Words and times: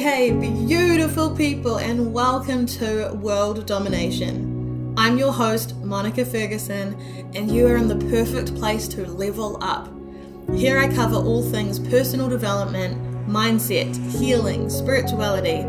Hey, 0.00 0.30
beautiful 0.30 1.36
people, 1.36 1.76
and 1.76 2.14
welcome 2.14 2.64
to 2.64 3.12
World 3.12 3.66
Domination. 3.66 4.94
I'm 4.96 5.18
your 5.18 5.30
host, 5.30 5.76
Monica 5.84 6.24
Ferguson, 6.24 6.98
and 7.34 7.54
you 7.54 7.66
are 7.66 7.76
in 7.76 7.86
the 7.86 7.98
perfect 8.08 8.54
place 8.54 8.88
to 8.88 9.04
level 9.04 9.58
up. 9.60 9.92
Here 10.54 10.78
I 10.78 10.88
cover 10.88 11.16
all 11.16 11.42
things 11.42 11.78
personal 11.78 12.30
development, 12.30 12.96
mindset, 13.28 13.94
healing, 14.18 14.70
spirituality, 14.70 15.66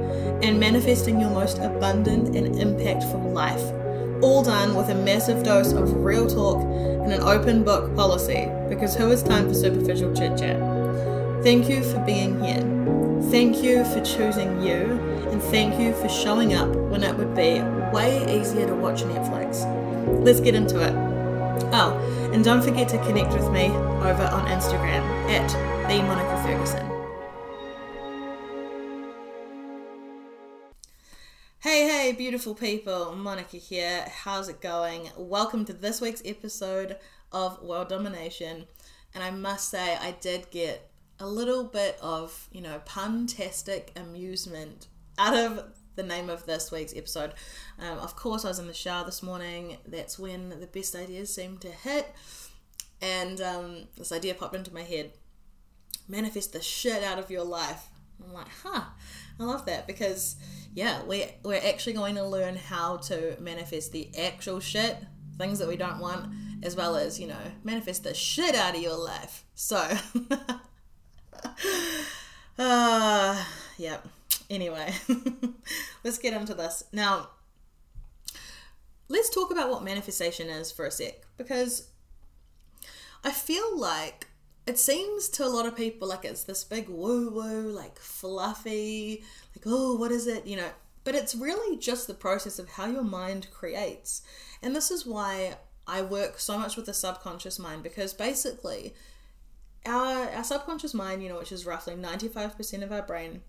and 0.47 0.57
manifesting 0.57 1.19
your 1.19 1.31
most 1.31 1.57
abundant 1.57 2.33
and 2.33 2.55
impactful 2.55 3.33
life. 3.33 4.23
All 4.23 4.43
done 4.43 4.75
with 4.75 4.87
a 4.87 4.95
massive 4.95 5.43
dose 5.43 5.73
of 5.73 5.93
real 5.93 6.25
talk 6.25 6.63
and 6.63 7.11
an 7.11 7.19
open 7.19 7.65
book 7.65 7.93
policy, 7.97 8.49
because 8.69 8.95
who 8.95 9.09
has 9.09 9.23
time 9.23 9.49
for 9.49 9.53
superficial 9.53 10.15
chit 10.15 10.37
chat? 10.37 10.57
Thank 11.43 11.67
you 11.67 11.83
for 11.83 11.99
being 12.05 12.41
here. 12.41 13.10
Thank 13.29 13.63
you 13.63 13.85
for 13.85 14.01
choosing 14.01 14.61
you, 14.61 14.99
and 15.29 15.41
thank 15.43 15.79
you 15.79 15.93
for 15.93 16.09
showing 16.09 16.53
up 16.53 16.67
when 16.67 17.03
it 17.03 17.15
would 17.15 17.35
be 17.35 17.61
way 17.93 18.39
easier 18.39 18.67
to 18.67 18.75
watch 18.75 19.03
Netflix. 19.03 19.63
Let's 20.25 20.39
get 20.39 20.55
into 20.55 20.81
it. 20.81 20.93
Oh, 21.71 22.29
and 22.33 22.43
don't 22.43 22.61
forget 22.61 22.89
to 22.89 22.97
connect 23.05 23.31
with 23.31 23.49
me 23.51 23.67
over 23.67 24.23
on 24.23 24.47
Instagram 24.47 25.03
at 25.29 25.47
the 25.87 26.01
Monica 26.03 26.43
Ferguson. 26.43 26.87
Hey, 31.59 31.87
hey, 31.87 32.11
beautiful 32.11 32.55
people, 32.55 33.15
Monica 33.15 33.57
here. 33.57 34.07
How's 34.09 34.49
it 34.49 34.59
going? 34.59 35.09
Welcome 35.15 35.63
to 35.65 35.73
this 35.73 36.01
week's 36.01 36.21
episode 36.25 36.97
of 37.31 37.61
World 37.61 37.87
Domination. 37.87 38.65
And 39.13 39.23
I 39.23 39.31
must 39.31 39.69
say, 39.69 39.95
I 39.95 40.15
did 40.19 40.49
get 40.51 40.90
a 41.21 41.27
little 41.27 41.63
bit 41.63 41.97
of, 42.01 42.49
you 42.51 42.61
know, 42.61 42.81
pun-tastic 42.85 43.91
amusement 43.95 44.87
out 45.17 45.35
of 45.35 45.63
the 45.95 46.03
name 46.03 46.29
of 46.29 46.45
this 46.45 46.71
week's 46.71 46.95
episode. 46.95 47.33
Um, 47.79 47.99
of 47.99 48.15
course, 48.15 48.43
I 48.43 48.47
was 48.47 48.59
in 48.59 48.67
the 48.67 48.73
shower 48.73 49.05
this 49.05 49.21
morning. 49.21 49.77
That's 49.85 50.17
when 50.17 50.49
the 50.49 50.67
best 50.67 50.95
ideas 50.95 51.33
seem 51.33 51.57
to 51.59 51.69
hit. 51.69 52.13
And 53.01 53.39
um, 53.39 53.87
this 53.97 54.11
idea 54.11 54.33
popped 54.33 54.55
into 54.55 54.73
my 54.73 54.83
head 54.83 55.11
manifest 56.07 56.53
the 56.53 56.61
shit 56.61 57.03
out 57.03 57.19
of 57.19 57.29
your 57.29 57.43
life. 57.43 57.87
I'm 58.23 58.33
like, 58.33 58.47
huh, 58.63 58.83
I 59.39 59.43
love 59.43 59.65
that 59.65 59.87
because, 59.87 60.35
yeah, 60.73 61.03
we, 61.03 61.25
we're 61.43 61.61
actually 61.63 61.93
going 61.93 62.15
to 62.15 62.23
learn 62.23 62.55
how 62.55 62.97
to 62.97 63.35
manifest 63.39 63.91
the 63.91 64.09
actual 64.17 64.59
shit, 64.59 64.97
things 65.37 65.59
that 65.59 65.67
we 65.67 65.77
don't 65.77 65.99
want, 65.99 66.31
as 66.63 66.75
well 66.75 66.95
as, 66.95 67.19
you 67.19 67.27
know, 67.27 67.51
manifest 67.63 68.03
the 68.03 68.13
shit 68.13 68.55
out 68.55 68.75
of 68.75 68.81
your 68.81 68.97
life. 68.97 69.45
So. 69.55 69.77
uh, 72.59 73.43
Anyway, 74.49 74.93
let's 76.03 76.17
get 76.17 76.33
into 76.33 76.53
this. 76.53 76.83
Now, 76.91 77.29
let's 79.07 79.29
talk 79.29 79.51
about 79.51 79.69
what 79.69 79.83
manifestation 79.83 80.49
is 80.49 80.71
for 80.71 80.85
a 80.85 80.91
sec 80.91 81.15
because 81.37 81.89
I 83.23 83.31
feel 83.31 83.77
like 83.77 84.27
it 84.67 84.77
seems 84.77 85.29
to 85.29 85.45
a 85.45 85.49
lot 85.49 85.65
of 85.65 85.75
people 85.75 86.07
like 86.07 86.25
it's 86.25 86.43
this 86.43 86.63
big 86.63 86.89
woo 86.89 87.29
woo, 87.29 87.71
like 87.71 87.99
fluffy, 87.99 89.23
like, 89.55 89.63
oh, 89.65 89.95
what 89.95 90.11
is 90.11 90.27
it? 90.27 90.45
You 90.45 90.57
know, 90.57 90.69
but 91.03 91.15
it's 91.15 91.35
really 91.35 91.77
just 91.77 92.07
the 92.07 92.13
process 92.13 92.59
of 92.59 92.69
how 92.69 92.85
your 92.87 93.03
mind 93.03 93.47
creates. 93.51 94.21
And 94.61 94.75
this 94.75 94.91
is 94.91 95.05
why 95.05 95.55
I 95.87 96.01
work 96.01 96.39
so 96.39 96.57
much 96.57 96.75
with 96.75 96.85
the 96.85 96.93
subconscious 96.93 97.57
mind 97.57 97.83
because 97.83 98.13
basically 98.13 98.93
our 99.85 100.29
our 100.29 100.43
subconscious 100.43 100.93
mind, 100.93 101.23
you 101.23 101.29
know, 101.29 101.39
which 101.39 101.51
is 101.51 101.65
roughly 101.65 101.95
95% 101.95 102.83
of 102.83 102.91
our 102.91 103.01
brain, 103.01 103.41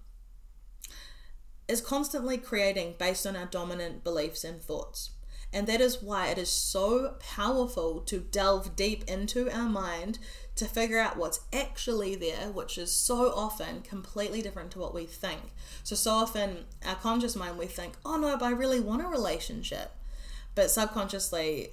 is 1.69 1.81
constantly 1.81 2.39
creating 2.39 2.95
based 2.99 3.27
on 3.27 3.37
our 3.37 3.47
dominant 3.47 4.05
beliefs 4.05 4.45
and 4.45 4.61
thoughts. 4.61 5.11
And 5.53 5.67
that 5.67 5.81
is 5.83 6.03
why 6.03 6.28
it 6.28 6.39
is 6.39 6.49
so 6.49 7.17
powerful 7.21 8.00
to 8.00 8.21
delve 8.21 8.75
deep 8.75 9.05
into 9.05 9.50
our 9.50 9.69
mind 9.69 10.19
to 10.56 10.65
figure 10.65 10.99
out 10.99 11.17
what's 11.17 11.41
actually 11.53 12.15
there, 12.15 12.51
which 12.51 12.78
is 12.78 12.91
so 12.91 13.33
often 13.34 13.83
completely 13.83 14.41
different 14.41 14.71
to 14.72 14.78
what 14.78 14.95
we 14.95 15.05
think. 15.05 15.41
So, 15.83 15.95
so 15.95 16.12
often, 16.12 16.65
our 16.87 16.95
conscious 16.95 17.37
mind, 17.37 17.59
we 17.59 17.67
think, 17.67 17.95
oh 18.05 18.17
no, 18.17 18.37
but 18.37 18.47
I 18.47 18.51
really 18.51 18.81
want 18.81 19.03
a 19.03 19.09
relationship. 19.09 19.93
But 20.55 20.71
subconsciously, 20.71 21.71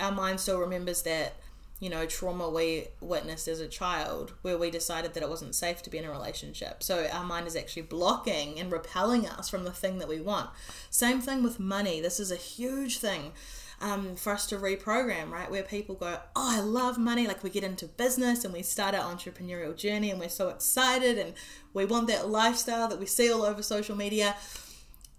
our 0.00 0.12
mind 0.12 0.40
still 0.40 0.58
remembers 0.58 1.02
that 1.02 1.34
you 1.80 1.90
know, 1.90 2.06
trauma 2.06 2.48
we 2.48 2.88
witnessed 3.00 3.48
as 3.48 3.60
a 3.60 3.66
child 3.66 4.32
where 4.42 4.56
we 4.56 4.70
decided 4.70 5.12
that 5.14 5.22
it 5.22 5.28
wasn't 5.28 5.54
safe 5.54 5.82
to 5.82 5.90
be 5.90 5.98
in 5.98 6.04
a 6.04 6.10
relationship. 6.10 6.82
So 6.82 7.06
our 7.12 7.24
mind 7.24 7.46
is 7.46 7.56
actually 7.56 7.82
blocking 7.82 8.60
and 8.60 8.70
repelling 8.70 9.26
us 9.26 9.48
from 9.48 9.64
the 9.64 9.72
thing 9.72 9.98
that 9.98 10.08
we 10.08 10.20
want. 10.20 10.50
Same 10.88 11.20
thing 11.20 11.42
with 11.42 11.58
money. 11.58 12.00
This 12.00 12.20
is 12.20 12.30
a 12.30 12.36
huge 12.36 12.98
thing. 12.98 13.32
Um, 13.80 14.14
for 14.14 14.32
us 14.32 14.46
to 14.46 14.56
reprogram, 14.56 15.30
right? 15.30 15.50
Where 15.50 15.64
people 15.64 15.96
go, 15.96 16.18
Oh, 16.36 16.56
I 16.56 16.60
love 16.60 16.96
money. 16.96 17.26
Like 17.26 17.42
we 17.42 17.50
get 17.50 17.64
into 17.64 17.86
business 17.86 18.44
and 18.44 18.54
we 18.54 18.62
start 18.62 18.94
our 18.94 19.12
entrepreneurial 19.12 19.76
journey 19.76 20.10
and 20.10 20.20
we're 20.20 20.28
so 20.28 20.48
excited 20.48 21.18
and 21.18 21.34
we 21.74 21.84
want 21.84 22.06
that 22.06 22.28
lifestyle 22.28 22.88
that 22.88 23.00
we 23.00 23.04
see 23.04 23.30
all 23.30 23.42
over 23.42 23.62
social 23.62 23.96
media. 23.96 24.36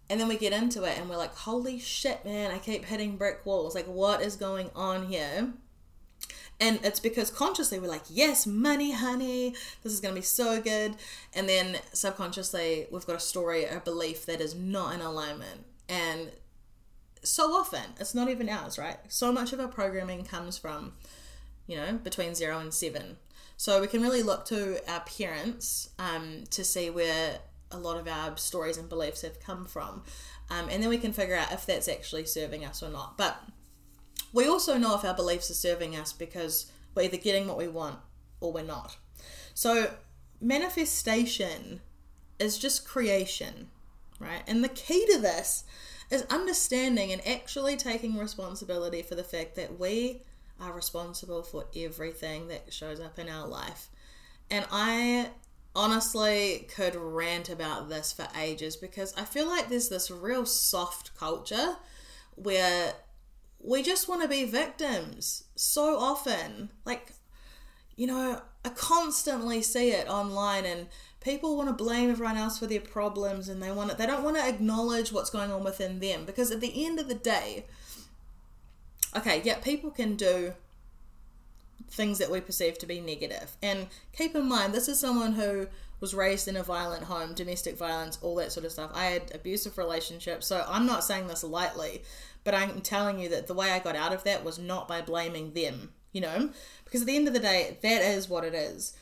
And 0.10 0.20
then 0.20 0.30
we 0.30 0.38
get 0.38 0.54
into 0.54 0.84
it 0.84 0.98
and 0.98 1.10
we're 1.10 1.18
like, 1.18 1.36
Holy 1.36 1.78
shit, 1.78 2.24
man, 2.24 2.50
I 2.50 2.58
keep 2.58 2.86
hitting 2.86 3.18
brick 3.18 3.46
walls. 3.46 3.76
Like, 3.76 3.88
what 3.88 4.22
is 4.22 4.38
going 4.38 4.72
on 4.74 5.08
here? 5.10 5.54
And 6.60 6.80
it's 6.84 7.00
because 7.00 7.30
consciously 7.30 7.80
we're 7.80 7.88
like, 7.88 8.04
yes, 8.10 8.48
money, 8.48 8.92
honey, 8.92 9.56
this 9.84 9.92
is 9.92 10.00
going 10.00 10.14
to 10.14 10.20
be 10.20 10.26
so 10.26 10.62
good. 10.62 10.96
And 11.34 11.50
then 11.50 11.78
subconsciously 11.92 12.88
we've 12.92 13.06
got 13.06 13.18
a 13.18 13.20
story, 13.20 13.66
a 13.66 13.80
belief 13.80 14.26
that 14.26 14.40
is 14.40 14.56
not 14.56 14.94
in 14.94 15.02
alignment. 15.02 15.66
And 15.90 16.32
so 17.24 17.54
often 17.54 17.84
it's 18.00 18.16
not 18.16 18.30
even 18.30 18.48
ours, 18.48 18.78
right? 18.78 18.98
So 19.10 19.32
much 19.32 19.52
of 19.52 19.60
our 19.60 19.68
programming 19.68 20.24
comes 20.24 20.58
from, 20.58 20.94
you 21.68 21.76
know, 21.76 21.94
between 21.94 22.36
zero 22.36 22.60
and 22.60 22.74
seven. 22.74 23.18
So 23.58 23.82
we 23.82 23.88
can 23.88 24.02
really 24.02 24.24
look 24.24 24.46
to 24.46 24.80
our 24.90 25.02
parents 25.02 25.90
um, 26.00 26.44
to 26.52 26.64
see 26.64 26.90
where 26.90 27.40
a 27.72 27.78
lot 27.78 27.98
of 27.98 28.08
our 28.08 28.38
stories 28.38 28.78
and 28.78 28.88
beliefs 28.88 29.22
have 29.22 29.40
come 29.40 29.66
from. 29.66 30.04
Um, 30.50 30.68
and 30.70 30.82
then 30.84 30.90
we 30.90 30.98
can 30.98 31.14
figure 31.14 31.36
out 31.36 31.52
if 31.52 31.66
that's 31.66 31.88
actually 31.88 32.26
serving 32.26 32.64
us 32.64 32.84
or 32.84 32.90
not. 32.90 33.18
But 33.18 33.42
we 34.36 34.48
also 34.48 34.78
know 34.78 34.96
if 34.96 35.06
our 35.06 35.16
beliefs 35.16 35.50
are 35.50 35.56
serving 35.56 35.96
us 35.96 36.12
because 36.12 36.70
we're 36.94 37.04
either 37.04 37.18
getting 37.18 37.48
what 37.48 37.58
we 37.58 37.70
want 37.70 37.98
or 38.42 38.52
we're 38.52 38.64
not. 38.64 38.98
So, 39.54 39.92
manifestation 40.42 41.80
is 42.38 42.58
just 42.58 42.86
creation, 42.86 43.70
right? 44.20 44.44
And 44.46 44.62
the 44.62 44.70
key 44.70 45.06
to 45.12 45.20
this 45.20 45.64
is 46.12 46.24
understanding 46.24 47.14
and 47.14 47.26
actually 47.26 47.78
taking 47.78 48.18
responsibility 48.18 49.02
for 49.02 49.16
the 49.16 49.24
fact 49.24 49.56
that 49.56 49.80
we 49.80 50.22
are 50.60 50.74
responsible 50.74 51.42
for 51.42 51.66
everything 51.74 52.50
that 52.50 52.74
shows 52.74 53.00
up 53.00 53.18
in 53.18 53.30
our 53.30 53.48
life. 53.48 53.88
And 54.52 54.66
I 54.70 55.30
honestly 55.74 56.68
could 56.76 56.96
rant 56.96 57.50
about 57.50 57.88
this 57.88 58.12
for 58.12 58.28
ages 58.38 58.76
because 58.76 59.14
I 59.16 59.24
feel 59.24 59.48
like 59.48 59.70
there's 59.70 59.90
this 59.90 60.12
real 60.12 60.46
soft 60.46 61.16
culture 61.18 61.78
where 62.36 62.94
we 63.60 63.82
just 63.82 64.08
want 64.08 64.22
to 64.22 64.28
be 64.28 64.46
victims 64.46 65.46
so 65.56 65.98
often. 65.98 66.70
Like, 66.86 67.14
you 67.96 68.08
know, 68.08 68.42
I 68.64 68.70
constantly 68.70 69.62
see 69.62 69.92
it 69.92 70.08
online 70.08 70.66
and 70.66 70.88
people 71.26 71.58
want 71.58 71.70
to 71.70 71.74
blame 71.74 72.12
everyone 72.12 72.38
else 72.38 72.60
for 72.60 72.68
their 72.68 72.80
problems 72.80 73.50
and 73.50 73.62
they 73.62 73.72
want 73.72 73.90
to, 73.90 73.98
they 73.98 74.06
don't 74.06 74.24
want 74.24 74.38
to 74.38 74.48
acknowledge 74.48 75.12
what's 75.12 75.32
going 75.32 75.52
on 75.52 75.64
within 75.64 76.00
them 76.00 76.24
because 76.26 76.52
at 76.52 76.62
the 76.62 76.86
end 76.86 77.00
of 77.00 77.08
the 77.08 77.16
day 77.16 77.66
okay 79.16 79.42
yeah 79.44 79.58
people 79.60 79.90
can 79.90 80.16
do 80.16 80.54
things 81.90 82.20
that 82.20 82.30
we 82.30 82.40
perceive 82.40 82.78
to 82.78 82.86
be 82.86 83.00
negative 83.00 83.58
and 83.64 83.88
keep 84.14 84.36
in 84.36 84.48
mind 84.48 84.74
this 84.74 84.88
is 84.88 85.00
someone 85.00 85.34
who 85.34 85.68
was 86.00 86.14
raised 86.14 86.48
in 86.48 86.56
a 86.56 86.64
violent 86.64 87.04
home 87.04 87.34
domestic 87.34 87.78
violence 87.78 88.20
all 88.22 88.36
that 88.36 88.52
sort 88.52 88.66
of 88.66 88.72
stuff 88.72 88.92
i 88.94 89.06
had 89.06 89.32
abusive 89.34 89.78
relationships 89.78 90.46
so 90.46 90.66
i'm 90.68 90.86
not 90.86 91.04
saying 91.04 91.28
this 91.28 91.44
lightly 91.44 92.04
but 92.46 92.54
I'm 92.54 92.80
telling 92.80 93.20
you 93.20 93.28
that 93.30 93.48
the 93.48 93.54
way 93.54 93.72
I 93.72 93.80
got 93.80 93.98
out 93.98 94.14
of 94.14 94.24
that 94.24 94.46
was 94.46 94.58
not 94.58 94.88
by 94.88 95.02
blaming 95.02 95.52
them, 95.54 95.92
you 96.14 96.22
know? 96.22 96.52
Because 96.86 97.02
at 97.02 97.08
the 97.08 97.16
end 97.16 97.28
of 97.28 97.34
the 97.34 97.40
day, 97.40 97.78
that 97.82 98.02
is 98.02 98.30
what 98.30 98.46
it 98.46 98.54
is. 98.54 98.94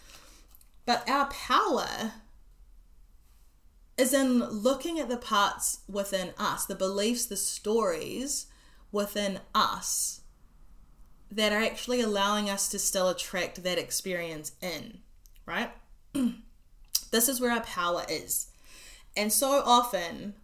But 0.85 1.07
our 1.07 1.27
power 1.27 2.13
is 3.97 4.13
in 4.13 4.39
looking 4.39 4.97
at 4.97 5.09
the 5.09 5.17
parts 5.17 5.79
within 5.87 6.31
us, 6.37 6.65
the 6.65 6.73
beliefs, 6.73 7.25
the 7.25 7.37
stories 7.37 8.47
within 8.91 9.41
us 9.53 10.21
that 11.29 11.51
are 11.51 11.61
actually 11.61 11.99
allowing 11.99 12.49
us 12.49 12.69
to 12.69 12.79
still 12.79 13.09
attract 13.09 13.63
that 13.63 13.77
experience 13.77 14.53
in, 14.61 14.99
right? 15.45 15.71
this 17.11 17.27
is 17.27 17.41
where 17.41 17.51
our 17.51 17.61
power 17.61 18.03
is. 18.07 18.47
And 19.17 19.33
so 19.33 19.61
often 19.65 20.35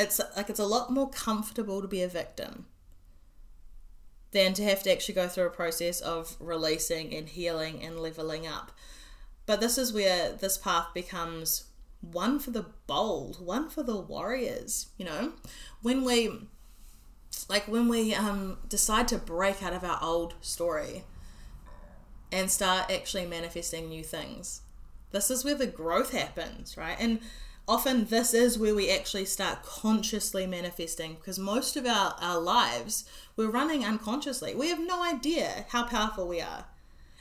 it's 0.00 0.20
like 0.36 0.48
it's 0.48 0.58
a 0.58 0.66
lot 0.66 0.90
more 0.90 1.10
comfortable 1.10 1.82
to 1.82 1.88
be 1.88 2.02
a 2.02 2.08
victim 2.08 2.66
than 4.32 4.54
to 4.54 4.64
have 4.64 4.82
to 4.84 4.90
actually 4.92 5.14
go 5.14 5.28
through 5.28 5.46
a 5.46 5.50
process 5.50 6.00
of 6.00 6.36
releasing 6.40 7.14
and 7.14 7.28
healing 7.28 7.82
and 7.82 8.00
leveling 8.00 8.46
up. 8.46 8.72
But 9.44 9.60
this 9.60 9.76
is 9.76 9.92
where 9.92 10.32
this 10.32 10.56
path 10.56 10.86
becomes 10.94 11.64
one 12.00 12.38
for 12.38 12.50
the 12.50 12.66
bold, 12.86 13.44
one 13.44 13.68
for 13.68 13.82
the 13.82 14.00
warriors, 14.00 14.88
you 14.96 15.04
know? 15.04 15.32
When 15.82 16.04
we 16.04 16.30
like 17.48 17.66
when 17.68 17.88
we 17.88 18.14
um 18.14 18.58
decide 18.68 19.08
to 19.08 19.18
break 19.18 19.62
out 19.62 19.72
of 19.72 19.84
our 19.84 19.98
old 20.02 20.34
story 20.40 21.04
and 22.32 22.50
start 22.50 22.90
actually 22.90 23.26
manifesting 23.26 23.88
new 23.88 24.04
things. 24.04 24.62
This 25.10 25.30
is 25.30 25.44
where 25.44 25.56
the 25.56 25.66
growth 25.66 26.12
happens, 26.12 26.76
right? 26.76 26.96
And 26.98 27.20
often 27.70 28.04
this 28.06 28.34
is 28.34 28.58
where 28.58 28.74
we 28.74 28.90
actually 28.90 29.24
start 29.24 29.62
consciously 29.62 30.44
manifesting 30.44 31.14
because 31.14 31.38
most 31.38 31.76
of 31.76 31.86
our, 31.86 32.16
our 32.20 32.40
lives 32.40 33.04
we're 33.36 33.48
running 33.48 33.84
unconsciously. 33.84 34.56
We 34.56 34.70
have 34.70 34.80
no 34.80 35.04
idea 35.04 35.66
how 35.68 35.84
powerful 35.84 36.26
we 36.26 36.40
are. 36.40 36.64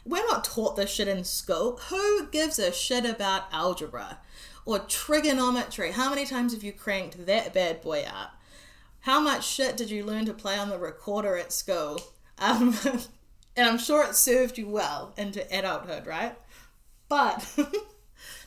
We're 0.03 0.25
not 0.25 0.43
taught 0.43 0.75
this 0.75 0.89
shit 0.89 1.07
in 1.07 1.23
school. 1.23 1.79
Who 1.89 2.27
gives 2.31 2.57
a 2.57 2.73
shit 2.73 3.05
about 3.05 3.43
algebra 3.51 4.17
or 4.65 4.79
trigonometry? 4.79 5.91
How 5.91 6.09
many 6.09 6.25
times 6.25 6.53
have 6.53 6.63
you 6.63 6.73
cranked 6.73 7.27
that 7.27 7.53
bad 7.53 7.81
boy 7.81 8.01
up? 8.01 8.31
How 9.01 9.19
much 9.19 9.47
shit 9.47 9.77
did 9.77 9.91
you 9.91 10.03
learn 10.03 10.25
to 10.25 10.33
play 10.33 10.57
on 10.57 10.69
the 10.69 10.79
recorder 10.79 11.37
at 11.37 11.53
school? 11.53 12.01
Um, 12.39 12.75
and 13.55 13.69
I'm 13.69 13.77
sure 13.77 14.03
it 14.03 14.15
served 14.15 14.57
you 14.57 14.67
well 14.67 15.13
into 15.15 15.45
adulthood, 15.55 16.07
right? 16.07 16.35
But 17.07 17.47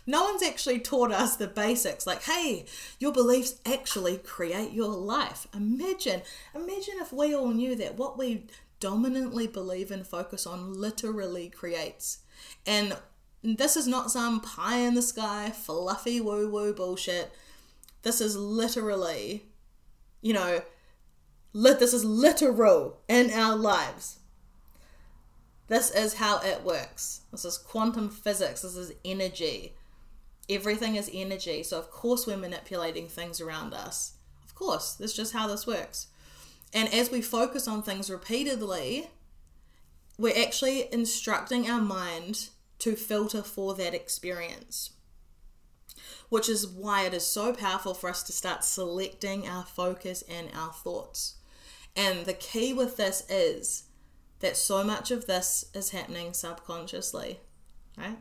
no 0.06 0.24
one's 0.24 0.42
actually 0.42 0.80
taught 0.80 1.12
us 1.12 1.36
the 1.36 1.46
basics 1.46 2.06
like, 2.06 2.22
hey, 2.24 2.66
your 2.98 3.12
beliefs 3.12 3.60
actually 3.64 4.18
create 4.18 4.72
your 4.72 4.88
life. 4.88 5.46
Imagine, 5.54 6.22
imagine 6.54 6.94
if 6.98 7.12
we 7.12 7.34
all 7.34 7.48
knew 7.48 7.76
that 7.76 7.96
what 7.96 8.18
we 8.18 8.46
dominantly 8.80 9.46
believe 9.46 9.90
and 9.90 10.06
focus 10.06 10.46
on 10.46 10.74
literally 10.74 11.48
creates. 11.48 12.18
And 12.66 12.96
this 13.44 13.76
is 13.76 13.86
not 13.86 14.10
some 14.10 14.40
pie 14.40 14.78
in 14.78 14.94
the 14.94 15.02
sky, 15.02 15.50
fluffy 15.50 16.20
woo 16.20 16.48
woo 16.50 16.74
bullshit. 16.74 17.32
This 18.02 18.20
is 18.20 18.36
literally, 18.36 19.44
you 20.20 20.32
know, 20.32 20.62
lit, 21.52 21.78
this 21.78 21.94
is 21.94 22.04
literal 22.04 22.98
in 23.08 23.30
our 23.30 23.54
lives. 23.54 24.18
This 25.68 25.90
is 25.90 26.14
how 26.14 26.40
it 26.40 26.64
works. 26.64 27.20
This 27.30 27.44
is 27.44 27.56
quantum 27.56 28.10
physics. 28.10 28.62
This 28.62 28.76
is 28.76 28.92
energy. 29.04 29.74
Everything 30.54 30.96
is 30.96 31.10
energy. 31.12 31.62
So, 31.62 31.78
of 31.78 31.90
course, 31.90 32.26
we're 32.26 32.36
manipulating 32.36 33.08
things 33.08 33.40
around 33.40 33.74
us. 33.74 34.14
Of 34.44 34.54
course, 34.54 34.94
that's 34.94 35.14
just 35.14 35.32
how 35.32 35.46
this 35.46 35.66
works. 35.66 36.08
And 36.74 36.92
as 36.92 37.10
we 37.10 37.22
focus 37.22 37.68
on 37.68 37.82
things 37.82 38.10
repeatedly, 38.10 39.08
we're 40.18 40.40
actually 40.40 40.92
instructing 40.92 41.68
our 41.68 41.80
mind 41.80 42.48
to 42.80 42.96
filter 42.96 43.42
for 43.42 43.74
that 43.74 43.94
experience. 43.94 44.90
Which 46.28 46.48
is 46.48 46.66
why 46.66 47.04
it 47.04 47.14
is 47.14 47.26
so 47.26 47.52
powerful 47.52 47.94
for 47.94 48.08
us 48.08 48.22
to 48.24 48.32
start 48.32 48.64
selecting 48.64 49.46
our 49.46 49.64
focus 49.64 50.22
and 50.28 50.48
our 50.54 50.72
thoughts. 50.72 51.36
And 51.94 52.24
the 52.24 52.32
key 52.34 52.72
with 52.72 52.96
this 52.96 53.28
is 53.28 53.84
that 54.40 54.56
so 54.56 54.82
much 54.82 55.10
of 55.10 55.26
this 55.26 55.64
is 55.74 55.90
happening 55.90 56.32
subconsciously, 56.32 57.40
right? 57.96 58.18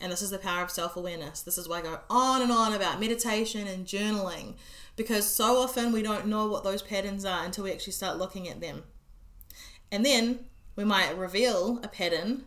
And 0.00 0.10
this 0.10 0.22
is 0.22 0.30
the 0.30 0.38
power 0.38 0.62
of 0.62 0.70
self 0.70 0.96
awareness. 0.96 1.42
This 1.42 1.58
is 1.58 1.68
why 1.68 1.78
I 1.78 1.82
go 1.82 2.00
on 2.08 2.42
and 2.42 2.50
on 2.50 2.72
about 2.72 3.00
meditation 3.00 3.66
and 3.66 3.86
journaling 3.86 4.54
because 4.96 5.26
so 5.26 5.56
often 5.56 5.92
we 5.92 6.02
don't 6.02 6.26
know 6.26 6.46
what 6.46 6.64
those 6.64 6.82
patterns 6.82 7.24
are 7.24 7.44
until 7.44 7.64
we 7.64 7.72
actually 7.72 7.92
start 7.92 8.18
looking 8.18 8.48
at 8.48 8.60
them. 8.60 8.82
And 9.90 10.04
then 10.04 10.40
we 10.76 10.84
might 10.84 11.16
reveal 11.16 11.80
a 11.82 11.88
pattern 11.88 12.44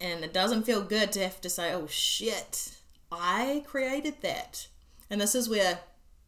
and 0.00 0.24
it 0.24 0.32
doesn't 0.32 0.64
feel 0.64 0.82
good 0.82 1.12
to 1.12 1.22
have 1.22 1.40
to 1.40 1.50
say, 1.50 1.72
oh 1.72 1.86
shit, 1.86 2.78
I 3.10 3.64
created 3.66 4.22
that. 4.22 4.68
And 5.10 5.20
this 5.20 5.34
is 5.34 5.48
where 5.48 5.80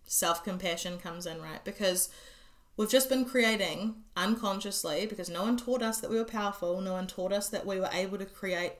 self 0.04 0.44
compassion 0.44 0.98
comes 0.98 1.26
in, 1.26 1.40
right? 1.40 1.64
Because 1.64 2.10
we've 2.76 2.90
just 2.90 3.08
been 3.08 3.24
creating 3.24 3.96
unconsciously 4.16 5.06
because 5.06 5.28
no 5.28 5.42
one 5.42 5.56
taught 5.56 5.82
us 5.82 6.00
that 6.00 6.10
we 6.10 6.16
were 6.16 6.24
powerful, 6.24 6.80
no 6.80 6.92
one 6.92 7.06
taught 7.06 7.32
us 7.32 7.48
that 7.48 7.66
we 7.66 7.80
were 7.80 7.90
able 7.92 8.18
to 8.18 8.26
create 8.26 8.72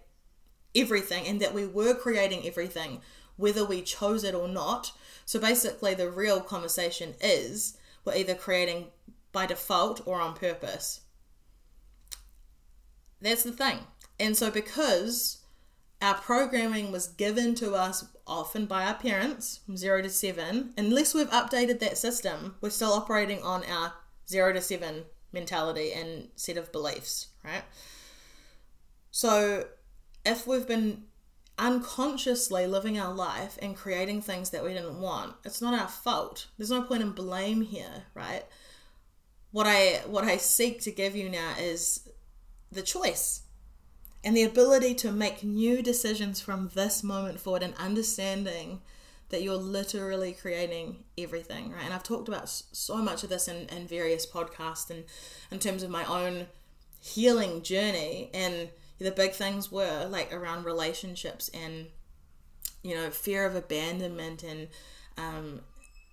everything 0.80 1.26
and 1.26 1.40
that 1.40 1.54
we 1.54 1.66
were 1.66 1.94
creating 1.94 2.46
everything, 2.46 3.00
whether 3.36 3.64
we 3.64 3.82
chose 3.82 4.24
it 4.24 4.34
or 4.34 4.48
not. 4.48 4.92
So 5.24 5.38
basically, 5.38 5.94
the 5.94 6.10
real 6.10 6.40
conversation 6.40 7.14
is 7.20 7.76
we're 8.04 8.16
either 8.16 8.34
creating 8.34 8.88
by 9.32 9.46
default 9.46 10.00
or 10.06 10.20
on 10.20 10.34
purpose. 10.34 11.00
That's 13.20 13.42
the 13.42 13.52
thing. 13.52 13.80
And 14.20 14.36
so, 14.36 14.50
because 14.50 15.38
our 16.00 16.14
programming 16.14 16.92
was 16.92 17.08
given 17.08 17.54
to 17.56 17.74
us 17.74 18.06
often 18.26 18.66
by 18.66 18.84
our 18.84 18.94
parents 18.94 19.60
from 19.64 19.76
zero 19.76 20.02
to 20.02 20.10
seven, 20.10 20.72
unless 20.76 21.14
we've 21.14 21.30
updated 21.30 21.80
that 21.80 21.98
system, 21.98 22.56
we're 22.60 22.70
still 22.70 22.92
operating 22.92 23.42
on 23.42 23.64
our 23.64 23.94
zero 24.28 24.52
to 24.52 24.60
seven 24.60 25.04
mentality 25.32 25.92
and 25.92 26.28
set 26.36 26.56
of 26.56 26.72
beliefs, 26.72 27.28
right? 27.44 27.64
So, 29.10 29.66
if 30.28 30.46
we've 30.46 30.66
been 30.66 31.04
unconsciously 31.58 32.66
living 32.66 32.98
our 32.98 33.12
life 33.12 33.58
and 33.60 33.74
creating 33.74 34.22
things 34.22 34.50
that 34.50 34.62
we 34.62 34.74
didn't 34.74 35.00
want, 35.00 35.34
it's 35.44 35.62
not 35.62 35.78
our 35.78 35.88
fault. 35.88 36.46
There's 36.56 36.70
no 36.70 36.82
point 36.82 37.02
in 37.02 37.10
blame 37.10 37.62
here, 37.62 38.04
right? 38.14 38.44
What 39.50 39.66
I 39.66 40.02
what 40.06 40.24
I 40.24 40.36
seek 40.36 40.82
to 40.82 40.92
give 40.92 41.16
you 41.16 41.28
now 41.28 41.54
is 41.58 42.08
the 42.70 42.82
choice 42.82 43.42
and 44.22 44.36
the 44.36 44.42
ability 44.42 44.94
to 44.94 45.10
make 45.10 45.42
new 45.42 45.82
decisions 45.82 46.40
from 46.40 46.70
this 46.74 47.02
moment 47.02 47.40
forward 47.40 47.62
and 47.62 47.74
understanding 47.76 48.82
that 49.30 49.42
you're 49.42 49.56
literally 49.56 50.32
creating 50.32 51.04
everything, 51.16 51.72
right? 51.72 51.84
And 51.84 51.94
I've 51.94 52.02
talked 52.02 52.28
about 52.28 52.48
so 52.48 52.96
much 52.96 53.22
of 53.22 53.30
this 53.30 53.48
in, 53.48 53.66
in 53.68 53.86
various 53.86 54.26
podcasts 54.26 54.90
and 54.90 55.04
in 55.50 55.58
terms 55.58 55.82
of 55.82 55.90
my 55.90 56.04
own 56.04 56.46
healing 57.00 57.62
journey 57.62 58.30
and 58.34 58.70
the 58.98 59.10
big 59.10 59.32
things 59.32 59.70
were 59.70 60.06
like 60.08 60.32
around 60.32 60.64
relationships 60.64 61.48
and 61.54 61.86
you 62.82 62.94
know 62.94 63.10
fear 63.10 63.46
of 63.46 63.54
abandonment 63.54 64.42
and 64.42 64.68
um, 65.16 65.60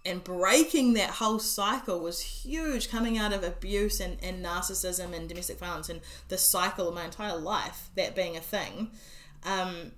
and 0.06 0.24
breaking 0.24 0.94
that 0.94 1.10
whole 1.12 1.40
cycle 1.40 2.00
was 2.00 2.22
huge 2.22 2.90
coming 2.90 3.18
out 3.18 3.34
of 3.34 3.44
abuse 3.44 4.00
and, 4.00 4.18
and 4.24 4.44
narcissism 4.44 5.14
and 5.16 5.28
domestic 5.28 5.58
violence 5.58 5.90
and 5.90 6.02
the 6.30 6.38
cycle 6.38 6.88
of 6.88 6.94
my 6.96 7.06
entire 7.06 7.36
life 7.36 7.90
that 7.96 8.16
being 8.16 8.38
a 8.38 8.40
thing. 8.40 8.92
Um, 9.44 9.92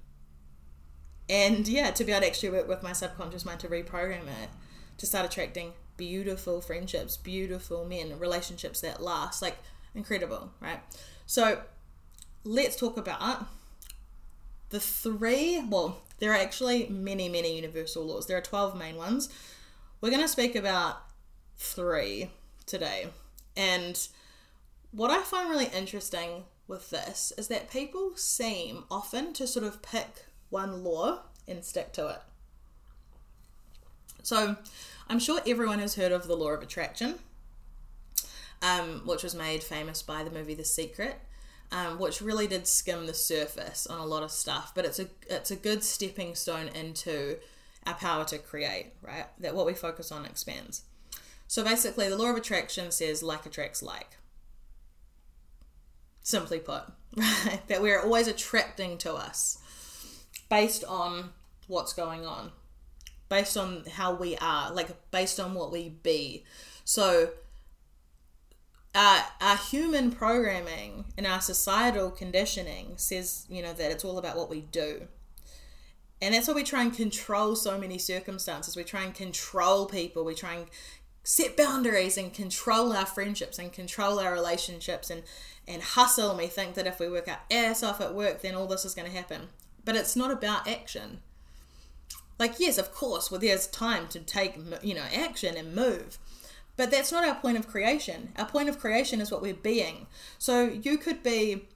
and 1.29 1.67
yeah 1.67 1.91
to 1.91 2.03
be 2.03 2.11
able 2.11 2.21
to 2.21 2.27
actually 2.27 2.49
work 2.49 2.67
with 2.67 2.81
my 2.81 2.93
subconscious 2.93 3.45
mind 3.45 3.59
to 3.59 3.67
reprogram 3.67 4.23
it 4.23 4.49
to 4.97 5.05
start 5.05 5.25
attracting 5.25 5.73
beautiful 5.97 6.61
friendships 6.61 7.17
beautiful 7.17 7.85
men 7.85 8.17
relationships 8.17 8.81
that 8.81 9.01
last 9.01 9.41
like 9.41 9.57
incredible 9.93 10.51
right? 10.61 10.79
So 11.25 11.61
let's 12.47 12.77
talk 12.77 12.97
about 12.97 13.45
the 14.69 14.79
three, 14.79 15.61
well, 15.69 16.01
there 16.19 16.31
are 16.31 16.37
actually 16.37 16.87
many, 16.87 17.29
many 17.29 17.55
universal 17.55 18.05
laws. 18.05 18.25
There 18.25 18.37
are 18.37 18.41
12 18.41 18.77
main 18.77 18.95
ones. 18.95 19.29
We're 19.99 20.09
going 20.09 20.21
to 20.21 20.27
speak 20.27 20.55
about 20.55 20.97
three 21.57 22.31
today. 22.65 23.07
And 23.55 24.07
what 24.91 25.11
I 25.11 25.21
find 25.23 25.49
really 25.49 25.69
interesting 25.75 26.45
with 26.67 26.89
this 26.89 27.33
is 27.37 27.49
that 27.49 27.69
people 27.69 28.13
seem 28.15 28.85
often 28.89 29.33
to 29.33 29.47
sort 29.47 29.65
of 29.65 29.81
pick 29.81 30.25
one 30.49 30.83
law 30.83 31.23
and 31.47 31.63
stick 31.63 31.91
to 31.93 32.07
it. 32.07 32.21
So, 34.23 34.57
I'm 35.07 35.19
sure 35.19 35.39
everyone 35.47 35.79
has 35.79 35.95
heard 35.95 36.11
of 36.11 36.27
the 36.27 36.35
law 36.35 36.49
of 36.49 36.61
attraction, 36.61 37.15
um, 38.61 39.03
which 39.05 39.23
was 39.23 39.33
made 39.33 39.63
famous 39.63 40.01
by 40.01 40.23
the 40.23 40.31
movie 40.31 40.53
The 40.53 40.65
Secret 40.65 41.21
um, 41.71 41.99
which 41.99 42.21
really 42.21 42.47
did 42.47 42.67
skim 42.67 43.05
the 43.07 43.13
surface 43.13 43.87
on 43.87 43.99
a 43.99 44.05
lot 44.05 44.23
of 44.23 44.31
stuff. 44.31 44.71
But 44.73 44.85
it's 44.85 44.99
a 44.99 45.07
it's 45.29 45.51
a 45.51 45.55
good 45.55 45.83
stepping 45.83 46.35
stone 46.35 46.67
into 46.69 47.37
our 47.85 47.95
power 47.95 48.25
to 48.25 48.37
create, 48.37 48.93
right? 49.01 49.25
That 49.39 49.55
what 49.55 49.65
we 49.65 49.73
focus 49.73 50.11
on 50.11 50.25
expands. 50.25 50.83
So 51.47 51.63
basically, 51.63 52.09
the 52.09 52.17
law 52.17 52.29
of 52.29 52.35
attraction 52.35 52.91
says 52.91 53.23
like 53.23 53.45
attracts 53.45 53.81
like. 53.81 54.17
Simply 56.21 56.59
put, 56.59 56.83
right? 57.15 57.61
That 57.67 57.81
we're 57.81 58.01
always 58.01 58.27
attracting 58.27 58.97
to 58.99 59.13
us 59.13 59.59
based 60.49 60.83
on 60.83 61.29
what's 61.67 61.93
going 61.93 62.25
on, 62.25 62.51
based 63.29 63.57
on 63.57 63.83
how 63.93 64.13
we 64.13 64.37
are, 64.37 64.73
like 64.73 64.89
based 65.11 65.39
on 65.39 65.53
what 65.53 65.71
we 65.71 65.89
be. 65.89 66.43
So 66.83 67.29
uh, 68.95 69.23
our 69.41 69.57
human 69.57 70.11
programming 70.11 71.05
and 71.17 71.27
our 71.27 71.41
societal 71.41 72.09
conditioning 72.09 72.93
says, 72.97 73.45
you 73.49 73.61
know, 73.61 73.73
that 73.73 73.91
it's 73.91 74.05
all 74.05 74.17
about 74.17 74.37
what 74.37 74.49
we 74.49 74.61
do. 74.61 75.07
And 76.21 76.33
that's 76.33 76.47
why 76.47 76.55
we 76.55 76.63
try 76.63 76.81
and 76.81 76.93
control 76.93 77.55
so 77.55 77.77
many 77.77 77.97
circumstances. 77.99 78.75
We 78.75 78.83
try 78.83 79.03
and 79.03 79.13
control 79.13 79.85
people. 79.85 80.25
We 80.25 80.33
try 80.33 80.55
and 80.55 80.65
set 81.23 81.55
boundaries 81.55 82.17
and 82.17 82.33
control 82.33 82.91
our 82.93 83.05
friendships 83.05 83.59
and 83.59 83.71
control 83.71 84.19
our 84.19 84.33
relationships 84.33 85.11
and, 85.11 85.23
and 85.67 85.81
hustle. 85.83 86.31
And 86.31 86.39
we 86.39 86.47
think 86.47 86.73
that 86.73 86.87
if 86.87 86.99
we 86.99 87.09
work 87.09 87.27
our 87.27 87.41
ass 87.51 87.83
off 87.83 88.01
at 88.01 88.15
work, 88.15 88.41
then 88.41 88.55
all 88.55 88.65
this 88.65 88.85
is 88.85 88.95
going 88.95 89.09
to 89.09 89.15
happen. 89.15 89.49
But 89.85 89.95
it's 89.95 90.15
not 90.15 90.31
about 90.31 90.67
action. 90.67 91.19
Like, 92.39 92.59
yes, 92.59 92.77
of 92.77 92.93
course, 92.93 93.29
well, 93.29 93.39
there's 93.39 93.67
time 93.67 94.07
to 94.09 94.19
take, 94.19 94.57
you 94.81 94.95
know, 94.95 95.05
action 95.13 95.55
and 95.55 95.75
move. 95.75 96.17
But 96.77 96.91
that's 96.91 97.11
not 97.11 97.27
our 97.27 97.35
point 97.35 97.57
of 97.57 97.67
creation. 97.67 98.31
Our 98.37 98.45
point 98.45 98.69
of 98.69 98.79
creation 98.79 99.19
is 99.19 99.31
what 99.31 99.41
we're 99.41 99.55
being. 99.55 100.05
So 100.37 100.65
you 100.65 100.97
could 100.97 101.23
be, 101.23 101.67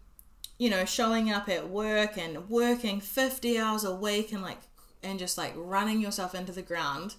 you 0.59 0.69
know, 0.69 0.85
showing 0.85 1.31
up 1.31 1.49
at 1.49 1.69
work 1.69 2.17
and 2.17 2.47
working 2.49 3.01
50 3.01 3.57
hours 3.57 3.83
a 3.83 3.95
week 3.95 4.31
and 4.31 4.43
like, 4.43 4.59
and 5.03 5.17
just 5.17 5.39
like 5.39 5.53
running 5.55 5.99
yourself 5.99 6.35
into 6.35 6.51
the 6.51 6.61
ground 6.61 7.15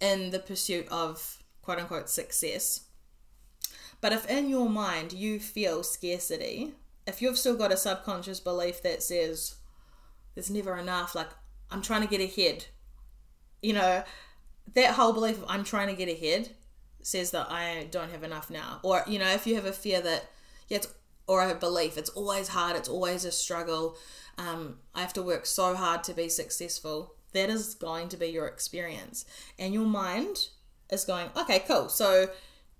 in 0.00 0.30
the 0.30 0.40
pursuit 0.40 0.88
of 0.88 1.38
quote 1.62 1.78
unquote 1.78 2.10
success. 2.10 2.80
But 4.00 4.12
if 4.12 4.28
in 4.28 4.50
your 4.50 4.68
mind 4.68 5.12
you 5.12 5.38
feel 5.38 5.84
scarcity, 5.84 6.74
if 7.06 7.22
you've 7.22 7.38
still 7.38 7.56
got 7.56 7.72
a 7.72 7.76
subconscious 7.76 8.40
belief 8.40 8.82
that 8.82 9.04
says, 9.04 9.54
there's 10.34 10.50
never 10.50 10.76
enough, 10.76 11.14
like, 11.14 11.28
I'm 11.70 11.80
trying 11.80 12.02
to 12.02 12.08
get 12.08 12.20
ahead, 12.20 12.66
you 13.62 13.72
know, 13.72 14.02
that 14.74 14.94
whole 14.94 15.12
belief 15.12 15.38
of 15.38 15.44
I'm 15.48 15.64
trying 15.64 15.88
to 15.88 15.94
get 15.94 16.12
ahead 16.12 16.50
says 17.04 17.30
that 17.32 17.50
I 17.50 17.86
don't 17.90 18.10
have 18.10 18.24
enough 18.24 18.50
now. 18.50 18.80
Or, 18.82 19.04
you 19.06 19.18
know, 19.18 19.28
if 19.28 19.46
you 19.46 19.54
have 19.56 19.66
a 19.66 19.72
fear 19.72 20.00
that, 20.00 20.30
yeah, 20.68 20.78
it's, 20.78 20.88
or 21.26 21.46
a 21.48 21.54
belief, 21.54 21.96
it's 21.98 22.10
always 22.10 22.48
hard, 22.48 22.76
it's 22.76 22.88
always 22.88 23.24
a 23.24 23.30
struggle, 23.30 23.96
um, 24.38 24.78
I 24.94 25.02
have 25.02 25.12
to 25.14 25.22
work 25.22 25.46
so 25.46 25.74
hard 25.74 26.02
to 26.04 26.14
be 26.14 26.28
successful, 26.28 27.14
that 27.32 27.50
is 27.50 27.74
going 27.74 28.08
to 28.08 28.16
be 28.16 28.28
your 28.28 28.46
experience. 28.46 29.26
And 29.58 29.74
your 29.74 29.86
mind 29.86 30.48
is 30.90 31.04
going, 31.04 31.28
okay, 31.36 31.62
cool. 31.66 31.88
So 31.88 32.28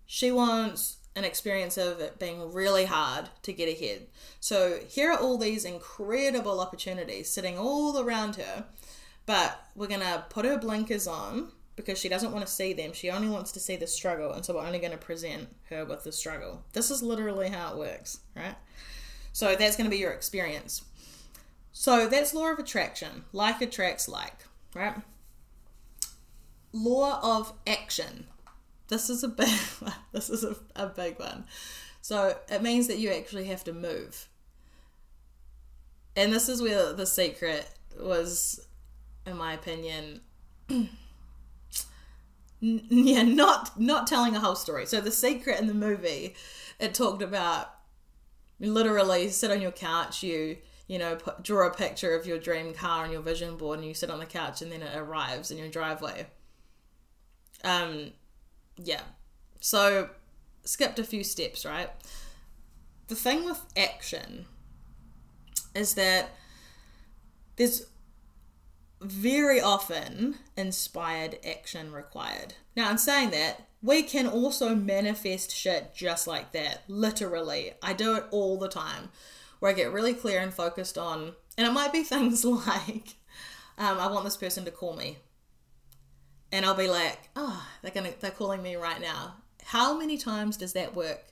she 0.07 0.33
wants 0.33 0.99
an 1.17 1.25
experience 1.25 1.77
of 1.77 2.01
it 2.01 2.19
being 2.19 2.53
really 2.53 2.87
hard 2.87 3.29
to 3.43 3.53
get 3.53 3.69
ahead. 3.69 4.07
So 4.41 4.79
here 4.89 5.13
are 5.13 5.19
all 5.19 5.39
these 5.39 5.65
incredible 5.65 6.61
opportunities 6.61 7.31
sitting 7.31 7.59
all 7.59 7.99
around 7.99 8.37
her, 8.37 8.65
but 9.27 9.69
we're 9.75 9.87
to 10.01 10.25
put 10.31 10.45
her 10.45 10.59
blinkers 10.59 11.07
on 11.07 11.53
because 11.77 11.99
she 11.99 12.09
doesn't 12.09 12.33
want 12.33 12.47
to 12.47 12.53
see 12.53 12.73
them. 12.73 12.93
She 12.93 13.11
only 13.11 13.29
wants 13.29 13.53
to 13.53 13.61
see 13.61 13.77
the 13.77 13.87
struggle, 13.87 14.33
and 14.33 14.45
so 14.45 14.55
we're 14.55 14.67
only 14.67 14.79
going 14.79 14.93
to 14.93 14.99
present 14.99 15.49
her 15.71 15.85
with 15.85 16.05
the 16.05 16.13
struggle. 16.13 16.63
This 16.73 16.91
is 16.91 17.03
literally 17.03 17.49
how 17.49 17.73
it 17.73 17.79
works, 17.79 18.21
right? 18.37 18.55
So 19.33 19.57
that's 19.57 19.77
going 19.77 19.91
to 19.91 19.91
be 19.91 20.01
your 20.01 20.13
experience. 20.13 20.83
So 21.73 22.09
that's 22.09 22.33
law 22.33 22.53
of 22.53 22.59
attraction. 22.59 23.25
Like 23.33 23.61
attracts 23.61 24.09
like, 24.09 24.45
right? 24.75 24.95
Law 26.73 27.21
of 27.23 27.53
action. 27.67 28.27
This 28.89 29.11
is 29.11 29.25
a 29.25 29.29
big. 29.29 29.49
This 30.13 30.31
is 30.31 30.45
a, 30.45 30.57
a 30.77 30.87
big 30.87 31.19
one. 31.19 31.47
So 32.01 32.37
it 32.49 32.63
means 32.63 32.87
that 32.87 32.99
you 32.99 33.11
actually 33.11 33.47
have 33.47 33.65
to 33.65 33.73
move. 33.73 34.29
And 36.17 36.33
this 36.33 36.49
is 36.49 36.63
where 36.63 36.93
the 36.93 37.07
secret 37.07 37.69
was, 37.99 38.67
in 39.27 39.37
my 39.37 39.55
opinion, 39.55 40.21
yeah, 42.89 43.23
not 43.23 43.79
not 43.79 44.07
telling 44.07 44.35
a 44.35 44.41
whole 44.41 44.57
story. 44.57 44.87
So 44.87 45.01
the 45.01 45.11
secret 45.11 45.61
in 45.61 45.67
the 45.67 45.75
movie, 45.75 46.35
it 46.81 46.95
talked 46.95 47.23
about 47.23 47.75
literally 48.59 49.29
sit 49.29 49.51
on 49.51 49.61
your 49.61 49.71
couch, 49.71 50.23
you 50.23 50.57
you 50.87 50.99
know 50.99 51.17
put, 51.17 51.43
draw 51.43 51.67
a 51.67 51.75
picture 51.75 52.15
of 52.15 52.27
your 52.27 52.39
dream 52.39 52.73
car 52.73 53.05
on 53.05 53.13
your 53.13 53.21
vision 53.21 53.57
board, 53.57 53.81
and 53.81 53.89
you 53.89 53.93
sit 53.93 54.11
on 54.11 54.19
the 54.19 54.27
couch, 54.27 54.63
and 54.63 54.73
then 54.73 54.81
it 54.81 54.97
arrives 54.97 55.51
in 55.51 55.59
your 55.59 55.69
driveway. 55.69 56.27
Um, 57.63 58.13
yeah. 58.77 59.03
So 59.61 60.11
skipped 60.65 60.99
a 60.99 61.05
few 61.05 61.23
steps, 61.23 61.67
right? 61.67 61.91
The 63.09 63.15
thing 63.15 63.45
with 63.45 63.61
action 63.77 64.47
is 65.75 65.95
that 65.95 66.31
there's 67.57 67.87
very 69.05 69.61
often 69.61 70.37
inspired 70.57 71.39
action 71.47 71.93
required. 71.93 72.55
Now, 72.77 72.91
in 72.91 72.99
saying 72.99 73.31
that, 73.31 73.69
we 73.83 74.03
can 74.03 74.27
also 74.27 74.75
manifest 74.75 75.55
shit 75.55 75.95
just 75.95 76.27
like 76.27 76.53
that, 76.53 76.83
literally. 76.89 77.73
I 77.83 77.93
do 77.93 78.17
it 78.17 78.25
all 78.31 78.59
the 78.59 78.69
time, 78.69 79.11
where 79.59 79.71
I 79.71 79.75
get 79.75 79.93
really 79.93 80.15
clear 80.15 80.41
and 80.41 80.53
focused 80.53 80.97
on, 80.97 81.35
and 81.59 81.67
it 81.67 81.73
might 81.73 81.93
be 81.93 82.03
things 82.05 82.45
like, 82.45 83.15
um, 83.79 83.99
I 83.99 84.07
want 84.11 84.25
this 84.25 84.37
person 84.37 84.65
to 84.65 84.71
call 84.71 84.97
me, 84.97 85.19
and 86.51 86.65
I'll 86.65 86.75
be 86.75 86.89
like, 86.89 87.29
oh, 87.37 87.67
they're 87.83 87.91
gonna, 87.91 88.13
they're 88.21 88.31
calling 88.31 88.63
me 88.63 88.77
right 88.77 89.01
now. 89.01 89.37
How 89.65 89.99
many 89.99 90.17
times 90.19 90.57
does 90.57 90.73
that 90.73 90.95
work? 90.95 91.23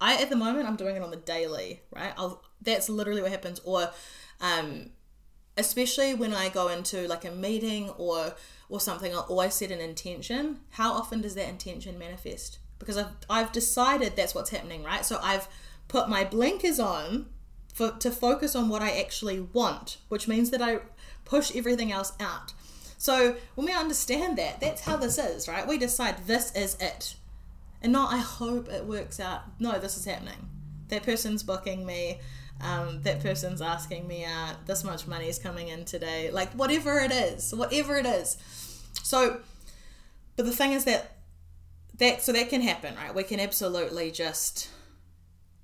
I 0.00 0.20
at 0.20 0.30
the 0.30 0.36
moment 0.36 0.66
I'm 0.66 0.76
doing 0.76 0.96
it 0.96 1.02
on 1.02 1.10
the 1.10 1.16
daily, 1.16 1.82
right? 1.94 2.12
I'll, 2.16 2.42
that's 2.60 2.88
literally 2.88 3.22
what 3.22 3.30
happens. 3.30 3.60
Or 3.64 3.90
um, 4.40 4.90
especially 5.56 6.14
when 6.14 6.32
I 6.32 6.48
go 6.48 6.68
into 6.68 7.06
like 7.08 7.24
a 7.24 7.30
meeting 7.30 7.90
or 7.90 8.34
or 8.68 8.80
something, 8.80 9.12
I'll 9.12 9.20
always 9.28 9.54
set 9.54 9.70
an 9.70 9.80
intention. 9.80 10.60
How 10.70 10.92
often 10.92 11.20
does 11.20 11.34
that 11.34 11.48
intention 11.48 11.98
manifest? 11.98 12.58
Because 12.78 12.96
I've 12.96 13.12
I've 13.28 13.52
decided 13.52 14.16
that's 14.16 14.34
what's 14.34 14.50
happening, 14.50 14.82
right? 14.82 15.04
So 15.04 15.18
I've 15.22 15.48
put 15.88 16.08
my 16.08 16.24
blinkers 16.24 16.80
on 16.80 17.26
for 17.74 17.90
to 17.90 18.10
focus 18.10 18.56
on 18.56 18.68
what 18.68 18.82
I 18.82 18.98
actually 18.98 19.40
want, 19.40 19.98
which 20.08 20.28
means 20.28 20.50
that 20.50 20.62
I 20.62 20.80
push 21.24 21.54
everything 21.54 21.92
else 21.92 22.12
out. 22.20 22.52
So 22.98 23.36
when 23.56 23.66
we 23.66 23.72
understand 23.72 24.38
that, 24.38 24.60
that's 24.60 24.82
how 24.82 24.96
this 24.96 25.18
is, 25.18 25.48
right? 25.48 25.66
We 25.66 25.76
decide 25.76 26.26
this 26.26 26.54
is 26.54 26.76
it. 26.80 27.16
And 27.82 27.92
not 27.92 28.12
I 28.12 28.18
hope 28.18 28.68
it 28.68 28.84
works 28.84 29.18
out. 29.18 29.42
No, 29.58 29.78
this 29.78 29.96
is 29.96 30.04
happening. 30.04 30.48
That 30.88 31.02
person's 31.02 31.42
booking 31.42 31.84
me 31.84 32.20
um, 32.62 33.02
that 33.02 33.20
person's 33.20 33.60
asking 33.60 34.06
me 34.06 34.24
out, 34.24 34.50
uh, 34.50 34.54
this 34.66 34.84
much 34.84 35.06
money 35.06 35.28
is 35.28 35.38
coming 35.38 35.68
in 35.68 35.84
today, 35.84 36.30
like 36.30 36.52
whatever 36.52 36.98
it 37.00 37.10
is, 37.10 37.52
whatever 37.54 37.96
it 37.96 38.06
is. 38.06 38.36
So, 39.02 39.40
but 40.36 40.46
the 40.46 40.52
thing 40.52 40.72
is 40.72 40.84
that 40.84 41.16
that 41.98 42.22
so 42.22 42.32
that 42.32 42.48
can 42.48 42.62
happen, 42.62 42.94
right? 42.94 43.14
We 43.14 43.24
can 43.24 43.40
absolutely 43.40 44.10
just 44.10 44.70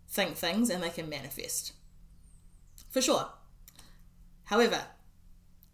think 0.09 0.37
things 0.37 0.71
and 0.71 0.83
they 0.83 0.90
can 0.90 1.09
manifest 1.09 1.73
for 2.90 3.00
sure. 3.00 3.28
However, 4.45 4.83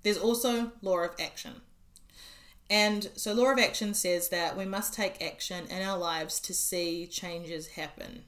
there's 0.03 0.19
also 0.19 0.73
law 0.83 0.99
of 0.99 1.15
action. 1.19 1.63
And 2.69 3.09
so, 3.15 3.33
law 3.33 3.53
of 3.53 3.59
action 3.59 3.95
says 3.95 4.29
that 4.29 4.57
we 4.57 4.65
must 4.65 4.95
take 4.95 5.23
action 5.23 5.67
in 5.69 5.83
our 5.83 5.99
lives 5.99 6.39
to 6.41 6.55
see 6.55 7.07
changes 7.07 7.69
happen 7.69 8.25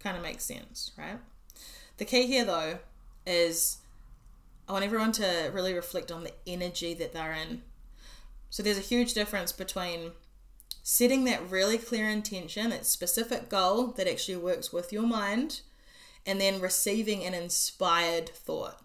kind 0.00 0.16
of 0.16 0.22
makes 0.22 0.44
sense, 0.44 0.92
right? 0.96 1.18
The 1.96 2.04
key 2.04 2.26
here, 2.26 2.44
though, 2.44 2.78
is 3.26 3.78
I 4.68 4.72
want 4.72 4.84
everyone 4.84 5.12
to 5.12 5.50
really 5.52 5.74
reflect 5.74 6.12
on 6.12 6.24
the 6.24 6.32
energy 6.46 6.94
that 6.94 7.12
they're 7.12 7.32
in. 7.32 7.62
So 8.50 8.62
there's 8.62 8.78
a 8.78 8.82
huge 8.82 9.14
difference 9.14 9.52
between 9.52 10.12
setting 10.82 11.24
that 11.24 11.50
really 11.50 11.76
clear 11.78 12.08
intention, 12.08 12.70
that 12.70 12.86
specific 12.86 13.48
goal 13.48 13.88
that 13.88 14.08
actually 14.08 14.36
works 14.36 14.72
with 14.72 14.92
your 14.92 15.06
mind, 15.06 15.60
and 16.24 16.40
then 16.40 16.60
receiving 16.60 17.24
an 17.24 17.34
inspired 17.34 18.28
thought. 18.30 18.80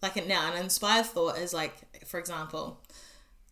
Like 0.00 0.26
now, 0.26 0.52
an 0.52 0.62
inspired 0.62 1.06
thought 1.06 1.38
is 1.38 1.52
like, 1.52 2.06
for 2.06 2.18
example, 2.18 2.80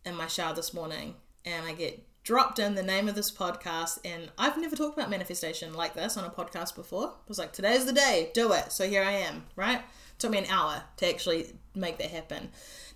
in 0.05 0.15
my 0.15 0.27
shower 0.27 0.53
this 0.53 0.73
morning, 0.73 1.15
and 1.45 1.65
I 1.65 1.73
get 1.73 2.03
dropped 2.23 2.59
in 2.59 2.75
the 2.75 2.83
name 2.83 3.07
of 3.07 3.15
this 3.15 3.31
podcast 3.31 3.99
and 4.05 4.31
I've 4.37 4.57
never 4.57 4.75
talked 4.75 4.97
about 4.97 5.09
manifestation 5.09 5.73
like 5.73 5.93
this 5.95 6.17
on 6.17 6.23
a 6.23 6.29
podcast 6.29 6.75
before. 6.75 7.05
It 7.05 7.29
was 7.29 7.39
like 7.39 7.51
today's 7.51 7.85
the 7.85 7.93
day, 7.93 8.29
do 8.33 8.53
it. 8.53 8.71
So 8.71 8.87
here 8.87 9.03
I 9.03 9.13
am, 9.13 9.45
right? 9.55 9.79
It 9.79 10.19
took 10.19 10.31
me 10.31 10.37
an 10.37 10.45
hour 10.45 10.83
to 10.97 11.09
actually 11.09 11.47
make 11.73 11.97
that 11.97 12.11
happen. 12.11 12.49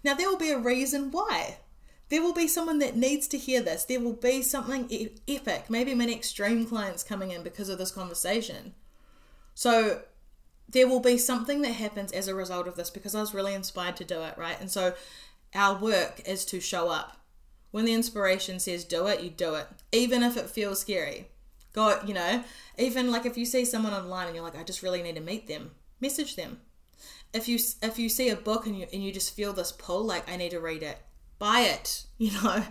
Now 0.04 0.14
there 0.14 0.30
will 0.30 0.38
be 0.38 0.52
a 0.52 0.60
reason 0.60 1.12
why. 1.12 1.58
There 2.10 2.22
will 2.22 2.34
be 2.34 2.48
someone 2.48 2.78
that 2.80 2.96
needs 2.96 3.28
to 3.30 3.38
hear 3.38 3.62
this. 3.62 3.84
There 3.84 4.00
will 4.00 4.14
be 4.14 4.44
something 4.44 5.10
epic. 5.28 5.66
Maybe 5.70 5.96
my 5.96 6.06
next 6.06 6.34
dream 6.34 6.68
client's 6.68 7.04
coming 7.04 7.32
in 7.32 7.42
because 7.42 7.68
of 7.68 7.80
this 7.80 7.90
conversation. 7.90 8.76
So 9.56 10.04
there 10.70 10.88
will 10.88 11.00
be 11.00 11.18
something 11.18 11.64
that 11.64 11.74
happens 11.74 12.12
as 12.12 12.28
a 12.28 12.36
result 12.36 12.68
of 12.68 12.76
this 12.76 12.92
because 12.92 13.16
I 13.16 13.22
was 13.22 13.34
really 13.34 13.56
inspired 13.56 13.98
to 13.98 14.04
do 14.04 14.22
it, 14.22 14.38
right? 14.38 14.60
And 14.60 14.70
so 14.70 14.94
our 15.56 15.80
work 15.80 16.22
is 16.28 16.46
to 16.46 16.60
show 16.60 16.90
up 16.90 17.18
when 17.76 17.84
the 17.84 17.94
inspiration 17.94 18.58
says 18.58 18.86
do 18.86 19.06
it, 19.08 19.22
you 19.22 19.30
do 19.30 19.56
it, 19.56 19.68
even 19.92 20.24
if 20.24 20.38
it 20.38 20.50
feels 20.50 20.80
scary. 20.80 21.28
Go, 21.74 22.00
you 22.06 22.14
know, 22.14 22.42
even 22.78 23.12
like 23.12 23.26
if 23.26 23.38
you 23.38 23.46
see 23.46 23.66
someone 23.66 23.92
online 23.92 24.28
and 24.28 24.34
you're 24.34 24.46
like, 24.46 24.58
I 24.58 24.64
just 24.64 24.82
really 24.82 25.04
need 25.04 25.16
to 25.16 25.22
meet 25.22 25.50
them, 25.50 25.72
message 26.00 26.38
them. 26.38 26.62
If 27.34 27.50
you 27.50 27.60
if 27.84 28.00
you 28.00 28.08
see 28.08 28.30
a 28.30 28.38
book 28.38 28.66
and 28.66 28.80
you 28.80 28.88
and 28.94 29.04
you 29.04 29.12
just 29.12 29.36
feel 29.36 29.52
this 29.52 29.74
pull, 29.74 30.06
like 30.06 30.32
I 30.32 30.38
need 30.38 30.52
to 30.52 30.62
read 30.62 30.84
it, 30.84 31.00
buy 31.38 31.68
it. 31.68 32.06
You 32.18 32.32
know, 32.42 32.64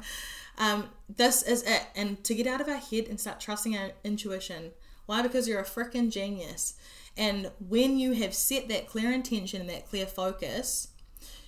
um, 0.56 0.88
this 1.06 1.42
is 1.42 1.64
it. 1.64 1.82
And 1.94 2.25
to 2.25 2.34
get 2.34 2.46
out 2.46 2.62
of 2.62 2.68
our 2.68 2.78
head 2.78 3.04
and 3.11 3.20
start 3.20 3.40
trusting 3.40 3.76
our 3.76 3.90
intuition. 4.04 4.70
Why? 5.04 5.20
Because 5.20 5.46
you're 5.46 5.61
a 5.61 5.64
freaking 5.64 6.11
genius. 6.11 6.76
And 7.14 7.50
when 7.58 7.99
you 7.99 8.12
have 8.12 8.32
set 8.32 8.68
that 8.68 8.88
clear 8.88 9.12
intention 9.12 9.61
and 9.61 9.68
that 9.68 9.87
clear 9.87 10.06
focus, 10.06 10.88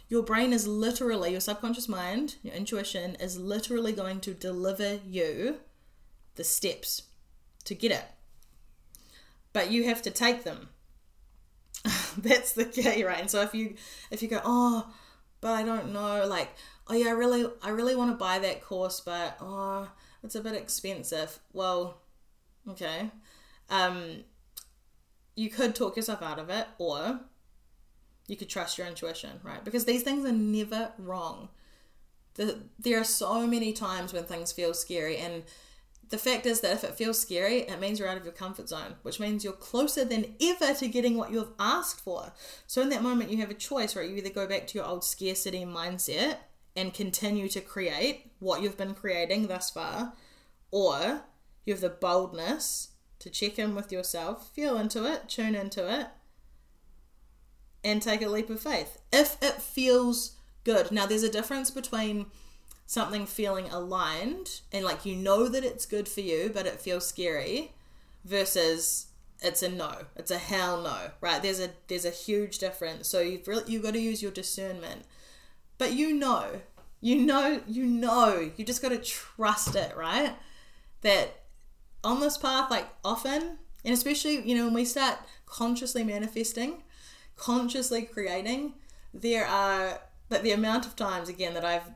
your 0.08 0.22
brain 0.22 0.52
is 0.52 0.66
literally, 0.66 1.32
your 1.32 1.40
subconscious 1.40 1.88
mind, 1.88 2.36
your 2.42 2.54
intuition 2.54 3.16
is 3.16 3.38
literally 3.38 3.92
going 3.92 4.20
to 4.20 4.34
deliver 4.34 5.00
you 5.06 5.58
the 6.36 6.44
steps 6.44 7.02
to 7.64 7.75
get 7.75 7.90
it. 7.90 8.04
But 9.52 9.70
you 9.70 9.84
have 9.84 10.02
to 10.02 10.10
take 10.10 10.44
them. 10.44 10.68
That's 12.18 12.52
the 12.52 12.66
key, 12.66 13.04
right? 13.04 13.20
And 13.20 13.30
so 13.30 13.42
if 13.42 13.54
you 13.54 13.75
if 14.10 14.22
you 14.22 14.28
go, 14.28 14.40
oh, 14.44 14.92
but 15.40 15.52
I 15.52 15.62
don't 15.62 15.92
know. 15.92 16.26
Like, 16.26 16.50
oh 16.88 16.94
yeah, 16.94 17.08
I 17.08 17.12
really, 17.12 17.46
I 17.62 17.70
really 17.70 17.96
want 17.96 18.10
to 18.10 18.16
buy 18.16 18.38
that 18.38 18.62
course, 18.62 19.00
but 19.00 19.36
oh, 19.40 19.88
it's 20.22 20.34
a 20.34 20.40
bit 20.40 20.54
expensive. 20.54 21.38
Well, 21.52 21.98
okay. 22.68 23.10
Um, 23.70 24.25
you 25.34 25.50
could 25.50 25.75
talk 25.75 25.96
yourself 25.96 26.22
out 26.22 26.38
of 26.38 26.50
it, 26.50 26.66
or 26.78 27.20
you 28.28 28.37
could 28.37 28.49
trust 28.49 28.78
your 28.78 28.87
intuition, 28.87 29.40
right? 29.42 29.64
Because 29.64 29.85
these 29.85 30.02
things 30.02 30.25
are 30.25 30.33
never 30.33 30.92
wrong. 30.99 31.49
The, 32.35 32.59
there 32.78 33.00
are 33.00 33.04
so 33.04 33.47
many 33.47 33.73
times 33.73 34.12
when 34.12 34.25
things 34.25 34.52
feel 34.52 34.75
scary, 34.75 35.16
and 35.16 35.45
the 36.09 36.18
fact 36.18 36.47
is 36.47 36.61
that 36.61 36.73
if 36.73 36.85
it 36.85 36.95
feels 36.95 37.21
scary, 37.21 37.61
it 37.61 37.80
means 37.80 37.99
you're 37.99 38.09
out 38.09 38.16
of 38.16 38.25
your 38.25 38.33
comfort 38.33 38.68
zone, 38.68 38.95
which 39.02 39.18
means 39.18 39.42
you're 39.42 39.52
closer 39.52 40.04
than 40.04 40.35
ever 40.40 40.75
to 40.75 40.88
getting 40.88 41.16
what 41.16 41.33
you've 41.33 41.52
asked 41.59 42.00
for. 42.00 42.33
So 42.66 42.83
in 42.83 42.90
that 42.90 43.02
moment, 43.02 43.30
you 43.30 43.38
have 43.38 43.50
a 43.50 43.54
choice, 43.54 43.97
right? 43.97 44.09
You 44.09 44.16
either 44.16 44.30
go 44.30 44.47
back 44.47 44.66
to 44.68 44.78
your 44.78 44.87
old 44.87 45.04
scarcity 45.04 45.64
mindset 45.64 46.37
and 46.76 46.92
continue 46.95 47.49
to 47.49 47.61
create 47.61 48.30
what 48.38 48.62
you've 48.62 48.76
been 48.76 48.95
creating 48.95 49.49
thus 49.49 49.71
far, 49.71 50.12
or 50.71 51.23
you 51.64 51.73
have 51.73 51.80
the 51.80 51.88
boldness 51.88 52.90
to 53.18 53.30
check 53.30 53.59
in 53.59 53.75
with 53.75 53.90
yourself, 53.90 54.50
feel 54.54 54.76
into 54.76 55.11
it, 55.11 55.28
tune 55.28 55.54
into 55.54 55.88
it, 55.88 56.09
and 57.87 58.02
take 58.02 58.21
a 58.21 58.28
leap 58.28 58.50
of 58.50 58.61
faith. 58.61 58.99
If 59.12 59.37
it 59.40 59.62
feels 59.62 60.33
good. 60.64 60.90
Now, 60.90 61.07
there's 61.07 61.23
a 61.23 61.31
difference 61.31 61.71
between 61.71 62.26
something 62.85 63.25
feeling 63.25 63.69
aligned 63.71 64.61
and 64.73 64.85
like 64.85 65.07
you 65.07 65.16
know 65.16 65.49
that 65.49 65.64
it's 65.64 65.87
good 65.87 66.09
for 66.09 66.21
you, 66.21 66.50
but 66.52 66.66
it 66.66 66.81
feels 66.81 67.07
scary, 67.07 67.73
versus 68.25 69.07
it's 69.40 69.62
a 69.62 69.69
no, 69.69 69.93
it's 70.16 70.33
a 70.33 70.38
hell 70.38 70.83
no, 70.83 71.11
right? 71.21 71.40
There's 71.40 71.61
a 71.61 71.71
there's 71.87 72.05
a 72.05 72.11
huge 72.11 72.59
difference. 72.59 73.09
So 73.09 73.21
you've 73.21 73.47
really 73.47 73.64
you've 73.69 73.85
got 73.85 73.95
to 73.95 74.00
use 74.00 74.21
your 74.23 74.33
discernment, 74.33 75.05
but 75.78 75.93
you 75.93 76.12
know, 76.12 76.61
you 77.00 77.25
know, 77.25 77.61
you 77.69 77.87
know, 77.87 78.50
you 78.57 78.64
just 78.64 78.83
got 78.83 78.88
to 78.88 78.99
trust 78.99 79.76
it, 79.76 79.97
right? 79.97 80.35
That 81.02 81.45
on 82.02 82.21
this 82.21 82.37
path, 82.37 82.71
like 82.71 82.88
often, 83.05 83.59
and 83.85 83.95
especially, 83.95 84.49
you 84.49 84.57
know, 84.57 84.64
when 84.64 84.75
we 84.75 84.85
start 84.85 85.19
consciously 85.47 86.02
manifesting, 86.02 86.83
consciously 87.37 88.02
creating, 88.02 88.75
there 89.12 89.47
are 89.47 90.00
but 90.28 90.43
the 90.43 90.52
amount 90.52 90.87
of 90.87 90.97
times 90.97 91.28
again 91.28 91.55
that 91.55 91.64
I've 91.64 91.88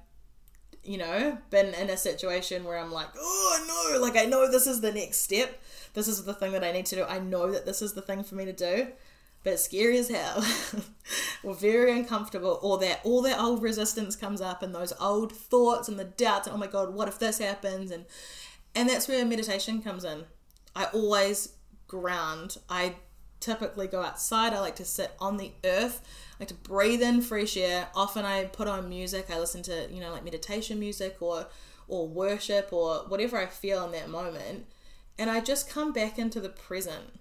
you 0.84 0.96
know 0.96 1.38
been 1.50 1.74
in 1.74 1.90
a 1.90 1.96
situation 1.96 2.64
where 2.64 2.78
I'm 2.78 2.92
like, 2.92 3.08
oh 3.18 3.92
no, 3.92 4.00
like 4.00 4.16
I 4.16 4.24
know 4.24 4.50
this 4.50 4.66
is 4.66 4.80
the 4.80 4.92
next 4.92 5.18
step. 5.18 5.60
This 5.94 6.08
is 6.08 6.24
the 6.24 6.34
thing 6.34 6.52
that 6.52 6.64
I 6.64 6.72
need 6.72 6.86
to 6.86 6.96
do. 6.96 7.04
I 7.04 7.18
know 7.18 7.50
that 7.50 7.66
this 7.66 7.82
is 7.82 7.94
the 7.94 8.02
thing 8.02 8.22
for 8.22 8.34
me 8.34 8.44
to 8.44 8.52
do. 8.52 8.88
But 9.42 9.58
scary 9.58 9.96
as 9.96 10.10
hell, 10.10 10.44
or 11.42 11.54
very 11.54 11.92
uncomfortable, 11.92 12.58
or 12.60 12.76
that 12.80 13.00
all 13.04 13.22
that 13.22 13.40
old 13.40 13.62
resistance 13.62 14.14
comes 14.14 14.42
up, 14.42 14.62
and 14.62 14.74
those 14.74 14.92
old 15.00 15.32
thoughts 15.32 15.88
and 15.88 15.98
the 15.98 16.04
doubts, 16.04 16.46
and 16.46 16.54
oh 16.54 16.58
my 16.58 16.66
god, 16.66 16.92
what 16.92 17.08
if 17.08 17.18
this 17.18 17.38
happens? 17.38 17.90
And 17.90 18.04
and 18.74 18.86
that's 18.88 19.08
where 19.08 19.24
meditation 19.24 19.80
comes 19.80 20.04
in. 20.04 20.24
I 20.76 20.84
always 20.86 21.54
ground. 21.88 22.58
I 22.68 22.96
typically 23.40 23.86
go 23.86 24.02
outside. 24.02 24.52
I 24.52 24.60
like 24.60 24.76
to 24.76 24.84
sit 24.84 25.12
on 25.18 25.36
the 25.36 25.52
earth. 25.64 26.02
I 26.34 26.42
like 26.42 26.48
to 26.48 26.54
breathe 26.54 27.02
in 27.02 27.22
fresh 27.22 27.56
air. 27.56 27.88
Often 27.94 28.24
I 28.24 28.44
put 28.44 28.68
on 28.68 28.88
music. 28.88 29.26
I 29.30 29.38
listen 29.38 29.62
to, 29.64 29.88
you 29.90 30.00
know, 30.00 30.12
like 30.12 30.24
meditation 30.24 30.78
music 30.78 31.16
or 31.20 31.46
or 31.88 32.06
worship 32.06 32.68
or 32.72 32.98
whatever 33.08 33.36
I 33.36 33.46
feel 33.46 33.84
in 33.84 33.92
that 33.92 34.08
moment. 34.08 34.66
And 35.18 35.28
I 35.28 35.40
just 35.40 35.68
come 35.68 35.92
back 35.92 36.18
into 36.18 36.40
the 36.40 36.48
present 36.48 37.18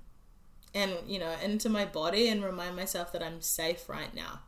and, 0.73 0.93
you 1.07 1.19
know, 1.19 1.33
into 1.43 1.69
my 1.69 1.85
body 1.85 2.29
and 2.29 2.43
remind 2.43 2.75
myself 2.75 3.11
that 3.11 3.23
I'm 3.23 3.41
safe 3.41 3.89
right 3.89 4.13
now. 4.13 4.41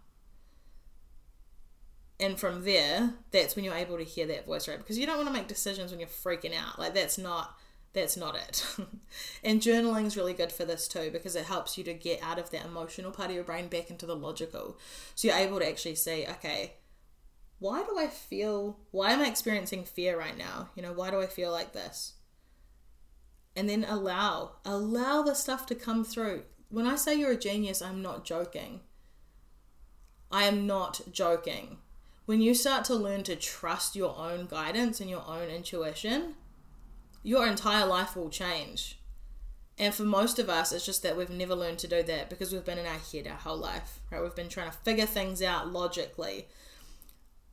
And 2.20 2.40
from 2.40 2.66
there, 2.66 3.15
that's 3.32 3.56
when 3.56 3.65
you're 3.65 3.74
able 3.74 3.98
to 3.98 4.04
hear 4.04 4.28
that 4.28 4.45
voice, 4.45 4.67
right? 4.67 4.78
Because 4.78 5.00
you 5.00 5.08
don't 5.08 5.17
want 5.17 5.28
to 5.28 5.34
make 5.34 5.48
decisions 5.48 5.89
when 5.89 6.00
you're 6.00 6.08
freaking 6.08 6.56
out. 6.56 6.78
Like 6.78 6.93
that's 6.93 7.17
not 7.17 7.58
that's 7.93 8.15
not 8.15 8.36
it. 8.36 8.65
and 9.43 9.62
journaling 9.62 10.06
is 10.06 10.15
really 10.15 10.34
good 10.34 10.51
for 10.51 10.65
this 10.65 10.88
too 10.88 11.10
because 11.12 11.36
it 11.36 11.45
helps 11.45 11.77
you 11.77 11.84
to 11.84 11.93
get 11.93 12.21
out 12.23 12.39
of 12.39 12.49
that 12.51 12.65
emotional 12.65 13.12
part 13.12 13.30
of 13.30 13.36
your 13.36 13.43
brain 13.43 13.67
back 13.67 13.89
into 13.89 14.06
the 14.06 14.15
logical. 14.15 14.77
So 15.15 15.27
you're 15.27 15.38
able 15.38 15.60
to 15.60 15.67
actually 15.67 15.95
say, 15.95 16.25
okay, 16.27 16.73
why 17.60 17.84
do 17.84 17.97
I 17.99 18.08
feel, 18.08 18.80
why 18.91 19.12
am 19.12 19.21
I 19.21 19.27
experiencing 19.27 19.84
fear 19.84 20.17
right 20.17 20.38
now? 20.38 20.69
You 20.75 20.82
know, 20.82 20.93
why 20.93 21.12
do 21.12 21.21
I 21.21 21.27
feel 21.27 21.51
like 21.51 21.73
this? 21.73 22.13
And 23.56 23.69
then 23.69 23.86
allow, 23.88 24.54
allow 24.63 25.21
the 25.21 25.36
stuff 25.36 25.65
to 25.67 25.75
come 25.75 26.06
through. 26.06 26.43
When 26.69 26.88
I 26.88 26.95
say 26.95 27.15
you're 27.15 27.32
a 27.32 27.38
genius, 27.38 27.82
I'm 27.82 28.01
not 28.01 28.23
joking. 28.23 28.80
I 30.32 30.43
am 30.43 30.65
not 30.65 31.01
joking. 31.12 31.80
When 32.25 32.41
you 32.41 32.54
start 32.54 32.86
to 32.86 32.95
learn 32.95 33.23
to 33.23 33.36
trust 33.36 33.95
your 33.95 34.17
own 34.17 34.45
guidance 34.45 35.01
and 35.01 35.10
your 35.10 35.27
own 35.27 35.49
intuition, 35.49 36.36
your 37.23 37.47
entire 37.47 37.86
life 37.86 38.15
will 38.15 38.29
change. 38.29 38.97
And 39.77 39.93
for 39.93 40.03
most 40.03 40.38
of 40.38 40.49
us, 40.49 40.71
it's 40.71 40.86
just 40.86 41.01
that 41.03 41.17
we've 41.17 41.29
never 41.29 41.55
learned 41.55 41.79
to 41.79 41.88
do 41.88 42.03
that 42.03 42.29
because 42.29 42.51
we've 42.51 42.65
been 42.65 42.77
in 42.77 42.86
our 42.86 42.99
head 43.12 43.27
our 43.27 43.38
whole 43.38 43.57
life, 43.57 43.99
right? 44.12 44.21
We've 44.21 44.36
been 44.36 44.49
trying 44.49 44.69
to 44.69 44.77
figure 44.77 45.05
things 45.05 45.41
out 45.41 45.71
logically. 45.71 46.47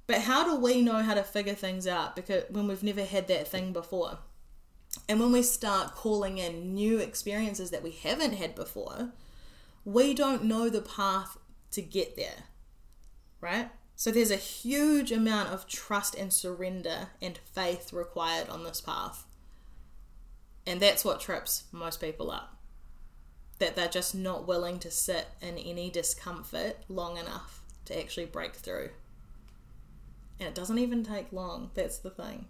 But 0.07 0.23
how 0.23 0.45
do 0.45 0.61
we 0.61 0.83
know 0.83 1.03
how 1.03 1.15
to 1.15 1.23
figure 1.23 1.55
things 1.55 1.87
out 1.87 2.17
because 2.17 2.45
when 2.51 2.67
we've 2.67 2.83
never 2.83 3.05
had 3.05 3.29
that 3.29 3.49
thing 3.49 3.73
before? 3.73 4.19
And 5.09 5.21
when 5.21 5.33
we 5.33 5.43
start 5.43 5.95
calling 5.95 6.39
in 6.39 6.75
new 6.75 6.99
experiences 6.99 7.71
that 7.71 7.83
we 7.83 7.93
haven't 7.93 8.35
had 8.35 8.55
before, 8.55 9.13
we 9.85 10.15
don't 10.15 10.45
know 10.45 10.69
the 10.69 10.81
path 10.81 11.37
to 11.73 11.83
get 11.83 12.17
there, 12.17 12.45
right? 13.41 13.71
So 13.97 14.11
there's 14.11 14.31
a 14.31 14.37
huge 14.37 15.13
amount 15.13 15.51
of 15.51 15.67
trust 15.67 16.15
and 16.15 16.33
surrender 16.33 17.09
and 17.21 17.39
faith 17.39 17.93
required 17.93 18.49
on 18.49 18.65
this 18.65 18.81
path. 18.81 19.25
And 20.69 20.83
that's 20.83 21.03
what 21.03 21.19
trips 21.19 21.65
most 21.73 21.99
people 21.99 22.31
up. 22.31 22.55
That 23.59 23.75
they're 23.75 23.89
just 23.89 24.15
not 24.15 24.47
willing 24.47 24.79
to 24.81 24.91
sit 24.91 25.27
in 25.41 25.57
any 25.57 25.89
discomfort 25.89 26.77
long 26.89 27.17
enough 27.17 27.63
to 27.87 27.99
actually 27.99 28.27
break 28.27 28.55
through. 28.55 28.91
And 30.39 30.47
it 30.51 30.55
doesn't 30.55 30.79
even 30.79 31.03
take 31.03 31.33
long. 31.33 31.71
That's 31.73 31.97
the 31.97 32.11
thing. 32.11 32.45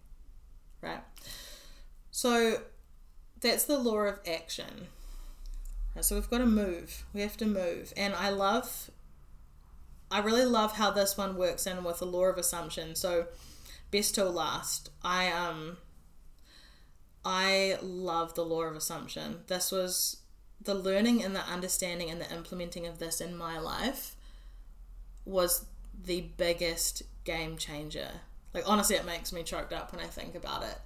Right? 0.82 1.00
So 2.10 2.62
that's 3.40 3.64
the 3.64 3.78
law 3.78 4.00
of 4.00 4.18
action. 4.28 4.88
So 6.00 6.16
we've 6.16 6.28
got 6.28 6.38
to 6.38 6.46
move. 6.46 7.04
We 7.14 7.20
have 7.20 7.36
to 7.36 7.46
move. 7.46 7.92
And 7.96 8.14
I 8.16 8.30
love, 8.30 8.90
I 10.10 10.18
really 10.18 10.44
love 10.44 10.72
how 10.72 10.90
this 10.90 11.16
one 11.16 11.36
works 11.36 11.68
in 11.68 11.84
with 11.84 12.00
the 12.00 12.06
law 12.06 12.24
of 12.24 12.36
assumption. 12.36 12.96
So 12.96 13.28
best 13.92 14.16
till 14.16 14.32
last. 14.32 14.90
I 15.04 15.30
um 15.30 15.76
I 17.24 17.78
love 17.82 18.34
the 18.34 18.44
law 18.44 18.62
of 18.62 18.76
assumption. 18.76 19.40
This 19.46 19.70
was 19.70 20.18
the 20.60 20.74
learning 20.74 21.22
and 21.22 21.34
the 21.34 21.40
understanding 21.40 22.10
and 22.10 22.20
the 22.20 22.32
implementing 22.32 22.86
of 22.86 22.98
this 22.98 23.20
in 23.20 23.36
my 23.36 23.58
life 23.58 24.16
was 25.24 25.66
the 26.04 26.30
biggest 26.36 27.02
game 27.24 27.56
changer. 27.56 28.08
Like 28.54 28.64
honestly 28.66 28.96
it 28.96 29.04
makes 29.04 29.32
me 29.32 29.42
choked 29.42 29.72
up 29.72 29.92
when 29.92 30.04
I 30.04 30.08
think 30.08 30.34
about 30.34 30.62
it. 30.62 30.78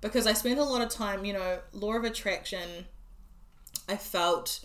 Because 0.00 0.26
I 0.26 0.34
spent 0.34 0.58
a 0.58 0.64
lot 0.64 0.82
of 0.82 0.90
time, 0.90 1.24
you 1.24 1.32
know, 1.32 1.58
law 1.72 1.94
of 1.94 2.04
attraction 2.04 2.86
I 3.88 3.96
felt 3.96 4.64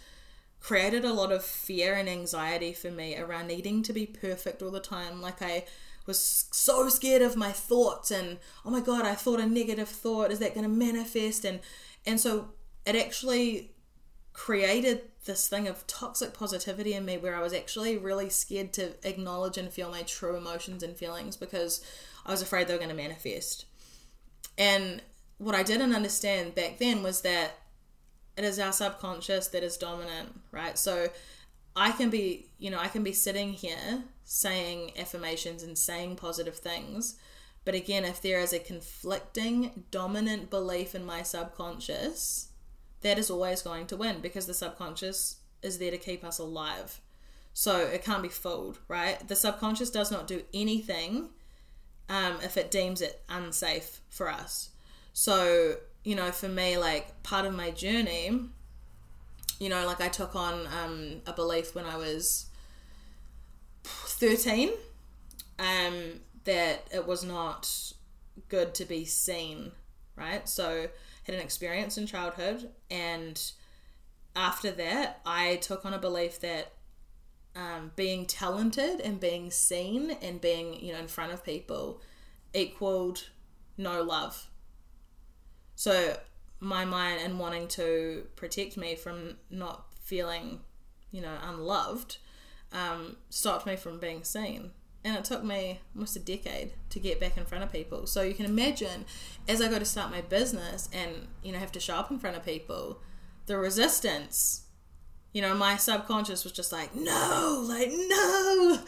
created 0.59 1.05
a 1.05 1.13
lot 1.13 1.31
of 1.31 1.43
fear 1.43 1.93
and 1.95 2.07
anxiety 2.07 2.73
for 2.73 2.91
me 2.91 3.17
around 3.17 3.47
needing 3.47 3.83
to 3.83 3.93
be 3.93 4.05
perfect 4.05 4.61
all 4.61 4.71
the 4.71 4.79
time. 4.79 5.21
Like 5.21 5.41
I 5.41 5.65
was 6.07 6.47
so 6.51 6.89
scared 6.89 7.21
of 7.21 7.35
my 7.35 7.51
thoughts 7.51 8.11
and 8.11 8.37
oh 8.65 8.69
my 8.69 8.81
god 8.81 9.05
i 9.05 9.13
thought 9.13 9.39
a 9.39 9.45
negative 9.45 9.87
thought 9.87 10.31
is 10.31 10.39
that 10.39 10.53
going 10.53 10.63
to 10.63 10.69
manifest? 10.69 11.45
And 11.45 11.59
and 12.05 12.19
so 12.19 12.49
it 12.85 12.95
actually 12.95 13.71
created 14.33 15.01
this 15.25 15.47
thing 15.47 15.67
of 15.67 15.85
toxic 15.87 16.33
positivity 16.33 16.93
in 16.93 17.05
me 17.05 17.17
where 17.17 17.35
i 17.35 17.41
was 17.41 17.53
actually 17.53 17.97
really 17.97 18.29
scared 18.29 18.73
to 18.73 18.93
acknowledge 19.07 19.57
and 19.57 19.71
feel 19.71 19.91
my 19.91 20.01
true 20.03 20.35
emotions 20.35 20.81
and 20.83 20.95
feelings 20.95 21.35
because 21.35 21.83
i 22.25 22.31
was 22.31 22.41
afraid 22.41 22.67
they 22.67 22.73
were 22.73 22.79
going 22.79 22.89
to 22.89 22.95
manifest. 22.95 23.65
And 24.57 25.01
what 25.37 25.55
i 25.55 25.63
didn't 25.63 25.93
understand 25.93 26.55
back 26.55 26.79
then 26.79 27.03
was 27.03 27.21
that 27.21 27.57
it 28.37 28.45
is 28.45 28.59
our 28.59 28.71
subconscious 28.71 29.47
that 29.47 29.63
is 29.63 29.77
dominant 29.77 30.41
right? 30.51 30.77
So 30.77 31.09
I 31.75 31.91
can 31.91 32.09
be, 32.09 32.47
you 32.57 32.69
know, 32.69 32.79
I 32.79 32.87
can 32.87 33.03
be 33.03 33.13
sitting 33.13 33.53
here 33.53 34.03
saying 34.33 34.93
affirmations 34.97 35.61
and 35.61 35.77
saying 35.77 36.15
positive 36.15 36.55
things. 36.55 37.17
But 37.65 37.75
again, 37.75 38.05
if 38.05 38.21
there 38.21 38.39
is 38.39 38.53
a 38.53 38.59
conflicting, 38.59 39.83
dominant 39.91 40.49
belief 40.49 40.95
in 40.95 41.05
my 41.05 41.21
subconscious, 41.21 42.47
that 43.01 43.19
is 43.19 43.29
always 43.29 43.61
going 43.61 43.87
to 43.87 43.97
win 43.97 44.21
because 44.21 44.45
the 44.45 44.53
subconscious 44.53 45.35
is 45.61 45.79
there 45.79 45.91
to 45.91 45.97
keep 45.97 46.23
us 46.23 46.39
alive. 46.39 47.01
So 47.53 47.75
it 47.79 48.05
can't 48.05 48.23
be 48.23 48.29
fooled, 48.29 48.79
right? 48.87 49.27
The 49.27 49.35
subconscious 49.35 49.89
does 49.89 50.11
not 50.11 50.27
do 50.27 50.43
anything 50.53 51.31
um, 52.07 52.37
if 52.41 52.55
it 52.55 52.71
deems 52.71 53.01
it 53.01 53.21
unsafe 53.27 53.99
for 54.07 54.29
us. 54.29 54.69
So, 55.11 55.75
you 56.05 56.15
know, 56.15 56.31
for 56.31 56.47
me, 56.47 56.77
like 56.77 57.21
part 57.21 57.45
of 57.45 57.53
my 57.53 57.69
journey 57.71 58.47
you 59.59 59.69
know, 59.69 59.85
like 59.85 60.01
I 60.01 60.07
took 60.07 60.35
on 60.35 60.65
um, 60.67 61.21
a 61.27 61.33
belief 61.33 61.75
when 61.75 61.85
I 61.85 61.95
was 61.95 62.47
13 63.83 64.71
um, 65.59 66.21
that 66.43 66.87
it 66.93 67.05
was 67.07 67.23
not 67.23 67.93
good 68.49 68.73
to 68.75 68.85
be 68.85 69.05
seen, 69.05 69.71
right? 70.15 70.47
So 70.47 70.87
had 71.23 71.35
an 71.35 71.41
experience 71.41 71.97
in 71.97 72.07
childhood 72.07 72.69
and 72.89 73.51
after 74.35 74.71
that 74.71 75.21
I 75.25 75.57
took 75.57 75.85
on 75.85 75.93
a 75.93 75.99
belief 75.99 76.39
that 76.41 76.73
um, 77.55 77.91
being 77.95 78.25
talented 78.25 79.01
and 79.01 79.19
being 79.19 79.51
seen 79.51 80.11
and 80.21 80.39
being 80.39 80.73
you 80.83 80.93
know 80.93 80.99
in 80.99 81.07
front 81.07 81.33
of 81.33 81.43
people 81.43 82.01
equaled 82.53 83.29
no 83.77 84.01
love 84.01 84.49
so 85.75 86.17
my 86.59 86.85
mind 86.85 87.19
and 87.23 87.39
wanting 87.39 87.67
to 87.67 88.25
protect 88.35 88.77
me 88.77 88.95
from 88.95 89.35
not 89.49 89.85
feeling 90.01 90.61
you 91.11 91.21
know 91.21 91.37
unloved 91.43 92.17
um, 92.71 93.17
stopped 93.29 93.65
me 93.65 93.75
from 93.75 93.99
being 93.99 94.23
seen 94.23 94.71
and 95.03 95.17
it 95.17 95.23
took 95.23 95.43
me 95.43 95.79
almost 95.95 96.15
a 96.15 96.19
decade 96.19 96.73
to 96.89 96.99
get 96.99 97.19
back 97.19 97.37
in 97.37 97.45
front 97.45 97.63
of 97.63 97.71
people 97.71 98.05
so 98.05 98.21
you 98.21 98.33
can 98.33 98.45
imagine 98.45 99.05
as 99.47 99.61
i 99.61 99.67
go 99.67 99.79
to 99.79 99.85
start 99.85 100.11
my 100.11 100.21
business 100.21 100.87
and 100.93 101.27
you 101.43 101.51
know 101.51 101.57
have 101.57 101.71
to 101.71 101.79
show 101.79 101.95
up 101.95 102.11
in 102.11 102.19
front 102.19 102.37
of 102.37 102.45
people 102.45 103.01
the 103.47 103.57
resistance 103.57 104.65
you 105.33 105.41
know, 105.41 105.55
my 105.55 105.77
subconscious 105.77 106.43
was 106.43 106.51
just 106.51 106.71
like, 106.71 106.93
no, 106.93 107.65
like, 107.67 107.89
no. 107.89 108.79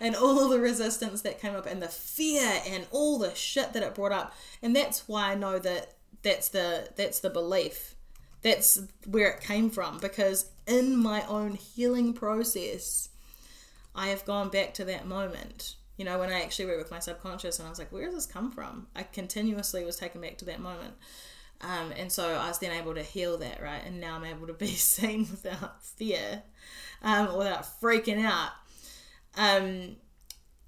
And 0.00 0.14
all 0.14 0.48
the 0.48 0.60
resistance 0.60 1.22
that 1.22 1.40
came 1.40 1.56
up 1.56 1.66
and 1.66 1.82
the 1.82 1.88
fear 1.88 2.62
and 2.68 2.86
all 2.92 3.18
the 3.18 3.34
shit 3.34 3.72
that 3.72 3.82
it 3.82 3.96
brought 3.96 4.12
up. 4.12 4.32
And 4.62 4.76
that's 4.76 5.08
why 5.08 5.32
I 5.32 5.34
know 5.34 5.58
that 5.58 5.94
that's 6.22 6.48
the 6.48 6.88
that's 6.94 7.20
the 7.20 7.30
belief. 7.30 7.96
That's 8.42 8.80
where 9.06 9.30
it 9.30 9.40
came 9.40 9.70
from 9.70 9.98
because 9.98 10.50
in 10.68 10.96
my 10.96 11.26
own 11.26 11.54
healing 11.54 12.12
process, 12.12 13.08
I 13.94 14.08
have 14.08 14.24
gone 14.24 14.48
back 14.48 14.74
to 14.74 14.84
that 14.86 15.06
moment. 15.06 15.76
You 15.96 16.04
know, 16.04 16.18
when 16.18 16.30
I 16.30 16.42
actually 16.42 16.66
worked 16.66 16.78
with 16.78 16.90
my 16.90 17.00
subconscious 17.00 17.58
and 17.58 17.66
I 17.66 17.70
was 17.70 17.78
like, 17.78 17.90
where 17.90 18.04
does 18.04 18.14
this 18.14 18.26
come 18.26 18.52
from? 18.52 18.86
I 18.94 19.02
continuously 19.02 19.84
was 19.84 19.96
taken 19.96 20.20
back 20.20 20.38
to 20.38 20.44
that 20.46 20.60
moment. 20.60 20.94
Um, 21.60 21.92
and 21.96 22.10
so 22.10 22.36
I 22.36 22.48
was 22.48 22.60
then 22.60 22.70
able 22.70 22.94
to 22.94 23.02
heal 23.02 23.36
that, 23.38 23.60
right? 23.60 23.82
And 23.84 24.00
now 24.00 24.14
I'm 24.14 24.24
able 24.24 24.46
to 24.46 24.52
be 24.52 24.66
seen 24.68 25.20
without 25.20 25.84
fear, 25.84 26.42
um, 27.02 27.36
without 27.36 27.66
freaking 27.80 28.24
out. 28.24 28.52
Um, 29.36 29.96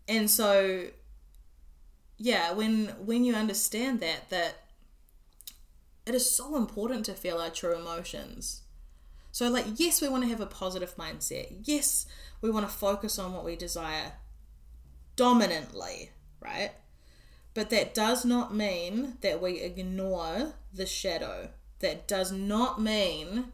and 0.08 0.28
so, 0.28 0.86
yeah, 2.18 2.52
when 2.52 2.88
when 3.04 3.24
you 3.24 3.34
understand 3.34 4.00
that, 4.00 4.30
that 4.30 4.54
it 6.06 6.14
is 6.14 6.28
so 6.28 6.56
important 6.56 7.04
to 7.06 7.14
feel 7.14 7.38
our 7.38 7.50
true 7.50 7.74
emotions. 7.76 8.62
So, 9.32 9.48
like, 9.48 9.66
yes, 9.76 10.00
we 10.00 10.08
want 10.08 10.24
to 10.24 10.30
have 10.30 10.40
a 10.40 10.46
positive 10.46 10.96
mindset. 10.96 11.60
Yes, 11.62 12.06
we 12.40 12.50
want 12.50 12.68
to 12.68 12.72
focus 12.72 13.18
on 13.18 13.32
what 13.32 13.44
we 13.44 13.56
desire 13.56 14.12
dominantly, 15.16 16.10
right? 16.40 16.72
But 17.54 17.70
that 17.70 17.94
does 17.94 18.24
not 18.24 18.54
mean 18.54 19.18
that 19.20 19.42
we 19.42 19.60
ignore 19.60 20.54
the 20.72 20.86
shadow. 20.86 21.50
That 21.80 22.06
does 22.06 22.32
not 22.32 22.80
mean 22.80 23.52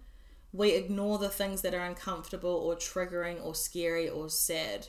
we 0.52 0.72
ignore 0.72 1.18
the 1.18 1.28
things 1.28 1.62
that 1.62 1.74
are 1.74 1.84
uncomfortable 1.84 2.50
or 2.50 2.76
triggering 2.76 3.44
or 3.44 3.54
scary 3.54 4.08
or 4.08 4.28
sad. 4.28 4.88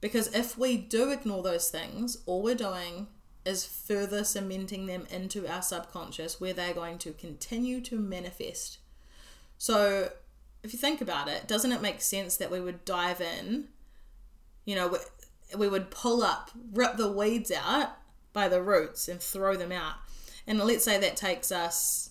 Because 0.00 0.34
if 0.34 0.58
we 0.58 0.76
do 0.76 1.10
ignore 1.10 1.42
those 1.42 1.70
things, 1.70 2.18
all 2.26 2.42
we're 2.42 2.54
doing 2.54 3.06
is 3.44 3.64
further 3.64 4.24
cementing 4.24 4.86
them 4.86 5.06
into 5.10 5.46
our 5.46 5.62
subconscious 5.62 6.40
where 6.40 6.52
they're 6.52 6.74
going 6.74 6.98
to 6.98 7.12
continue 7.12 7.80
to 7.82 7.98
manifest. 7.98 8.78
So, 9.62 10.10
if 10.64 10.72
you 10.72 10.78
think 10.80 11.00
about 11.00 11.28
it, 11.28 11.46
doesn't 11.46 11.70
it 11.70 11.80
make 11.80 12.00
sense 12.00 12.36
that 12.38 12.50
we 12.50 12.60
would 12.60 12.84
dive 12.84 13.20
in, 13.20 13.68
you 14.64 14.74
know, 14.74 14.88
we 14.88 14.98
we 15.56 15.68
would 15.68 15.88
pull 15.88 16.24
up, 16.24 16.50
rip 16.72 16.96
the 16.96 17.12
weeds 17.12 17.52
out 17.52 17.90
by 18.32 18.48
the 18.48 18.60
roots 18.60 19.06
and 19.06 19.20
throw 19.20 19.54
them 19.54 19.70
out. 19.70 19.94
And 20.48 20.58
let's 20.58 20.84
say 20.84 20.98
that 20.98 21.14
takes 21.14 21.52
us 21.52 22.10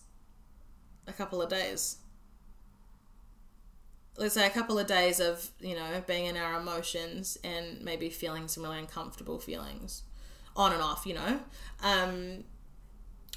a 1.06 1.12
couple 1.12 1.42
of 1.42 1.50
days. 1.50 1.98
Let's 4.16 4.36
say 4.36 4.48
a 4.48 4.50
couple 4.50 4.80
of 4.80 4.88
days 4.88 5.20
of, 5.20 5.50
you 5.60 5.76
know, 5.76 6.02
being 6.08 6.28
in 6.28 6.38
our 6.38 6.58
emotions 6.58 7.38
and 7.44 7.82
maybe 7.82 8.10
feeling 8.10 8.48
some 8.48 8.64
really 8.64 8.80
uncomfortable 8.80 9.40
feelings 9.40 10.04
on 10.56 10.72
and 10.72 10.82
off, 10.82 11.06
you 11.06 11.16
know. 11.16 11.42
Um, 11.84 12.46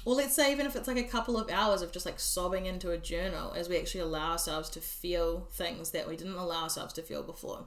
or 0.05 0.15
let's 0.15 0.35
say 0.35 0.51
even 0.51 0.65
if 0.65 0.75
it's 0.75 0.87
like 0.87 0.97
a 0.97 1.03
couple 1.03 1.37
of 1.37 1.49
hours 1.49 1.81
of 1.81 1.91
just 1.91 2.05
like 2.05 2.19
sobbing 2.19 2.65
into 2.65 2.91
a 2.91 2.97
journal 2.97 3.53
as 3.53 3.67
we 3.67 3.77
actually 3.77 4.01
allow 4.01 4.31
ourselves 4.31 4.69
to 4.69 4.79
feel 4.79 5.47
things 5.51 5.91
that 5.91 6.07
we 6.07 6.15
didn't 6.15 6.35
allow 6.35 6.63
ourselves 6.63 6.93
to 6.93 7.01
feel 7.01 7.23
before 7.23 7.65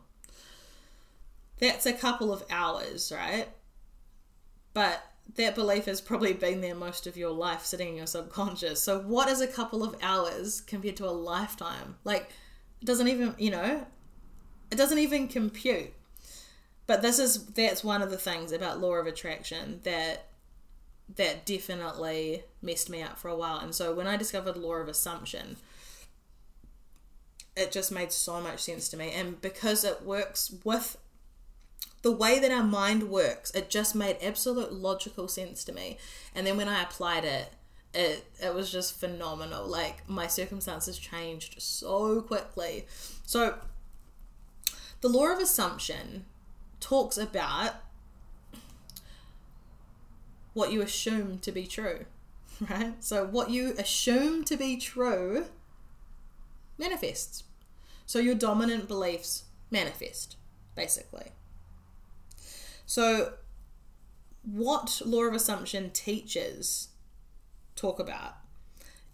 that's 1.58 1.86
a 1.86 1.92
couple 1.92 2.32
of 2.32 2.44
hours, 2.50 3.12
right? 3.14 3.48
But 4.74 5.02
that 5.34 5.54
belief 5.54 5.84
has 5.86 6.00
probably 6.00 6.32
been 6.32 6.60
there 6.60 6.74
most 6.74 7.06
of 7.06 7.16
your 7.16 7.30
life 7.30 7.64
sitting 7.64 7.88
in 7.88 7.96
your 7.96 8.06
subconscious. 8.06 8.80
So 8.80 9.00
what 9.00 9.28
is 9.28 9.40
a 9.40 9.46
couple 9.46 9.82
of 9.82 9.96
hours 10.02 10.60
compared 10.60 10.96
to 10.98 11.06
a 11.06 11.10
lifetime? 11.10 11.96
Like 12.04 12.30
it 12.80 12.84
doesn't 12.84 13.08
even, 13.08 13.34
you 13.38 13.50
know, 13.50 13.86
it 14.70 14.76
doesn't 14.76 14.98
even 14.98 15.28
compute. 15.28 15.92
But 16.86 17.02
this 17.02 17.18
is 17.18 17.46
that's 17.46 17.84
one 17.84 18.00
of 18.00 18.10
the 18.10 18.16
things 18.16 18.52
about 18.52 18.80
law 18.80 18.94
of 18.94 19.06
attraction 19.06 19.80
that 19.82 20.27
that 21.16 21.46
definitely 21.46 22.44
messed 22.62 22.90
me 22.90 23.02
up 23.02 23.18
for 23.18 23.28
a 23.28 23.36
while. 23.36 23.58
And 23.58 23.74
so 23.74 23.94
when 23.94 24.06
I 24.06 24.16
discovered 24.16 24.56
law 24.56 24.74
of 24.74 24.88
assumption, 24.88 25.56
it 27.56 27.72
just 27.72 27.90
made 27.90 28.12
so 28.12 28.40
much 28.40 28.60
sense 28.60 28.88
to 28.90 28.96
me. 28.96 29.10
And 29.12 29.40
because 29.40 29.84
it 29.84 30.02
works 30.02 30.54
with 30.64 30.96
the 32.02 32.12
way 32.12 32.38
that 32.38 32.52
our 32.52 32.62
mind 32.62 33.10
works, 33.10 33.50
it 33.50 33.70
just 33.70 33.94
made 33.94 34.18
absolute 34.22 34.72
logical 34.72 35.28
sense 35.28 35.64
to 35.64 35.72
me. 35.72 35.98
And 36.34 36.46
then 36.46 36.56
when 36.56 36.68
I 36.68 36.82
applied 36.82 37.24
it, 37.24 37.52
it 37.94 38.24
it 38.40 38.54
was 38.54 38.70
just 38.70 38.98
phenomenal. 38.98 39.66
Like 39.66 40.08
my 40.08 40.26
circumstances 40.26 40.98
changed 40.98 41.60
so 41.60 42.20
quickly. 42.20 42.86
So 43.24 43.58
the 45.00 45.08
law 45.08 45.32
of 45.32 45.38
assumption 45.38 46.26
talks 46.80 47.18
about 47.18 47.74
what 50.54 50.72
you 50.72 50.82
assume 50.82 51.38
to 51.40 51.52
be 51.52 51.66
true, 51.66 52.06
right? 52.70 52.94
So 53.02 53.26
what 53.26 53.50
you 53.50 53.74
assume 53.78 54.44
to 54.44 54.56
be 54.56 54.76
true 54.76 55.46
manifests. 56.78 57.44
So 58.06 58.18
your 58.18 58.34
dominant 58.34 58.88
beliefs 58.88 59.44
manifest, 59.70 60.36
basically. 60.74 61.32
So, 62.86 63.34
what 64.42 65.02
law 65.04 65.24
of 65.24 65.34
assumption 65.34 65.90
teachers 65.90 66.88
talk 67.76 68.00
about 68.00 68.36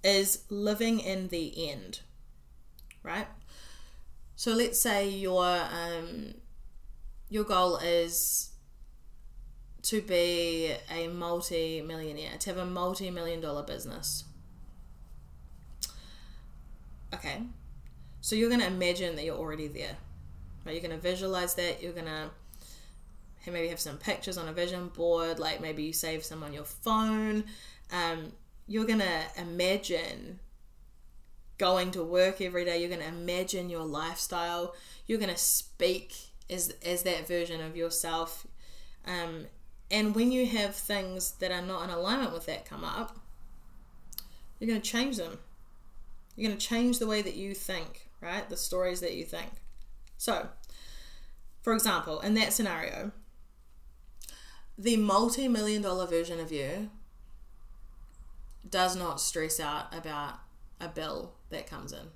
is 0.05 0.44
living 0.49 1.01
in 1.01 1.29
the 1.29 1.70
end, 1.70 2.01
right? 3.03 3.27
So 4.37 4.53
let's 4.53 4.79
say 4.81 5.09
your 5.09 5.44
um, 5.44 6.35
your 7.29 7.44
goal 7.44 7.79
is 7.79 8.51
to 9.85 10.01
be 10.03 10.75
a 10.90 11.09
multi-millionaire, 11.09 12.37
to 12.38 12.51
have 12.51 12.59
a 12.59 12.66
multi-million 12.66 13.40
dollar 13.40 13.62
business. 13.62 14.25
Okay, 17.14 17.42
so 18.20 18.35
you're 18.35 18.49
going 18.49 18.61
to 18.61 18.66
imagine 18.66 19.14
that 19.16 19.25
you're 19.25 19.37
already 19.37 19.68
there, 19.68 19.97
right? 20.64 20.73
You're 20.73 20.83
going 20.83 20.90
to 20.90 20.99
visualize 20.99 21.55
that. 21.55 21.83
You're 21.83 21.92
going 21.92 22.07
to 22.07 22.31
maybe 23.53 23.68
have 23.68 23.81
some 23.81 23.99
pictures 23.99 24.38
on 24.38 24.49
a 24.49 24.53
vision 24.53 24.88
board, 24.88 25.38
like 25.38 25.61
maybe 25.61 25.83
you 25.83 25.92
save 25.92 26.25
some 26.25 26.42
on 26.42 26.53
your 26.53 26.64
phone. 26.64 27.44
Um, 27.92 28.33
you're 28.66 28.87
gonna 28.87 29.23
imagine 29.37 30.40
going 31.59 31.90
to 31.92 32.03
work 32.03 32.40
every 32.40 32.64
day. 32.64 32.81
You're 32.81 32.90
gonna 32.90 33.09
imagine 33.09 33.68
your 33.68 33.85
lifestyle. 33.85 34.75
You're 35.07 35.18
gonna 35.18 35.37
speak 35.37 36.14
as 36.49 36.75
as 36.85 37.03
that 37.03 37.29
version 37.29 37.61
of 37.61 37.77
yourself. 37.77 38.47
Um, 39.07 39.47
and 39.90 40.14
when 40.14 40.33
you 40.33 40.47
have 40.47 40.75
things 40.75 41.33
that 41.33 41.51
are 41.51 41.62
not 41.62 41.85
in 41.85 41.90
alignment 41.90 42.33
with 42.33 42.47
that 42.47 42.64
come 42.64 42.85
up, 42.85 43.18
you're 44.59 44.68
gonna 44.68 44.81
change 44.81 45.16
them. 45.16 45.38
You're 46.37 46.49
gonna 46.49 46.61
change 46.61 46.99
the 46.99 47.07
way 47.07 47.23
that 47.23 47.35
you 47.35 47.55
think, 47.55 48.09
right? 48.20 48.49
The 48.49 48.57
stories 48.57 49.01
that 49.01 49.14
you 49.14 49.25
think. 49.25 49.51
So, 50.16 50.49
for 51.62 51.75
example, 51.75 52.20
in 52.20 52.35
that 52.35 52.53
scenario, 52.53 53.12
the 54.77 54.97
multi 54.97 55.49
million 55.49 55.83
dollar 55.83 56.07
version 56.07 56.40
of 56.40 56.51
you 56.51 56.90
does 58.68 58.97
not 58.97 59.20
stress 59.20 59.61
out 59.61 59.94
about 59.94 60.38
a 60.81 60.88
bill 60.88 61.35
that 61.51 61.66
comes 61.66 61.92
in, 61.92 62.09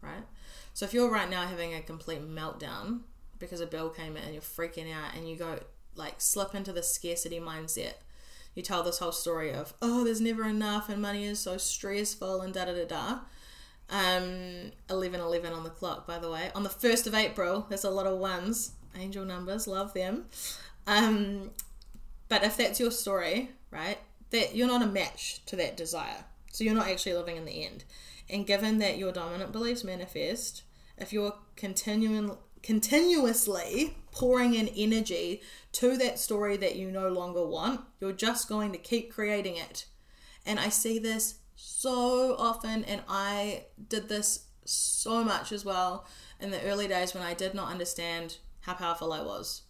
right? 0.00 0.24
So 0.72 0.84
if 0.84 0.94
you're 0.94 1.10
right 1.10 1.28
now 1.28 1.46
having 1.46 1.74
a 1.74 1.80
complete 1.80 2.22
meltdown 2.22 3.00
because 3.38 3.60
a 3.60 3.66
bill 3.66 3.90
came 3.90 4.16
in 4.16 4.24
and 4.24 4.32
you're 4.32 4.42
freaking 4.42 4.92
out 4.92 5.14
and 5.14 5.28
you 5.28 5.36
go 5.36 5.58
like 5.96 6.20
slip 6.20 6.54
into 6.54 6.72
the 6.72 6.82
scarcity 6.82 7.40
mindset, 7.40 7.94
you 8.54 8.62
tell 8.62 8.82
this 8.82 8.98
whole 8.98 9.12
story 9.12 9.52
of, 9.52 9.74
oh, 9.82 10.04
there's 10.04 10.20
never 10.20 10.44
enough 10.44 10.88
and 10.88 11.00
money 11.00 11.24
is 11.24 11.40
so 11.40 11.56
stressful 11.56 12.40
and 12.40 12.54
da 12.54 12.64
da 12.64 12.74
da 12.74 12.84
da. 12.86 13.18
Um, 13.88 14.72
11 14.90 15.20
11 15.20 15.52
on 15.52 15.62
the 15.62 15.70
clock, 15.70 16.06
by 16.06 16.18
the 16.18 16.30
way. 16.30 16.50
On 16.54 16.62
the 16.62 16.68
1st 16.68 17.06
of 17.06 17.14
April, 17.14 17.66
there's 17.68 17.84
a 17.84 17.90
lot 17.90 18.06
of 18.06 18.18
ones, 18.18 18.72
angel 18.98 19.24
numbers, 19.24 19.66
love 19.66 19.94
them. 19.94 20.26
Um, 20.86 21.50
but 22.28 22.42
if 22.42 22.56
that's 22.56 22.80
your 22.80 22.90
story, 22.90 23.50
right, 23.70 23.98
that 24.30 24.54
you're 24.56 24.66
not 24.66 24.82
a 24.82 24.86
match 24.86 25.44
to 25.46 25.56
that 25.56 25.76
desire. 25.76 26.24
So 26.50 26.64
you're 26.64 26.74
not 26.74 26.88
actually 26.88 27.14
living 27.14 27.36
in 27.36 27.44
the 27.44 27.64
end. 27.64 27.84
And 28.28 28.46
given 28.46 28.78
that 28.78 28.98
your 28.98 29.12
dominant 29.12 29.52
beliefs 29.52 29.84
manifest, 29.84 30.62
if 30.98 31.12
you're 31.12 31.34
continuing 31.54 32.36
continuously 32.62 33.96
pouring 34.10 34.54
in 34.54 34.66
energy 34.76 35.40
to 35.76 35.98
that 35.98 36.18
story 36.18 36.56
that 36.56 36.76
you 36.76 36.90
no 36.90 37.10
longer 37.10 37.46
want, 37.46 37.82
you're 38.00 38.10
just 38.10 38.48
going 38.48 38.72
to 38.72 38.78
keep 38.78 39.12
creating 39.12 39.56
it. 39.56 39.84
And 40.46 40.58
I 40.58 40.70
see 40.70 40.98
this 40.98 41.40
so 41.54 42.34
often, 42.38 42.82
and 42.84 43.02
I 43.06 43.66
did 43.88 44.08
this 44.08 44.46
so 44.64 45.22
much 45.22 45.52
as 45.52 45.66
well 45.66 46.06
in 46.40 46.50
the 46.50 46.62
early 46.62 46.88
days 46.88 47.12
when 47.12 47.22
I 47.22 47.34
did 47.34 47.52
not 47.52 47.70
understand 47.70 48.38
how 48.60 48.72
powerful 48.72 49.12
I 49.12 49.20
was. 49.20 49.64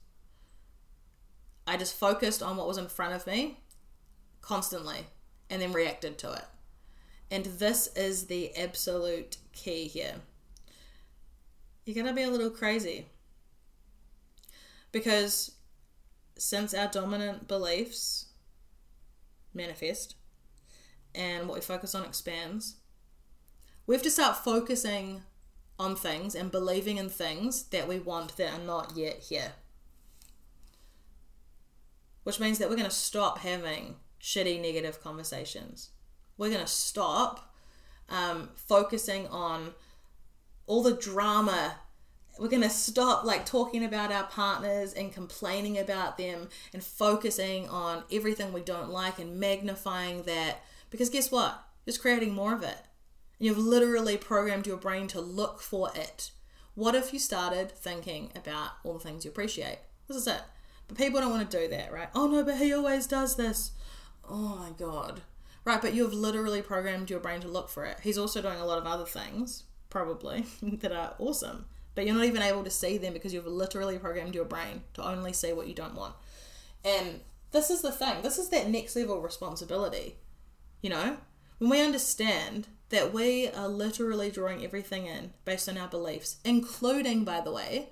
I 1.66 1.76
just 1.76 1.98
focused 1.98 2.40
on 2.40 2.56
what 2.56 2.68
was 2.68 2.78
in 2.78 2.86
front 2.86 3.14
of 3.14 3.26
me 3.26 3.58
constantly 4.40 5.08
and 5.50 5.60
then 5.60 5.72
reacted 5.72 6.18
to 6.18 6.34
it. 6.34 6.44
And 7.32 7.46
this 7.46 7.88
is 7.96 8.28
the 8.28 8.56
absolute 8.56 9.38
key 9.52 9.88
here. 9.88 10.14
You're 11.84 11.96
going 11.96 12.06
to 12.06 12.12
be 12.12 12.22
a 12.22 12.30
little 12.30 12.50
crazy. 12.50 13.06
Because 14.92 15.55
since 16.36 16.74
our 16.74 16.88
dominant 16.88 17.48
beliefs 17.48 18.26
manifest 19.54 20.16
and 21.14 21.48
what 21.48 21.56
we 21.56 21.60
focus 21.60 21.94
on 21.94 22.04
expands, 22.04 22.76
we 23.86 23.94
have 23.94 24.02
to 24.02 24.10
start 24.10 24.36
focusing 24.36 25.22
on 25.78 25.96
things 25.96 26.34
and 26.34 26.50
believing 26.50 26.96
in 26.96 27.08
things 27.08 27.64
that 27.64 27.88
we 27.88 27.98
want 27.98 28.36
that 28.36 28.52
are 28.52 28.64
not 28.64 28.96
yet 28.96 29.18
here. 29.28 29.52
Which 32.24 32.40
means 32.40 32.58
that 32.58 32.68
we're 32.68 32.76
going 32.76 32.88
to 32.88 32.94
stop 32.94 33.38
having 33.38 33.96
shitty 34.20 34.60
negative 34.60 35.02
conversations. 35.02 35.90
We're 36.36 36.50
going 36.50 36.64
to 36.64 36.66
stop 36.66 37.54
um, 38.08 38.50
focusing 38.56 39.26
on 39.28 39.74
all 40.66 40.82
the 40.82 40.94
drama. 40.94 41.76
We're 42.38 42.48
going 42.48 42.62
to 42.62 42.70
stop 42.70 43.24
like 43.24 43.46
talking 43.46 43.84
about 43.84 44.12
our 44.12 44.24
partners 44.24 44.92
and 44.92 45.12
complaining 45.12 45.78
about 45.78 46.18
them 46.18 46.48
and 46.72 46.82
focusing 46.84 47.68
on 47.68 48.04
everything 48.12 48.52
we 48.52 48.60
don't 48.60 48.90
like 48.90 49.18
and 49.18 49.40
magnifying 49.40 50.22
that. 50.22 50.62
Because 50.90 51.10
guess 51.10 51.30
what? 51.30 51.62
It's 51.86 51.98
creating 51.98 52.34
more 52.34 52.54
of 52.54 52.62
it. 52.62 52.78
You've 53.38 53.58
literally 53.58 54.16
programmed 54.16 54.66
your 54.66 54.76
brain 54.76 55.08
to 55.08 55.20
look 55.20 55.60
for 55.60 55.90
it. 55.94 56.30
What 56.74 56.94
if 56.94 57.12
you 57.12 57.18
started 57.18 57.70
thinking 57.70 58.32
about 58.34 58.70
all 58.84 58.94
the 58.94 59.00
things 59.00 59.24
you 59.24 59.30
appreciate? 59.30 59.78
This 60.08 60.16
is 60.16 60.26
it. 60.26 60.42
But 60.88 60.98
people 60.98 61.20
don't 61.20 61.30
want 61.30 61.50
to 61.50 61.58
do 61.58 61.68
that, 61.68 61.92
right? 61.92 62.08
Oh 62.14 62.26
no, 62.26 62.44
but 62.44 62.58
he 62.58 62.72
always 62.72 63.06
does 63.06 63.36
this. 63.36 63.72
Oh 64.28 64.56
my 64.56 64.70
god. 64.70 65.22
Right, 65.64 65.82
but 65.82 65.94
you've 65.94 66.14
literally 66.14 66.62
programmed 66.62 67.10
your 67.10 67.18
brain 67.18 67.40
to 67.40 67.48
look 67.48 67.68
for 67.68 67.84
it. 67.84 67.98
He's 68.02 68.18
also 68.18 68.40
doing 68.40 68.60
a 68.60 68.66
lot 68.66 68.78
of 68.78 68.86
other 68.86 69.04
things, 69.04 69.64
probably, 69.90 70.46
that 70.62 70.92
are 70.92 71.14
awesome. 71.18 71.66
But 71.96 72.06
you're 72.06 72.14
not 72.14 72.26
even 72.26 72.42
able 72.42 72.62
to 72.62 72.70
see 72.70 72.98
them 72.98 73.14
because 73.14 73.34
you've 73.34 73.46
literally 73.46 73.98
programmed 73.98 74.36
your 74.36 74.44
brain 74.44 74.82
to 74.94 75.04
only 75.04 75.32
see 75.32 75.52
what 75.52 75.66
you 75.66 75.74
don't 75.74 75.96
want. 75.96 76.14
And 76.84 77.20
this 77.50 77.70
is 77.70 77.82
the 77.82 77.90
thing. 77.90 78.22
This 78.22 78.38
is 78.38 78.50
that 78.50 78.68
next 78.68 78.94
level 78.94 79.20
responsibility. 79.20 80.16
You 80.82 80.90
know, 80.90 81.16
when 81.58 81.70
we 81.70 81.80
understand 81.80 82.68
that 82.90 83.12
we 83.12 83.48
are 83.48 83.66
literally 83.66 84.30
drawing 84.30 84.64
everything 84.64 85.06
in 85.06 85.32
based 85.44 85.68
on 85.68 85.76
our 85.76 85.88
beliefs, 85.88 86.36
including, 86.44 87.24
by 87.24 87.40
the 87.40 87.50
way, 87.50 87.88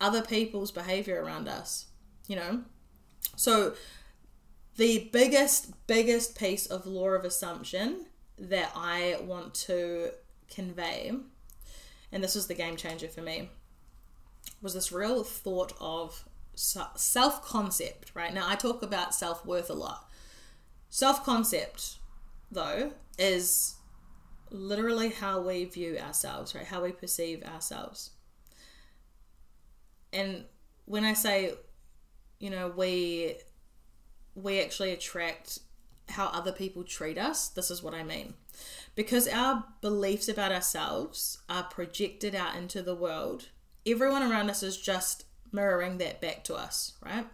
other 0.00 0.20
people's 0.20 0.72
behavior 0.72 1.22
around 1.22 1.48
us, 1.48 1.86
you 2.26 2.36
know? 2.36 2.62
So, 3.36 3.74
the 4.76 5.08
biggest, 5.12 5.86
biggest 5.86 6.36
piece 6.36 6.66
of 6.66 6.86
law 6.86 7.10
of 7.10 7.24
assumption 7.24 8.06
that 8.38 8.72
I 8.74 9.18
want 9.22 9.54
to 9.54 10.10
convey, 10.50 11.12
and 12.12 12.22
this 12.22 12.34
was 12.34 12.46
the 12.46 12.54
game 12.54 12.76
changer 12.76 13.08
for 13.08 13.22
me, 13.22 13.50
was 14.60 14.74
this 14.74 14.92
real 14.92 15.24
thought 15.24 15.72
of 15.80 16.28
self 16.54 17.44
concept, 17.44 18.12
right? 18.14 18.32
Now, 18.32 18.48
I 18.48 18.54
talk 18.54 18.82
about 18.82 19.14
self 19.14 19.44
worth 19.46 19.70
a 19.70 19.74
lot. 19.74 20.08
Self 20.90 21.24
concept, 21.24 21.96
though, 22.50 22.92
is 23.18 23.76
literally 24.50 25.08
how 25.08 25.40
we 25.40 25.64
view 25.64 25.98
ourselves, 25.98 26.54
right? 26.54 26.66
How 26.66 26.82
we 26.82 26.92
perceive 26.92 27.42
ourselves 27.42 28.10
and 30.12 30.44
when 30.84 31.04
I 31.04 31.14
say, 31.14 31.54
you 32.38 32.50
know, 32.50 32.72
we 32.76 33.36
we 34.34 34.60
actually 34.60 34.92
attract 34.92 35.58
how 36.08 36.26
other 36.26 36.52
people 36.52 36.84
treat 36.84 37.18
us, 37.18 37.48
this 37.48 37.70
is 37.70 37.82
what 37.82 37.94
I 37.94 38.02
mean. 38.02 38.34
Because 38.94 39.26
our 39.28 39.64
beliefs 39.80 40.28
about 40.28 40.52
ourselves 40.52 41.38
are 41.48 41.62
projected 41.64 42.34
out 42.34 42.56
into 42.56 42.82
the 42.82 42.94
world, 42.94 43.48
everyone 43.86 44.22
around 44.22 44.50
us 44.50 44.62
is 44.62 44.76
just 44.76 45.24
mirroring 45.50 45.98
that 45.98 46.20
back 46.20 46.44
to 46.44 46.54
us, 46.54 46.92
right? 47.04 47.26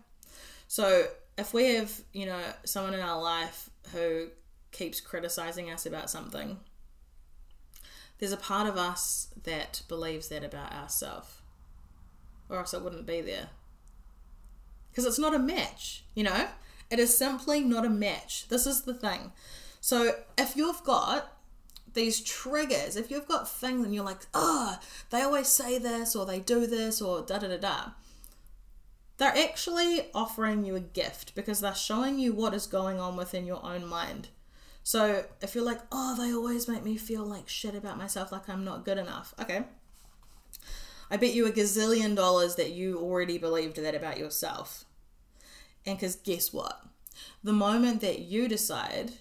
So 0.69 1.07
if 1.37 1.53
we 1.55 1.75
have, 1.75 1.93
you 2.13 2.27
know, 2.27 2.41
someone 2.65 2.95
in 2.95 3.01
our 3.01 3.21
life 3.21 3.71
who 3.93 4.29
keeps 4.71 5.01
criticizing 5.01 5.71
us 5.71 5.87
about 5.87 6.11
something, 6.11 6.59
there's 8.19 8.33
a 8.33 8.37
part 8.37 8.69
of 8.69 8.77
us 8.77 9.29
that 9.45 9.83
believes 9.89 10.29
that 10.29 10.45
about 10.45 10.73
ourselves 10.73 11.39
or 12.49 12.59
else 12.59 12.75
it 12.75 12.83
wouldn't 12.83 13.07
be 13.07 13.21
there. 13.21 13.49
Because 14.91 15.05
it's 15.05 15.19
not 15.19 15.35
a 15.35 15.39
match, 15.39 16.05
you 16.15 16.25
know? 16.25 16.49
It 16.91 16.99
is 16.99 17.17
simply 17.17 17.61
not 17.61 17.85
a 17.85 17.91
match. 17.91 18.49
This 18.49 18.67
is 18.67 18.83
the 18.83 18.95
thing. 18.95 19.33
So 19.81 20.15
if 20.37 20.57
you've 20.57 20.83
got 20.85 21.33
these 21.95 22.21
triggers, 22.21 22.97
if 22.97 23.11
you've 23.11 23.29
got 23.29 23.49
things 23.49 23.85
and 23.85 23.95
you're 23.95 24.05
like, 24.05 24.27
oh, 24.35 24.79
they 25.11 25.23
always 25.23 25.49
say 25.49 25.79
this 25.79 26.15
or 26.17 26.25
they 26.27 26.41
do 26.41 26.67
this 26.67 27.01
or 27.01 27.23
da 27.23 27.39
da 27.39 27.49
da 27.49 27.57
da, 27.57 27.91
they're 29.19 29.37
actually 29.37 30.07
offering 30.15 30.65
you 30.65 30.77
a 30.77 30.81
gift 30.81 31.35
because 31.35 31.61
they're 31.61 31.75
showing 31.75 32.19
you 32.19 32.33
what 32.33 32.55
is 32.55 32.67
going 32.67 33.01
on 33.01 33.17
within 33.17 33.47
your 33.47 33.65
own 33.65 33.85
mind. 33.87 34.29
So 34.83 35.27
if 35.43 35.55
you're 35.55 35.65
like, 35.65 35.81
oh, 35.93 36.17
they 36.17 36.33
always 36.33 36.69
make 36.69 36.85
me 36.85 36.97
feel 36.97 37.25
like 37.25 37.49
shit 37.49 37.75
about 37.75 37.99
myself, 37.99 38.33
like 38.33 38.49
I'm 38.49 38.65
not 38.65 38.85
good 38.85 38.97
enough, 38.97 39.35
okay, 39.39 39.65
I 41.11 41.17
bet 41.17 41.35
you 41.35 41.47
a 41.47 41.51
gazillion 41.53 42.15
dollars 42.15 42.55
that 42.57 42.71
you 42.71 42.99
already 42.99 43.39
believed 43.39 43.77
that 43.77 43.95
about 43.95 44.19
yourself. 44.19 44.85
And 45.89 45.99
because 45.99 46.17
guess 46.17 46.53
what? 46.53 46.81
The 47.43 47.53
moment 47.53 48.01
that 48.03 48.21
you 48.21 48.47
decide 48.47 49.13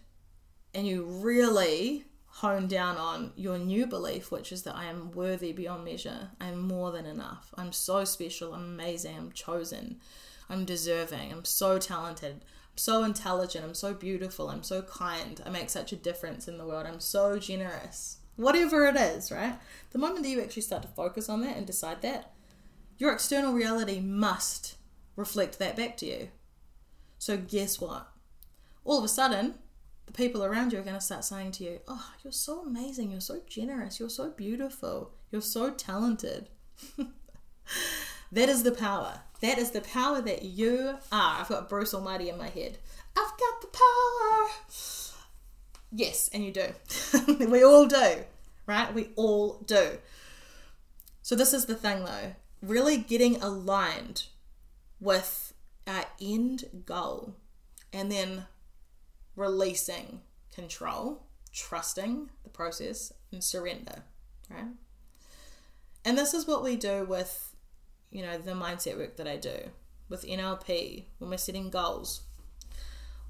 and 0.76 0.86
you 0.86 1.04
really 1.06 2.04
hone 2.26 2.68
down 2.68 2.98
on 2.98 3.32
your 3.36 3.58
new 3.58 3.88
belief, 3.88 4.32
which 4.32 4.52
is 4.52 4.64
that 4.64 4.76
I 4.76 4.86
am 4.86 5.12
worthy 5.12 5.54
beyond 5.54 5.86
measure, 5.86 6.30
I 6.40 6.50
am 6.50 6.60
more 6.60 6.92
than 6.92 7.06
enough, 7.06 7.52
I'm 7.58 7.72
so 7.72 8.04
special, 8.04 8.54
I'm 8.54 8.66
amazing, 8.66 9.18
I'm 9.18 9.32
chosen, 9.32 10.00
I'm 10.48 10.66
deserving, 10.66 11.32
I'm 11.32 11.46
so 11.46 11.80
talented, 11.80 12.44
I'm 12.44 12.78
so 12.78 13.04
intelligent, 13.04 13.66
I'm 13.66 13.74
so 13.74 13.96
beautiful, 13.96 14.50
I'm 14.50 14.62
so 14.62 14.84
kind, 14.84 15.42
I 15.44 15.50
make 15.50 15.72
such 15.72 15.92
a 15.94 15.96
difference 15.96 16.48
in 16.48 16.60
the 16.60 16.66
world, 16.66 16.86
I'm 16.86 17.00
so 17.00 17.40
generous 17.40 18.18
whatever 18.38 18.86
it 18.86 18.96
is, 18.96 19.32
right? 19.32 19.60
The 19.92 19.98
moment 19.98 20.24
that 20.24 20.30
you 20.30 20.42
actually 20.42 20.62
start 20.62 20.84
to 20.84 20.88
focus 20.88 21.28
on 21.28 21.42
that 21.42 21.58
and 21.58 21.66
decide 21.66 22.02
that, 22.04 22.34
your 22.98 23.12
external 23.12 23.54
reality 23.54 24.00
must 24.00 24.76
reflect 25.16 25.60
that 25.60 25.76
back 25.76 25.98
to 25.98 26.06
you. 26.06 26.30
So, 27.18 27.38
guess 27.38 27.80
what? 27.80 28.08
All 28.86 28.98
of 28.98 29.04
a 29.04 29.10
sudden, 29.10 29.56
the 30.06 30.14
people 30.14 30.44
around 30.44 30.72
you 30.72 30.80
are 30.80 30.84
going 30.84 30.96
to 30.96 31.02
start 31.02 31.26
saying 31.26 31.52
to 31.54 31.64
you, 31.64 31.80
Oh, 31.88 32.14
you're 32.24 32.32
so 32.32 32.62
amazing. 32.62 33.12
You're 33.12 33.22
so 33.22 33.42
generous. 33.48 34.00
You're 34.00 34.10
so 34.10 34.30
beautiful. 34.30 35.12
You're 35.32 35.42
so 35.42 35.72
talented. 35.72 36.50
that 38.32 38.50
is 38.50 38.64
the 38.64 38.72
power. 38.72 39.22
That 39.42 39.58
is 39.58 39.72
the 39.72 39.82
power 39.82 40.22
that 40.22 40.44
you 40.44 40.98
are. 41.12 41.42
I've 41.42 41.50
got 41.50 41.70
Bruce 41.70 41.94
Almighty 41.94 42.30
in 42.30 42.38
my 42.38 42.50
head. 42.50 42.78
I've 43.16 43.38
got 43.38 43.62
the 43.62 43.68
power. 43.68 44.48
Yes, 45.92 46.30
and 46.34 46.44
you 46.44 46.52
do. 46.52 46.68
we 47.46 47.64
all 47.64 47.88
do, 47.88 48.24
right? 48.66 48.94
We 48.94 49.10
all 49.16 49.60
do. 49.66 49.98
So, 51.22 51.36
this 51.36 51.54
is 51.54 51.66
the 51.66 51.76
thing 51.76 52.06
though 52.06 52.34
really 52.62 52.98
getting 52.98 53.42
aligned 53.42 54.26
with 55.00 55.47
our 55.88 56.06
end 56.22 56.66
goal 56.86 57.36
and 57.94 58.12
then 58.12 58.46
releasing 59.36 60.22
control, 60.54 61.24
trusting 61.54 62.30
the 62.44 62.50
process, 62.50 63.14
and 63.32 63.44
surrender, 63.44 64.04
right? 64.50 64.68
And 66.06 66.18
this 66.18 66.34
is 66.34 66.48
what 66.48 66.64
we 66.64 66.76
do 66.76 67.06
with, 67.06 67.56
you 68.12 68.24
know, 68.24 68.38
the 68.38 68.52
mindset 68.52 68.98
work 68.98 69.18
that 69.18 69.28
I 69.28 69.38
do 69.38 69.56
with 70.10 70.26
NLP 70.26 71.06
when 71.20 71.30
we're 71.30 71.38
setting 71.38 71.70
goals 71.70 72.22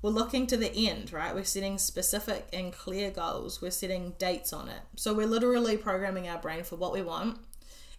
we're 0.02 0.12
looking 0.12 0.46
to 0.48 0.58
the 0.58 0.72
end, 0.88 1.12
right? 1.12 1.34
We're 1.34 1.44
setting 1.44 1.78
specific 1.78 2.48
and 2.54 2.72
clear 2.72 3.10
goals. 3.10 3.62
We're 3.62 3.72
setting 3.72 4.14
dates 4.20 4.54
on 4.54 4.70
it. 4.70 4.82
So 4.96 5.14
we're 5.14 5.28
literally 5.28 5.78
programming 5.78 6.28
our 6.28 6.38
brain 6.38 6.64
for 6.64 6.76
what 6.76 6.94
we 6.94 7.02
want 7.02 7.40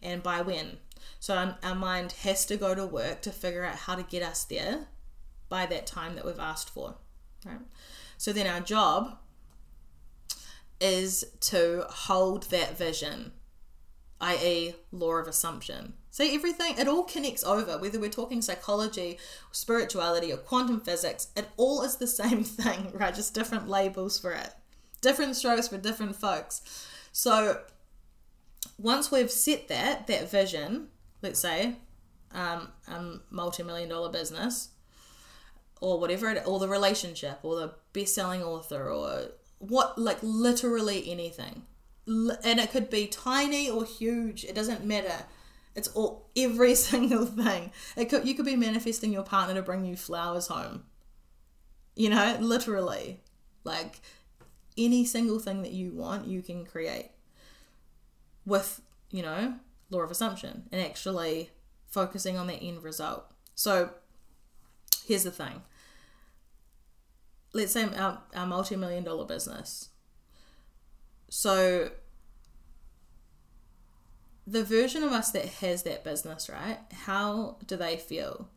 and 0.00 0.22
by 0.22 0.42
when. 0.42 0.78
So 1.20 1.34
our, 1.34 1.58
our 1.62 1.74
mind 1.74 2.12
has 2.22 2.46
to 2.46 2.56
go 2.56 2.74
to 2.74 2.86
work 2.86 3.22
to 3.22 3.30
figure 3.30 3.64
out 3.64 3.76
how 3.76 3.94
to 3.94 4.02
get 4.02 4.22
us 4.22 4.44
there 4.44 4.86
by 5.48 5.66
that 5.66 5.86
time 5.86 6.14
that 6.14 6.24
we've 6.24 6.38
asked 6.38 6.70
for, 6.70 6.96
right? 7.44 7.60
So 8.16 8.32
then 8.32 8.46
our 8.46 8.60
job 8.60 9.18
is 10.80 11.24
to 11.40 11.84
hold 11.88 12.44
that 12.50 12.76
vision, 12.78 13.32
i.e., 14.20 14.74
law 14.92 15.14
of 15.16 15.26
assumption. 15.26 15.94
See, 16.10 16.34
everything, 16.34 16.76
it 16.78 16.88
all 16.88 17.04
connects 17.04 17.44
over, 17.44 17.78
whether 17.78 18.00
we're 18.00 18.10
talking 18.10 18.42
psychology, 18.42 19.18
spirituality, 19.52 20.32
or 20.32 20.36
quantum 20.36 20.80
physics, 20.80 21.28
it 21.36 21.48
all 21.56 21.82
is 21.82 21.96
the 21.96 22.06
same 22.22 22.44
thing, 22.44 22.92
right? 22.94 23.14
Just 23.14 23.34
different 23.34 23.68
labels 23.68 24.18
for 24.18 24.32
it, 24.32 24.50
different 25.00 25.36
strokes 25.36 25.68
for 25.68 25.78
different 25.78 26.16
folks. 26.16 26.62
So 27.12 27.60
once 28.78 29.10
we've 29.10 29.30
set 29.30 29.68
that, 29.68 30.06
that 30.06 30.30
vision, 30.30 30.88
let's 31.22 31.40
say, 31.40 31.76
um, 32.32 32.68
a 32.86 33.18
multi 33.30 33.62
million 33.62 33.88
dollar 33.88 34.10
business, 34.10 34.70
or 35.80 35.98
whatever 35.98 36.30
it, 36.30 36.42
or 36.46 36.58
the 36.58 36.68
relationship, 36.68 37.38
or 37.42 37.56
the 37.56 37.74
best 37.92 38.14
selling 38.14 38.42
author, 38.42 38.90
or 38.90 39.32
what, 39.58 39.98
like 39.98 40.18
literally 40.22 41.10
anything. 41.10 41.62
And 42.06 42.58
it 42.58 42.70
could 42.70 42.88
be 42.88 43.06
tiny 43.06 43.68
or 43.68 43.84
huge, 43.84 44.44
it 44.44 44.54
doesn't 44.54 44.84
matter. 44.84 45.24
It's 45.74 45.88
all 45.88 46.28
every 46.36 46.74
single 46.90 47.26
thing. 47.26 47.72
It 47.96 48.06
could 48.06 48.26
you 48.26 48.34
could 48.34 48.46
be 48.46 48.56
manifesting 48.56 49.12
your 49.12 49.22
partner 49.22 49.54
to 49.54 49.62
bring 49.62 49.84
you 49.84 49.96
flowers 49.96 50.48
home. 50.48 50.84
You 51.94 52.10
know, 52.10 52.36
literally. 52.40 53.20
Like 53.64 54.00
any 54.78 55.04
single 55.04 55.38
thing 55.38 55.62
that 55.62 55.72
you 55.72 55.92
want, 55.92 56.26
you 56.26 56.42
can 56.42 56.64
create 56.64 57.10
with, 58.46 58.80
you 59.10 59.22
know, 59.22 59.54
law 59.90 60.00
of 60.00 60.10
assumption 60.10 60.64
and 60.70 60.80
actually 60.80 61.50
focusing 61.88 62.36
on 62.36 62.46
the 62.46 62.54
end 62.54 62.82
result. 62.82 63.30
So 63.54 63.90
here's 65.06 65.24
the 65.24 65.30
thing. 65.30 65.62
Let's 67.52 67.72
say 67.72 67.84
our, 67.96 68.22
our 68.34 68.46
multi 68.46 68.76
million 68.76 69.04
dollar 69.04 69.24
business. 69.24 69.88
So 71.30 71.90
the 74.46 74.64
version 74.64 75.02
of 75.02 75.12
us 75.12 75.30
that 75.32 75.46
has 75.46 75.82
that 75.82 76.04
business, 76.04 76.48
right? 76.48 76.78
How 77.04 77.56
do 77.66 77.76
they 77.76 77.96
feel? 77.96 78.48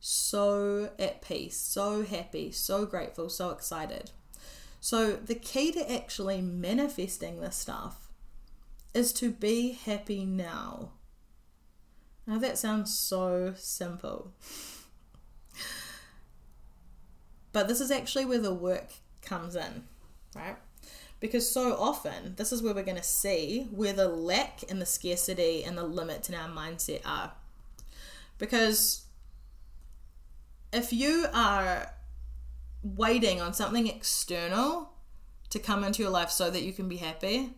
So 0.00 0.90
at 0.98 1.22
peace, 1.22 1.56
so 1.56 2.04
happy, 2.04 2.52
so 2.52 2.86
grateful, 2.86 3.28
so 3.28 3.50
excited. 3.50 4.10
So 4.80 5.12
the 5.12 5.34
key 5.34 5.72
to 5.72 5.92
actually 5.92 6.40
manifesting 6.40 7.40
this 7.40 7.56
stuff 7.56 8.07
is 8.94 9.12
to 9.14 9.30
be 9.30 9.72
happy 9.72 10.24
now. 10.24 10.92
Now 12.26 12.38
that 12.38 12.58
sounds 12.58 12.96
so 12.96 13.54
simple. 13.56 14.32
but 17.52 17.68
this 17.68 17.80
is 17.80 17.90
actually 17.90 18.24
where 18.24 18.38
the 18.38 18.54
work 18.54 18.92
comes 19.22 19.56
in, 19.56 19.84
right? 20.34 20.56
Because 21.20 21.50
so 21.50 21.74
often, 21.74 22.34
this 22.36 22.52
is 22.52 22.62
where 22.62 22.74
we're 22.74 22.84
going 22.84 22.96
to 22.96 23.02
see 23.02 23.66
where 23.70 23.92
the 23.92 24.08
lack 24.08 24.60
and 24.68 24.80
the 24.80 24.86
scarcity 24.86 25.64
and 25.64 25.76
the 25.76 25.82
limits 25.82 26.28
in 26.28 26.34
our 26.34 26.48
mindset 26.48 27.00
are. 27.04 27.32
Because 28.38 29.02
if 30.72 30.92
you 30.92 31.26
are 31.34 31.92
waiting 32.82 33.40
on 33.40 33.52
something 33.52 33.88
external 33.88 34.92
to 35.50 35.58
come 35.58 35.82
into 35.82 36.02
your 36.02 36.10
life 36.12 36.30
so 36.30 36.50
that 36.50 36.62
you 36.62 36.72
can 36.72 36.88
be 36.88 36.98
happy, 36.98 37.54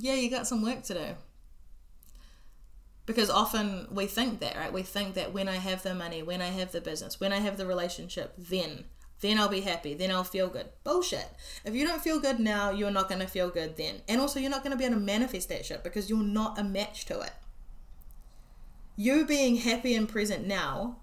yeah, 0.00 0.14
you 0.14 0.30
got 0.30 0.46
some 0.46 0.62
work 0.62 0.82
to 0.84 0.94
do. 0.94 1.06
Because 3.06 3.30
often 3.30 3.88
we 3.90 4.06
think 4.06 4.40
that, 4.40 4.56
right? 4.56 4.72
We 4.72 4.82
think 4.82 5.14
that 5.14 5.32
when 5.32 5.48
I 5.48 5.56
have 5.56 5.82
the 5.82 5.94
money, 5.94 6.22
when 6.22 6.40
I 6.40 6.46
have 6.46 6.72
the 6.72 6.80
business, 6.80 7.18
when 7.18 7.32
I 7.32 7.38
have 7.38 7.56
the 7.56 7.66
relationship, 7.66 8.34
then, 8.38 8.84
then 9.20 9.38
I'll 9.38 9.48
be 9.48 9.62
happy, 9.62 9.94
then 9.94 10.12
I'll 10.12 10.22
feel 10.24 10.48
good. 10.48 10.68
Bullshit. 10.84 11.28
If 11.64 11.74
you 11.74 11.86
don't 11.86 12.02
feel 12.02 12.20
good 12.20 12.38
now, 12.38 12.70
you're 12.70 12.90
not 12.90 13.08
going 13.08 13.20
to 13.20 13.26
feel 13.26 13.50
good 13.50 13.76
then. 13.76 14.02
And 14.06 14.20
also, 14.20 14.38
you're 14.38 14.50
not 14.50 14.62
going 14.62 14.72
to 14.72 14.78
be 14.78 14.84
able 14.84 14.96
to 14.96 15.00
manifest 15.00 15.48
that 15.48 15.66
shit 15.66 15.82
because 15.82 16.08
you're 16.08 16.22
not 16.22 16.58
a 16.58 16.62
match 16.64 17.04
to 17.06 17.20
it. 17.20 17.32
You 18.96 19.24
being 19.26 19.56
happy 19.56 19.94
and 19.94 20.08
present 20.08 20.46
now 20.46 20.98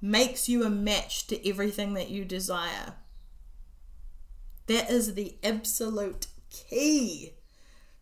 makes 0.00 0.48
you 0.48 0.64
a 0.64 0.70
match 0.70 1.26
to 1.26 1.48
everything 1.48 1.94
that 1.94 2.08
you 2.08 2.24
desire. 2.24 2.94
That 4.68 4.90
is 4.90 5.14
the 5.14 5.36
absolute 5.42 6.28
key 6.50 7.34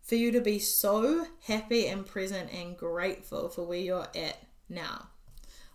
for 0.03 0.15
you 0.15 0.31
to 0.31 0.41
be 0.41 0.59
so 0.59 1.27
happy 1.43 1.87
and 1.87 2.05
present 2.05 2.51
and 2.53 2.77
grateful 2.77 3.49
for 3.49 3.63
where 3.63 3.79
you're 3.79 4.07
at 4.15 4.37
now, 4.67 5.07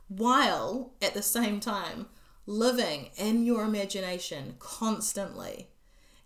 while 0.07 0.93
at 1.01 1.15
the 1.15 1.23
same 1.23 1.61
time 1.61 2.07
living 2.47 3.09
in 3.17 3.45
your 3.45 3.65
imagination 3.65 4.55
constantly. 4.59 5.69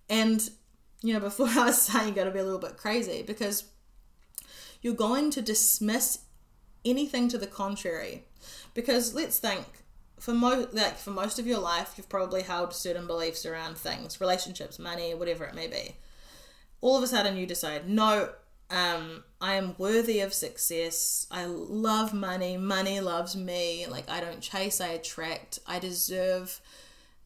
And, 0.08 0.50
you 1.00 1.14
know, 1.14 1.20
before 1.20 1.46
I 1.50 1.66
was 1.66 1.80
saying 1.80 2.08
you 2.08 2.14
got 2.14 2.24
to 2.24 2.30
be 2.32 2.40
a 2.40 2.44
little 2.44 2.58
bit 2.58 2.76
crazy 2.76 3.22
because 3.22 3.64
you're 4.80 4.94
going 4.94 5.30
to 5.30 5.42
dismiss 5.42 6.20
anything 6.84 7.28
to 7.28 7.38
the 7.38 7.46
contrary. 7.46 8.24
Because 8.74 9.14
let's 9.14 9.38
think 9.38 9.66
for 10.18 10.34
most 10.34 10.72
like 10.72 10.96
for 10.96 11.10
most 11.10 11.40
of 11.40 11.48
your 11.48 11.58
life 11.58 11.94
you've 11.96 12.08
probably 12.08 12.42
held 12.42 12.72
certain 12.72 13.08
beliefs 13.08 13.44
around 13.44 13.76
things 13.76 14.20
relationships 14.20 14.78
money 14.78 15.12
whatever 15.14 15.44
it 15.44 15.52
may 15.52 15.66
be 15.66 15.96
all 16.82 16.96
of 16.98 17.02
a 17.02 17.06
sudden 17.06 17.38
you 17.38 17.46
decide, 17.46 17.88
no, 17.88 18.28
um, 18.68 19.24
I 19.40 19.54
am 19.54 19.74
worthy 19.78 20.20
of 20.20 20.34
success. 20.34 21.26
I 21.30 21.46
love 21.46 22.12
money. 22.12 22.56
Money 22.56 23.00
loves 23.00 23.34
me. 23.34 23.86
Like 23.86 24.10
I 24.10 24.20
don't 24.20 24.40
chase, 24.40 24.80
I 24.80 24.88
attract. 24.88 25.58
I 25.66 25.78
deserve 25.78 26.60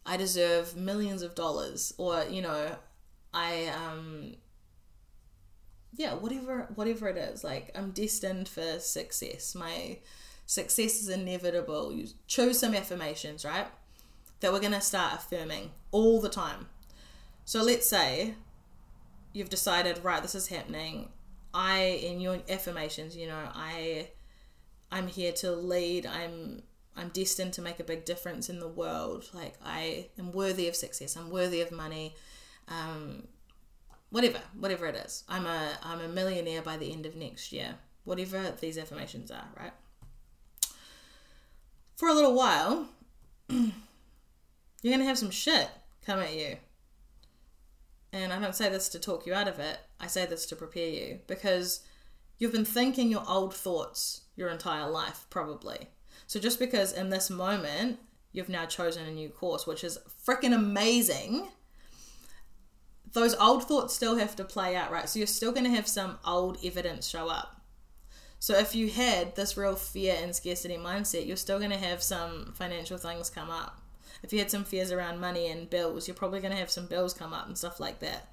I 0.09 0.17
deserve 0.17 0.77
millions 0.77 1.23
of 1.23 1.35
dollars 1.35 1.93
or, 1.99 2.25
you 2.31 2.41
know, 2.41 2.77
I 3.35 3.67
um 3.67 4.35
yeah, 5.97 6.15
whatever 6.15 6.69
whatever 6.75 7.09
it 7.09 7.17
is. 7.17 7.43
Like 7.43 7.71
I'm 7.75 7.91
destined 7.91 8.49
for 8.49 8.79
success. 8.79 9.55
My 9.55 9.99
success 10.47 11.01
is 11.01 11.09
inevitable. 11.09 11.93
You 11.93 12.09
choose 12.27 12.59
some 12.59 12.75
affirmations, 12.75 13.45
right? 13.45 13.67
That 14.41 14.53
we're 14.53 14.61
going 14.61 14.73
to 14.73 14.81
start 14.81 15.15
affirming 15.15 15.71
all 15.91 16.21
the 16.21 16.29
time. 16.29 16.69
So 17.45 17.63
let's 17.63 17.87
say 17.87 18.35
you've 19.37 19.51
decided 19.51 20.03
right 20.03 20.23
this 20.23 20.35
is 20.35 20.49
happening. 20.49 21.11
I 21.53 21.79
in 21.79 22.21
your 22.21 22.39
affirmations 22.49 23.17
you 23.17 23.27
know 23.27 23.49
i 23.55 24.09
i'm 24.91 25.07
here 25.07 25.33
to 25.33 25.53
lead. 25.53 26.07
I'm 26.07 26.63
i'm 26.97 27.11
destined 27.11 27.53
to 27.55 27.63
make 27.63 27.79
a 27.79 27.85
big 27.85 28.07
difference 28.07 28.49
in 28.49 28.61
the 28.61 28.69
world. 28.69 29.29
Like 29.35 29.55
i 29.63 30.09
am 30.19 30.33
worthy 30.33 30.69
of 30.69 30.75
success. 30.75 31.17
I'm 31.17 31.31
worthy 31.31 31.61
of 31.61 31.71
money. 31.71 32.15
Um 32.69 33.29
whatever 34.09 34.41
whatever 34.59 34.87
it 34.87 34.97
is. 34.97 35.25
I'm 35.29 35.45
a 35.45 35.79
i'm 35.83 36.01
a 36.01 36.09
millionaire 36.09 36.63
by 36.63 36.79
the 36.79 36.91
end 36.91 37.05
of 37.05 37.15
next 37.15 37.53
year. 37.53 37.75
Whatever 38.05 38.55
these 38.59 38.79
affirmations 38.79 39.31
are 39.31 39.49
right? 39.61 39.73
For 41.97 42.09
a 42.09 42.15
little 42.15 42.35
while 42.35 42.89
you're 43.49 44.93
gonna 44.95 45.05
have 45.05 45.19
some 45.19 45.31
shit 45.31 45.69
come 46.07 46.21
at 46.21 46.35
you 46.35 46.57
and 48.23 48.33
I 48.33 48.41
don't 48.41 48.55
say 48.55 48.69
this 48.69 48.89
to 48.91 48.99
talk 48.99 49.27
you 49.27 49.35
out 49.35 49.49
of 49.49 49.59
it, 49.59 49.79
I 50.01 50.07
say 50.07 50.27
this 50.27 50.47
to 50.47 50.57
prepare 50.57 50.89
you 50.89 51.21
because 51.27 51.81
you've 52.39 52.53
been 52.53 52.65
thinking 52.65 53.11
your 53.11 53.25
old 53.29 53.55
thoughts 53.55 54.23
your 54.37 54.49
entire 54.49 54.89
life, 54.89 55.27
probably. 55.31 55.89
So 56.27 56.39
just 56.41 56.59
because 56.59 56.93
in 56.93 57.11
this 57.11 57.31
moment 57.31 57.99
you've 58.33 58.49
now 58.49 58.67
chosen 58.67 59.07
a 59.07 59.11
new 59.11 59.29
course, 59.29 59.67
which 59.67 59.83
is 59.83 59.99
freaking 60.27 60.55
amazing, 60.55 61.49
those 63.13 63.35
old 63.37 63.65
thoughts 63.65 63.95
still 63.95 64.19
have 64.19 64.37
to 64.37 64.45
play 64.45 64.77
out, 64.77 64.91
right? 64.91 65.09
So 65.09 65.19
you're 65.19 65.27
still 65.27 65.53
going 65.53 65.65
to 65.65 65.71
have 65.71 65.87
some 65.87 66.19
old 66.25 66.59
evidence 66.63 67.09
show 67.09 67.29
up. 67.29 67.63
So 68.39 68.55
if 68.55 68.75
you 68.75 68.91
had 68.91 69.35
this 69.35 69.57
real 69.57 69.75
fear 69.75 70.17
and 70.23 70.37
scarcity 70.37 70.77
mindset, 70.77 71.27
you're 71.27 71.37
still 71.37 71.59
going 71.59 71.71
to 71.71 71.79
have 71.79 72.03
some 72.03 72.53
financial 72.55 72.99
things 72.99 73.31
come 73.31 73.49
up 73.49 73.81
if 74.23 74.33
you 74.33 74.39
had 74.39 74.51
some 74.51 74.65
fears 74.65 74.93
around 74.93 75.21
money 75.21 75.49
and 75.49 75.71
bills, 75.71 76.07
you're 76.07 76.15
probably 76.15 76.41
going 76.41 76.53
to 76.53 76.59
have 76.59 76.71
some 76.71 76.87
bills 76.87 77.15
come 77.15 77.33
up 77.33 77.47
and 77.47 77.57
stuff 77.57 77.81
like 77.81 78.01
that. 78.01 78.33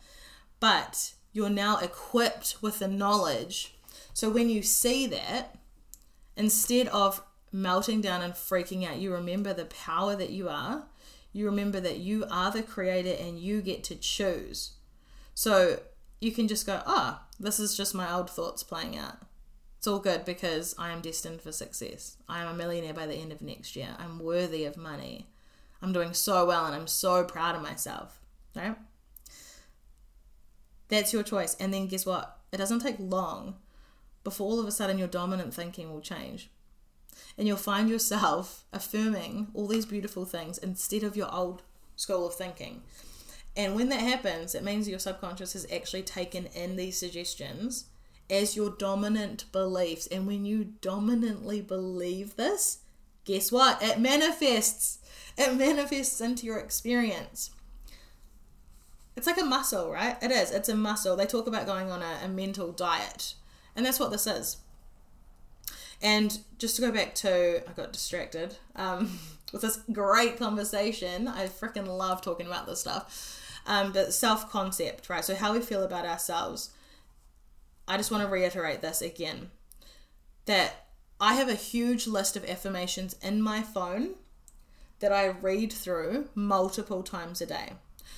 But 0.59 1.13
you're 1.31 1.49
now 1.49 1.77
equipped 1.77 2.57
with 2.61 2.79
the 2.79 2.87
knowledge. 2.87 3.75
So 4.13 4.29
when 4.29 4.49
you 4.49 4.61
see 4.61 5.07
that, 5.07 5.57
instead 6.37 6.87
of 6.89 7.23
melting 7.51 8.01
down 8.01 8.21
and 8.21 8.33
freaking 8.33 8.87
out, 8.87 8.97
you 8.97 9.11
remember 9.13 9.53
the 9.53 9.65
power 9.65 10.15
that 10.15 10.29
you 10.29 10.49
are. 10.49 10.85
You 11.31 11.45
remember 11.45 11.79
that 11.79 11.97
you 11.97 12.25
are 12.29 12.51
the 12.51 12.63
creator 12.63 13.15
and 13.19 13.39
you 13.39 13.61
get 13.61 13.83
to 13.85 13.95
choose. 13.95 14.73
So 15.33 15.79
you 16.21 16.31
can 16.31 16.47
just 16.47 16.65
go, 16.65 16.81
oh, 16.85 17.19
this 17.39 17.59
is 17.59 17.75
just 17.75 17.95
my 17.95 18.11
old 18.13 18.29
thoughts 18.29 18.63
playing 18.63 18.97
out. 18.97 19.17
It's 19.77 19.87
all 19.87 19.99
good 19.99 20.23
because 20.23 20.73
I 20.77 20.91
am 20.91 21.01
destined 21.01 21.41
for 21.41 21.51
success. 21.51 22.17
I 22.29 22.41
am 22.41 22.47
a 22.47 22.53
millionaire 22.53 22.93
by 22.93 23.05
the 23.05 23.15
end 23.15 23.31
of 23.31 23.41
next 23.41 23.75
year. 23.75 23.89
I'm 23.99 24.19
worthy 24.19 24.63
of 24.63 24.77
money. 24.77 25.27
I'm 25.83 25.91
doing 25.91 26.13
so 26.13 26.45
well 26.45 26.65
and 26.65 26.73
I'm 26.73 26.87
so 26.87 27.25
proud 27.25 27.55
of 27.55 27.61
myself, 27.61 28.21
right? 28.55 28.77
That's 30.87 31.11
your 31.11 31.23
choice. 31.23 31.55
And 31.59 31.73
then 31.73 31.87
guess 31.87 32.05
what? 32.05 32.37
It 32.53 32.57
doesn't 32.57 32.79
take 32.79 32.95
long 32.99 33.55
before 34.23 34.47
all 34.47 34.59
of 34.61 34.67
a 34.67 34.71
sudden 34.71 34.97
your 34.97 35.09
dominant 35.09 35.53
thinking 35.53 35.91
will 35.91 35.99
change. 35.99 36.49
And 37.37 37.47
you'll 37.47 37.57
find 37.57 37.89
yourself 37.89 38.63
affirming 38.73 39.49
all 39.53 39.67
these 39.67 39.85
beautiful 39.85 40.23
things 40.23 40.57
instead 40.57 41.03
of 41.03 41.17
your 41.17 41.33
old 41.33 41.63
school 41.97 42.25
of 42.25 42.33
thinking. 42.33 42.81
And 43.57 43.75
when 43.75 43.89
that 43.89 43.99
happens, 43.99 44.55
it 44.55 44.63
means 44.63 44.87
your 44.87 44.99
subconscious 44.99 45.51
has 45.51 45.67
actually 45.69 46.03
taken 46.03 46.45
in 46.47 46.77
these 46.77 46.97
suggestions 46.97 47.85
as 48.29 48.55
your 48.55 48.69
dominant 48.69 49.51
beliefs. 49.51 50.07
And 50.07 50.25
when 50.25 50.45
you 50.45 50.63
dominantly 50.63 51.59
believe 51.59 52.37
this, 52.37 52.79
guess 53.25 53.51
what? 53.51 53.81
It 53.81 53.99
manifests. 53.99 54.99
It 55.37 55.55
manifests 55.55 56.21
into 56.21 56.45
your 56.45 56.59
experience. 56.59 57.51
It's 59.15 59.27
like 59.27 59.39
a 59.39 59.45
muscle, 59.45 59.91
right? 59.91 60.17
It 60.21 60.31
is. 60.31 60.51
It's 60.51 60.69
a 60.69 60.75
muscle. 60.75 61.15
They 61.15 61.25
talk 61.25 61.47
about 61.47 61.65
going 61.65 61.91
on 61.91 62.01
a, 62.01 62.19
a 62.23 62.27
mental 62.27 62.71
diet. 62.71 63.35
And 63.75 63.85
that's 63.85 63.99
what 63.99 64.11
this 64.11 64.27
is. 64.27 64.57
And 66.01 66.39
just 66.57 66.75
to 66.75 66.81
go 66.81 66.91
back 66.91 67.15
to, 67.15 67.63
I 67.67 67.73
got 67.73 67.93
distracted 67.93 68.57
um, 68.75 69.19
with 69.53 69.61
this 69.61 69.79
great 69.91 70.37
conversation. 70.37 71.27
I 71.27 71.47
freaking 71.47 71.87
love 71.87 72.21
talking 72.21 72.47
about 72.47 72.67
this 72.67 72.81
stuff. 72.81 73.39
Um, 73.65 73.93
but 73.93 74.13
self 74.13 74.51
concept, 74.51 75.09
right? 75.09 75.23
So, 75.23 75.35
how 75.35 75.53
we 75.53 75.61
feel 75.61 75.83
about 75.83 76.05
ourselves. 76.05 76.71
I 77.87 77.95
just 77.95 78.11
want 78.11 78.23
to 78.23 78.29
reiterate 78.29 78.81
this 78.81 79.01
again 79.01 79.51
that 80.45 80.82
I 81.23 81.35
have 81.35 81.47
a 81.47 81.55
huge 81.55 82.05
list 82.05 82.35
of 82.35 82.43
affirmations 82.43 83.15
in 83.21 83.41
my 83.41 83.61
phone 83.61 84.15
that 84.99 85.13
I 85.13 85.27
read 85.27 85.71
through 85.71 86.27
multiple 86.35 87.01
times 87.01 87.39
a 87.39 87.45
day. 87.45 87.69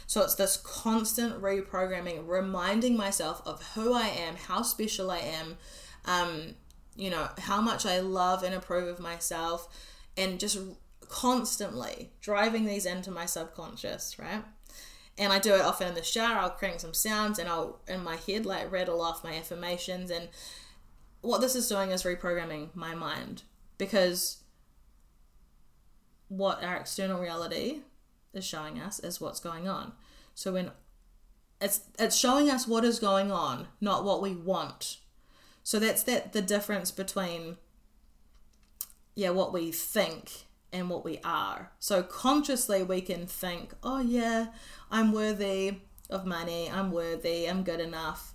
So 0.08 0.24
it's 0.24 0.34
this 0.34 0.58
constant 0.58 1.40
reprogramming, 1.40 2.28
reminding 2.28 2.98
myself 2.98 3.44
of 3.46 3.62
who 3.76 3.94
I 3.94 4.08
am, 4.08 4.36
how 4.36 4.64
special 4.64 5.12
I 5.12 5.20
am, 5.20 5.58
um, 6.06 6.56
you 6.96 7.12
know, 7.12 7.30
how 7.38 7.62
much 7.62 7.86
I 7.86 8.00
love 8.00 8.42
and 8.42 8.56
approve 8.56 8.88
of 8.88 9.00
myself, 9.00 9.68
and 10.18 10.40
just 10.40 10.58
constantly 11.08 12.10
driving 12.22 12.66
these 12.66 12.88
into 12.88 13.12
my 13.12 13.28
subconscious, 13.28 14.18
right? 14.18 14.44
And 15.16 15.32
I 15.32 15.38
do 15.38 15.54
it 15.54 15.62
often 15.62 15.90
in 15.90 15.94
the 15.94 16.02
shower. 16.02 16.40
I'll 16.40 16.50
crank 16.50 16.80
some 16.80 16.96
sounds 16.96 17.38
and 17.38 17.48
I'll 17.48 17.82
in 17.88 18.04
my 18.04 18.16
head 18.16 18.48
like 18.48 18.72
rattle 18.72 19.00
off 19.00 19.24
my 19.24 19.36
affirmations. 19.36 20.10
And 20.10 20.30
what 21.26 21.42
this 21.42 21.56
is 21.56 21.68
doing 21.68 21.92
is 21.92 22.04
reprogramming 22.04 22.70
my 22.76 22.96
mind 22.96 23.44
because 23.78 24.44
what 26.28 26.64
our 26.64 26.78
external 26.78 27.20
reality 27.20 27.82
is 28.34 28.46
showing 28.46 28.80
us 28.80 29.00
is 29.00 29.22
what's 29.22 29.40
going 29.40 29.68
on. 29.68 29.94
So 30.34 30.54
when 30.54 30.72
it's 31.62 31.82
it's 31.98 32.16
showing 32.16 32.50
us 32.50 32.68
what 32.68 32.84
is 32.84 33.00
going 33.00 33.32
on, 33.32 33.68
not 33.80 34.04
what 34.04 34.22
we 34.22 34.36
want. 34.36 34.98
So 35.64 35.80
that's 35.80 36.04
that 36.04 36.34
the 36.34 36.42
difference 36.42 36.92
between 36.92 37.58
yeah, 39.16 39.30
what 39.30 39.54
we 39.54 39.72
think 39.72 40.46
and 40.74 40.90
what 40.90 41.06
we 41.06 41.20
are. 41.24 41.72
So 41.80 42.04
consciously 42.04 42.84
we 42.84 43.02
can 43.02 43.26
think, 43.26 43.74
"Oh 43.82 44.00
yeah, 44.00 44.48
I'm 44.92 45.14
worthy 45.14 45.80
of 46.10 46.26
money. 46.26 46.70
I'm 46.70 46.92
worthy. 46.92 47.50
I'm 47.50 47.64
good 47.64 47.80
enough." 47.80 48.34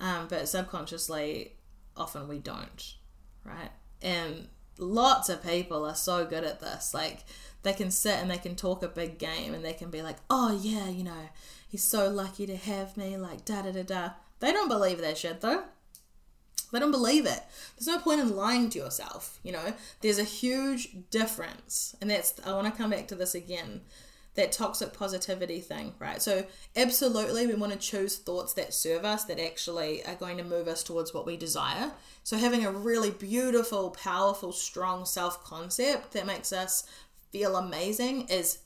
Um, 0.00 0.28
but 0.28 0.48
subconsciously 0.48 1.56
often 1.96 2.28
we 2.28 2.38
don't, 2.38 2.94
right? 3.44 3.70
And 4.02 4.48
lots 4.78 5.28
of 5.28 5.44
people 5.44 5.84
are 5.84 5.94
so 5.94 6.24
good 6.24 6.44
at 6.44 6.60
this. 6.60 6.94
Like 6.94 7.24
they 7.62 7.72
can 7.72 7.90
sit 7.90 8.18
and 8.18 8.30
they 8.30 8.38
can 8.38 8.56
talk 8.56 8.82
a 8.82 8.88
big 8.88 9.18
game 9.18 9.54
and 9.54 9.64
they 9.64 9.72
can 9.72 9.90
be 9.90 10.02
like, 10.02 10.16
oh 10.28 10.58
yeah, 10.62 10.88
you 10.88 11.04
know, 11.04 11.28
he's 11.68 11.84
so 11.84 12.08
lucky 12.08 12.46
to 12.46 12.56
have 12.56 12.96
me, 12.96 13.16
like 13.16 13.44
da 13.44 13.62
da 13.62 13.72
da 13.72 13.82
da. 13.82 14.10
They 14.40 14.52
don't 14.52 14.68
believe 14.68 15.00
that 15.00 15.18
shit 15.18 15.40
though. 15.40 15.64
They 16.72 16.78
don't 16.78 16.92
believe 16.92 17.26
it. 17.26 17.42
There's 17.76 17.88
no 17.88 17.98
point 17.98 18.20
in 18.20 18.36
lying 18.36 18.70
to 18.70 18.78
yourself, 18.78 19.40
you 19.42 19.50
know? 19.50 19.74
There's 20.02 20.20
a 20.20 20.24
huge 20.24 21.10
difference. 21.10 21.96
And 22.00 22.10
that's, 22.10 22.34
I 22.46 22.52
want 22.52 22.72
to 22.72 22.80
come 22.80 22.90
back 22.90 23.08
to 23.08 23.16
this 23.16 23.34
again 23.34 23.80
that 24.34 24.52
toxic 24.52 24.92
positivity 24.92 25.60
thing, 25.60 25.94
right? 25.98 26.22
So, 26.22 26.44
absolutely, 26.76 27.46
we 27.46 27.54
want 27.54 27.72
to 27.72 27.78
choose 27.78 28.16
thoughts 28.16 28.54
that 28.54 28.72
serve 28.72 29.04
us, 29.04 29.24
that 29.24 29.40
actually 29.40 30.04
are 30.06 30.14
going 30.14 30.36
to 30.38 30.44
move 30.44 30.68
us 30.68 30.82
towards 30.82 31.12
what 31.12 31.26
we 31.26 31.36
desire. 31.36 31.92
So, 32.22 32.36
having 32.36 32.64
a 32.64 32.70
really 32.70 33.10
beautiful, 33.10 33.90
powerful, 33.90 34.52
strong 34.52 35.04
self 35.04 35.42
concept 35.42 36.12
that 36.12 36.26
makes 36.26 36.52
us 36.52 36.84
feel 37.32 37.56
amazing 37.56 38.28
is 38.28 38.58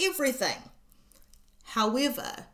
everything. 0.00 0.56
However, 1.64 2.46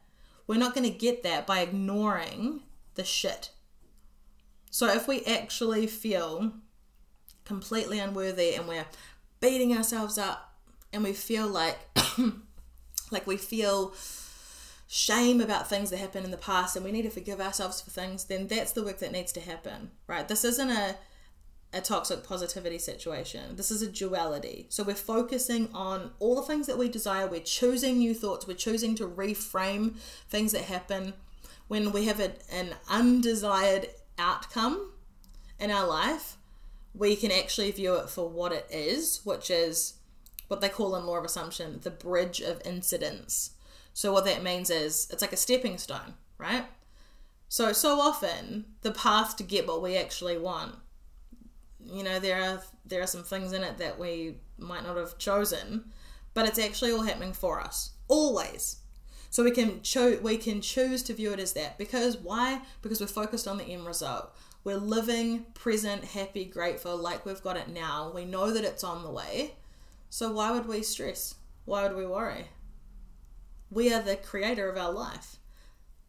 we're 0.47 0.59
not 0.59 0.75
going 0.75 0.91
to 0.91 0.99
get 0.99 1.23
that 1.23 1.47
by 1.47 1.61
ignoring 1.61 2.63
the 2.95 3.05
shit. 3.05 3.51
So 4.71 4.93
if 4.93 5.09
we 5.09 5.25
actually 5.25 5.87
feel 5.87 6.53
completely 7.45 7.99
unworthy 7.99 8.55
and 8.55 8.69
we're 8.69 8.87
beating 9.41 9.75
ourselves 9.77 10.19
up 10.19 10.55
and 10.93 11.03
we 11.03 11.13
feel 11.13 11.47
like 11.47 11.79
like 13.11 13.27
we 13.27 13.37
feel 13.37 13.95
shame 14.89 15.41
about 15.41 15.69
things 15.69 15.91
that 15.91 15.99
happened 15.99 16.25
in 16.25 16.31
the 16.31 16.37
past 16.37 16.77
and 16.77 16.85
we 16.85 16.93
need 16.93 17.03
to 17.03 17.11
forgive 17.11 17.41
ourselves 17.41 17.81
for 17.81 17.91
things, 17.91 18.25
then 18.25 18.47
that's 18.47 18.73
the 18.73 18.85
work 18.85 18.99
that 18.99 19.13
needs 19.13 19.33
to 19.33 19.41
happen. 19.41 19.91
Right? 20.07 20.27
This 20.27 20.45
isn't 20.45 20.71
a 20.71 20.97
a 21.73 21.81
toxic 21.81 22.25
positivity 22.25 22.79
situation. 22.79 23.57
This 23.57 23.71
is 23.71 23.83
a 23.83 23.91
duality. 23.91 24.67
So 24.71 24.83
we're 24.83 24.95
focusing 24.95 25.69
on 25.75 26.13
all 26.19 26.37
the 26.37 26.43
things 26.43 26.67
that 26.67 26.79
we 26.79 26.89
desire. 26.89 27.27
We're 27.27 27.41
choosing 27.41 27.99
new 27.99 28.15
thoughts. 28.15 28.47
We're 28.47 28.55
choosing 28.55 28.95
to 28.97 29.07
reframe 29.07 29.97
things 30.29 30.53
that 30.53 30.63
happen 30.63 31.13
when 31.69 31.93
we 31.93 32.07
have 32.07 32.21
a, 32.21 32.33
an 32.51 32.75
undesired 32.89 33.89
outcome 34.19 34.93
in 35.59 35.71
our 35.71 35.87
life. 35.87 36.37
We 36.95 37.15
can 37.17 37.31
actually 37.31 37.73
view 37.73 37.97
it 37.97 38.09
for 38.09 38.29
what 38.29 38.53
it 38.53 38.67
is, 38.71 39.21
which 39.25 39.51
is 39.51 39.95
what 40.49 40.61
they 40.61 40.69
call 40.69 40.97
in 40.97 41.07
law 41.07 41.17
of 41.17 41.25
assumption 41.25 41.81
the 41.83 41.91
bridge 41.91 42.41
of 42.41 42.63
incidents. 42.65 43.53
So 43.93 44.13
what 44.13 44.25
that 44.27 44.43
means 44.43 44.71
is 44.71 45.09
it's 45.11 45.23
like 45.23 45.33
a 45.33 45.37
stepping 45.37 45.79
stone, 45.79 46.15
right? 46.39 46.67
So 47.49 47.73
so 47.73 48.01
often 48.01 48.67
the 48.83 48.93
path 48.93 49.37
to 49.37 49.43
get 49.43 49.67
what 49.67 49.83
we 49.83 49.97
actually 49.97 50.39
want 50.39 50.77
you 51.89 52.03
know 52.03 52.19
there 52.19 52.43
are 52.43 52.61
there 52.85 53.01
are 53.01 53.07
some 53.07 53.23
things 53.23 53.53
in 53.53 53.63
it 53.63 53.79
that 53.79 53.97
we 53.97 54.35
might 54.59 54.83
not 54.83 54.97
have 54.97 55.17
chosen 55.19 55.85
but 56.35 56.47
it's 56.47 56.59
actually 56.59 56.91
all 56.91 57.03
happening 57.03 57.33
for 57.33 57.61
us 57.61 57.93
always. 58.09 58.77
So 59.31 59.43
we 59.43 59.51
can 59.51 59.83
cho- 59.83 60.19
we 60.23 60.37
can 60.37 60.61
choose 60.61 61.03
to 61.05 61.15
view 61.15 61.33
it 61.33 61.41
as 61.41 61.53
that. 61.55 61.79
Because 61.79 62.17
why? 62.17 62.61
Because 62.83 63.01
we're 63.01 63.07
focused 63.07 63.49
on 63.49 63.59
the 63.59 63.65
end 63.65 63.87
result. 63.87 64.35
We're 64.65 64.77
living 64.77 65.47
present 65.55 66.05
happy 66.05 66.45
grateful 66.45 66.97
like 66.97 67.25
we've 67.25 67.43
got 67.43 67.57
it 67.57 67.69
now. 67.69 68.13
We 68.15 68.25
know 68.25 68.51
that 68.51 68.65
it's 68.65 68.85
on 68.85 69.05
the 69.05 69.11
way 69.11 69.55
so 70.11 70.33
why 70.33 70.51
would 70.51 70.67
we 70.67 70.83
stress 70.83 71.37
why 71.65 71.83
would 71.83 71.97
we 71.97 72.07
worry 72.07 72.47
we 73.71 73.93
are 73.93 74.03
the 74.03 74.17
creator 74.17 74.69
of 74.69 74.77
our 74.77 74.93
life 74.93 75.37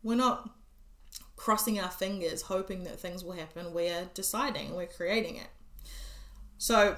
we're 0.04 0.16
not 0.16 0.50
crossing 1.36 1.80
our 1.80 1.90
fingers 1.90 2.44
hoping 2.44 2.84
that 2.84 3.00
things 3.00 3.24
will 3.24 3.34
happen 3.34 3.74
we're 3.74 4.10
deciding 4.14 4.76
we're 4.76 4.86
creating 4.86 5.36
it 5.36 5.50
so, 6.58 6.98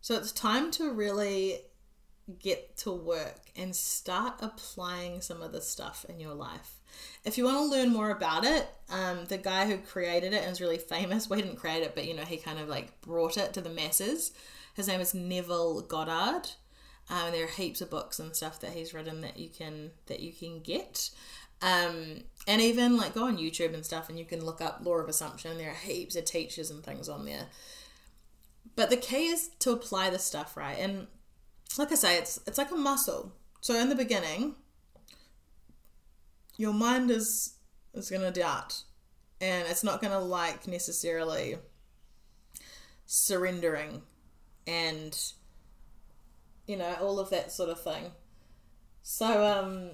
so 0.00 0.16
it's 0.16 0.32
time 0.32 0.70
to 0.72 0.92
really 0.92 1.58
get 2.38 2.76
to 2.78 2.92
work 2.92 3.40
and 3.56 3.74
start 3.74 4.34
applying 4.40 5.20
some 5.20 5.42
of 5.42 5.52
this 5.52 5.68
stuff 5.68 6.06
in 6.08 6.20
your 6.20 6.34
life. 6.34 6.76
If 7.24 7.36
you 7.36 7.44
want 7.44 7.58
to 7.58 7.64
learn 7.64 7.92
more 7.92 8.10
about 8.10 8.44
it, 8.44 8.68
um, 8.88 9.24
the 9.24 9.38
guy 9.38 9.66
who 9.66 9.78
created 9.78 10.32
it 10.32 10.42
and 10.42 10.52
is 10.52 10.60
really 10.60 10.78
famous. 10.78 11.28
We 11.28 11.42
didn't 11.42 11.56
create 11.56 11.82
it, 11.82 11.94
but 11.94 12.06
you 12.06 12.14
know 12.14 12.22
he 12.22 12.36
kind 12.36 12.60
of 12.60 12.68
like 12.68 13.00
brought 13.00 13.36
it 13.36 13.52
to 13.54 13.60
the 13.60 13.70
masses. 13.70 14.32
His 14.74 14.88
name 14.88 15.00
is 15.00 15.14
Neville 15.14 15.82
Goddard. 15.82 16.50
Um, 17.08 17.32
there 17.32 17.44
are 17.44 17.48
heaps 17.48 17.80
of 17.80 17.90
books 17.90 18.18
and 18.18 18.34
stuff 18.34 18.60
that 18.60 18.72
he's 18.72 18.94
written 18.94 19.20
that 19.20 19.38
you 19.38 19.48
can 19.48 19.92
that 20.06 20.20
you 20.20 20.32
can 20.32 20.60
get. 20.60 21.10
Um, 21.62 22.24
and 22.46 22.60
even 22.60 22.96
like 22.96 23.14
go 23.14 23.24
on 23.24 23.38
YouTube 23.38 23.74
and 23.74 23.84
stuff, 23.84 24.08
and 24.08 24.18
you 24.18 24.24
can 24.24 24.44
look 24.44 24.60
up 24.60 24.80
law 24.82 24.96
of 24.96 25.08
assumption. 25.08 25.56
There 25.56 25.70
are 25.70 25.74
heaps 25.74 26.16
of 26.16 26.24
teachers 26.24 26.70
and 26.70 26.82
things 26.82 27.08
on 27.08 27.24
there. 27.24 27.46
But 28.76 28.90
the 28.90 28.96
key 28.96 29.28
is 29.28 29.50
to 29.60 29.70
apply 29.72 30.10
the 30.10 30.18
stuff 30.18 30.56
right. 30.56 30.76
And 30.78 31.06
like 31.78 31.92
I 31.92 31.94
say, 31.94 32.18
it's 32.18 32.40
it's 32.46 32.58
like 32.58 32.70
a 32.70 32.76
muscle. 32.76 33.32
So 33.60 33.78
in 33.78 33.88
the 33.88 33.94
beginning, 33.94 34.56
your 36.56 36.72
mind 36.72 37.10
is 37.10 37.54
is 37.94 38.10
gonna 38.10 38.30
doubt, 38.30 38.82
and 39.40 39.66
it's 39.68 39.84
not 39.84 40.02
gonna 40.02 40.20
like 40.20 40.66
necessarily 40.66 41.58
surrendering, 43.06 44.02
and 44.66 45.32
you 46.66 46.76
know 46.76 46.96
all 47.00 47.18
of 47.18 47.30
that 47.30 47.52
sort 47.52 47.70
of 47.70 47.80
thing. 47.80 48.12
So 49.02 49.44
um 49.44 49.90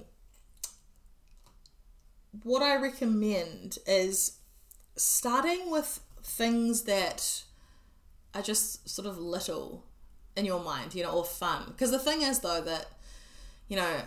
what 2.43 2.61
I 2.63 2.77
recommend 2.77 3.77
is 3.85 4.37
starting 4.95 5.69
with 5.69 5.99
things 6.23 6.83
that 6.83 7.43
are 8.33 8.41
just 8.41 8.87
sort 8.89 9.07
of 9.07 9.17
little 9.17 9.83
in 10.35 10.45
your 10.45 10.63
mind, 10.63 10.95
you 10.95 11.03
know, 11.03 11.11
or 11.11 11.25
fun. 11.25 11.65
Because 11.67 11.91
the 11.91 11.99
thing 11.99 12.21
is, 12.21 12.39
though, 12.39 12.61
that, 12.61 12.85
you 13.67 13.75
know, 13.75 14.01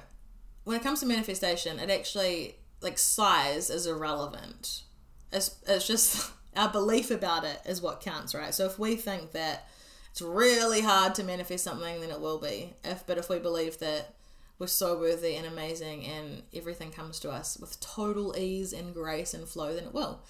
when 0.65 0.77
it 0.77 0.83
comes 0.83 1.01
to 1.01 1.07
manifestation, 1.07 1.79
it 1.79 1.91
actually, 1.91 2.57
like, 2.81 2.97
size 2.97 3.69
is 3.69 3.87
irrelevant. 3.87 4.85
It's, 5.31 5.57
it's 5.67 5.87
just, 5.87 6.33
Our 6.57 6.71
belief 6.71 7.11
about 7.11 7.45
it 7.45 7.61
is 7.67 7.83
what 7.83 8.01
counts, 8.01 8.35
right? 8.35 8.55
So 8.55 8.67
if 8.67 8.79
we 8.79 8.95
think 8.95 9.33
that 9.33 9.67
it's 10.15 10.23
really 10.23 10.81
hard 10.81 11.13
to 11.17 11.25
manifest 11.25 11.65
something, 11.65 12.01
then 12.01 12.11
it 12.11 12.21
will 12.21 12.39
be. 12.39 12.75
If 12.85 13.05
but 13.05 13.19
if 13.19 13.29
we 13.29 13.41
believe 13.41 13.81
that 13.81 14.15
we're 14.61 14.69
so 14.69 14.97
worthy 14.97 15.35
and 15.35 15.45
amazing 15.45 16.05
and 16.05 16.45
everything 16.55 16.93
comes 16.93 17.19
to 17.19 17.33
us 17.33 17.59
with 17.59 17.81
total 17.81 18.33
ease 18.39 18.73
and 18.73 18.95
grace 18.95 19.35
and 19.35 19.49
flow, 19.49 19.75
then 19.75 19.83
it 19.83 19.93
will. 19.93 20.23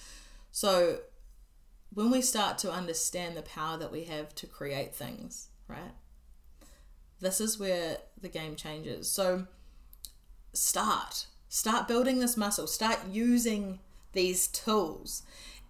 So 0.52 1.00
when 1.92 2.10
we 2.10 2.22
start 2.22 2.56
to 2.60 2.72
understand 2.72 3.36
the 3.36 3.42
power 3.42 3.76
that 3.76 3.92
we 3.92 4.04
have 4.04 4.34
to 4.36 4.46
create 4.46 4.94
things, 4.94 5.48
right? 5.68 5.92
This 7.20 7.38
is 7.38 7.58
where 7.58 7.98
the 8.18 8.30
game 8.30 8.56
changes. 8.56 9.06
So 9.10 9.48
start. 10.54 11.26
Start 11.50 11.88
building 11.88 12.20
this 12.20 12.38
muscle. 12.38 12.66
Start 12.66 13.00
using 13.12 13.80
these 14.14 14.46
tools. 14.46 15.24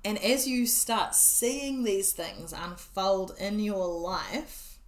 And 0.05 0.23
as 0.23 0.47
you 0.47 0.67
start 0.67 1.15
seeing 1.15 1.83
these 1.83 2.13
things 2.13 2.53
unfold 2.53 3.35
in 3.39 3.59
your 3.59 3.87
life, 3.87 4.79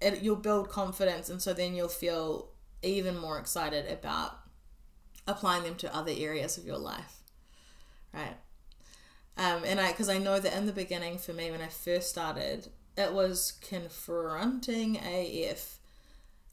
it, 0.00 0.22
you'll 0.22 0.36
build 0.36 0.70
confidence. 0.70 1.28
And 1.28 1.42
so 1.42 1.52
then 1.52 1.74
you'll 1.74 1.88
feel 1.88 2.48
even 2.82 3.18
more 3.18 3.38
excited 3.38 3.90
about 3.90 4.38
applying 5.26 5.64
them 5.64 5.74
to 5.76 5.94
other 5.94 6.12
areas 6.16 6.56
of 6.56 6.64
your 6.64 6.78
life. 6.78 7.18
Right. 8.14 8.36
Um, 9.36 9.62
and 9.64 9.78
I, 9.78 9.92
because 9.92 10.08
I 10.08 10.18
know 10.18 10.40
that 10.40 10.56
in 10.56 10.66
the 10.66 10.72
beginning 10.72 11.18
for 11.18 11.32
me, 11.32 11.50
when 11.50 11.60
I 11.60 11.68
first 11.68 12.08
started, 12.10 12.68
it 12.96 13.12
was 13.12 13.52
confronting 13.60 14.96
AF. 14.96 15.78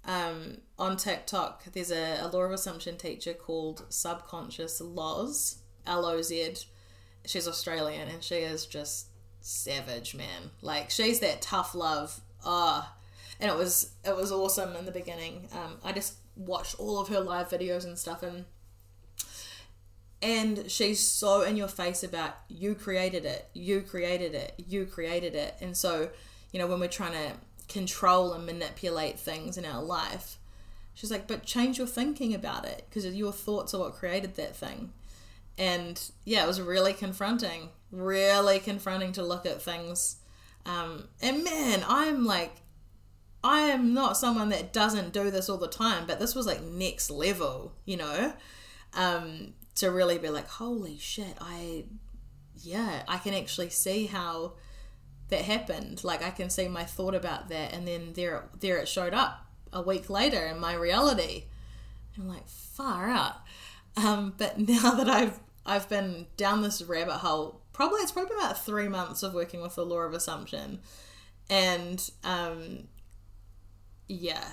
Um, 0.05 0.59
on 0.79 0.95
TikTok, 0.95 1.65
there's 1.73 1.91
a, 1.91 2.19
a 2.21 2.27
law 2.27 2.43
of 2.43 2.51
assumption 2.51 2.97
teacher 2.97 3.33
called 3.33 3.85
Subconscious 3.89 4.79
Loz, 4.79 5.57
L 5.85 6.05
O 6.05 6.21
Z. 6.21 6.55
She's 7.27 7.47
Australian 7.47 8.07
and 8.07 8.23
she 8.23 8.35
is 8.35 8.65
just 8.65 9.07
savage, 9.41 10.15
man. 10.15 10.51
Like 10.61 10.89
she's 10.89 11.19
that 11.19 11.41
tough 11.41 11.75
love. 11.75 12.21
Ah, 12.45 12.93
oh, 12.93 12.97
and 13.39 13.51
it 13.51 13.57
was 13.57 13.91
it 14.03 14.15
was 14.15 14.31
awesome 14.31 14.75
in 14.75 14.85
the 14.85 14.91
beginning. 14.91 15.47
Um, 15.53 15.77
I 15.83 15.91
just 15.91 16.15
watched 16.35 16.79
all 16.79 16.99
of 16.99 17.07
her 17.09 17.19
live 17.19 17.49
videos 17.49 17.85
and 17.85 17.97
stuff, 17.97 18.23
and 18.23 18.45
and 20.21 20.69
she's 20.69 20.99
so 20.99 21.41
in 21.41 21.55
your 21.55 21.67
face 21.67 22.03
about 22.03 22.35
you 22.47 22.75
created 22.75 23.25
it, 23.25 23.49
you 23.53 23.81
created 23.81 24.33
it, 24.33 24.53
you 24.57 24.85
created 24.85 25.35
it, 25.35 25.55
and 25.61 25.75
so 25.75 26.09
you 26.51 26.59
know 26.59 26.67
when 26.67 26.79
we're 26.79 26.87
trying 26.87 27.13
to 27.13 27.33
control 27.67 28.33
and 28.33 28.45
manipulate 28.45 29.19
things 29.19 29.57
in 29.57 29.65
our 29.65 29.83
life, 29.83 30.37
she's 30.93 31.11
like, 31.11 31.27
but 31.27 31.43
change 31.45 31.77
your 31.77 31.87
thinking 31.87 32.33
about 32.33 32.65
it 32.65 32.85
because 32.89 33.05
your 33.13 33.33
thoughts 33.33 33.73
are 33.73 33.79
what 33.79 33.93
created 33.93 34.35
that 34.35 34.55
thing. 34.55 34.93
And 35.57 35.99
yeah, 36.23 36.43
it 36.43 36.47
was 36.47 36.61
really 36.61 36.93
confronting, 36.93 37.69
really 37.91 38.59
confronting 38.59 39.11
to 39.13 39.23
look 39.23 39.45
at 39.45 39.61
things. 39.61 40.17
Um, 40.65 41.07
and 41.21 41.43
man, 41.43 41.83
I'm 41.87 42.25
like 42.25 42.57
I 43.43 43.61
am 43.61 43.93
not 43.93 44.17
someone 44.17 44.49
that 44.49 44.73
doesn't 44.73 45.13
do 45.13 45.31
this 45.31 45.49
all 45.49 45.57
the 45.57 45.67
time, 45.69 46.05
but 46.07 46.19
this 46.19 46.35
was 46.35 46.45
like 46.45 46.61
next 46.61 47.09
level, 47.09 47.73
you 47.85 47.97
know, 47.97 48.33
um, 48.93 49.53
to 49.75 49.91
really 49.91 50.17
be 50.17 50.29
like, 50.29 50.47
holy 50.47 50.97
shit, 50.97 51.33
I, 51.39 51.85
yeah, 52.61 53.03
I 53.07 53.17
can 53.19 53.33
actually 53.33 53.69
see 53.69 54.07
how 54.07 54.53
that 55.29 55.41
happened. 55.41 56.03
Like 56.03 56.23
I 56.23 56.31
can 56.31 56.49
see 56.49 56.67
my 56.67 56.83
thought 56.83 57.15
about 57.15 57.49
that, 57.49 57.73
and 57.73 57.87
then 57.87 58.13
there, 58.13 58.49
there 58.59 58.77
it 58.77 58.87
showed 58.87 59.13
up 59.13 59.45
a 59.71 59.81
week 59.81 60.09
later 60.09 60.45
in 60.47 60.59
my 60.59 60.73
reality. 60.73 61.45
I'm 62.17 62.27
like, 62.27 62.47
far 62.47 63.07
out. 63.07 63.35
Um, 63.95 64.33
but 64.37 64.59
now 64.67 64.91
that 64.91 65.09
I've 65.09 65.39
I've 65.67 65.89
been 65.89 66.27
down 66.37 66.61
this 66.61 66.81
rabbit 66.81 67.17
hole, 67.17 67.61
probably 67.73 67.99
it's 68.01 68.11
probably 68.11 68.37
about 68.37 68.63
three 68.65 68.87
months 68.87 69.21
of 69.21 69.33
working 69.33 69.61
with 69.61 69.75
the 69.75 69.85
law 69.85 69.99
of 69.99 70.13
assumption, 70.13 70.79
and 71.49 72.09
um, 72.23 72.87
yeah 74.07 74.45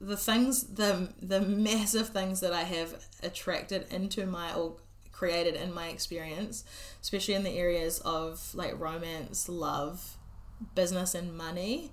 the 0.00 0.16
things 0.16 0.62
the 0.74 1.12
the 1.20 1.40
massive 1.40 2.08
things 2.10 2.40
that 2.40 2.52
I 2.52 2.62
have 2.62 3.04
attracted 3.22 3.86
into 3.92 4.26
my 4.26 4.54
or 4.54 4.76
created 5.12 5.56
in 5.56 5.74
my 5.74 5.88
experience, 5.88 6.64
especially 7.02 7.34
in 7.34 7.42
the 7.42 7.50
areas 7.50 7.98
of 8.00 8.54
like 8.54 8.78
romance, 8.78 9.48
love, 9.48 10.16
business 10.76 11.14
and 11.14 11.36
money, 11.36 11.90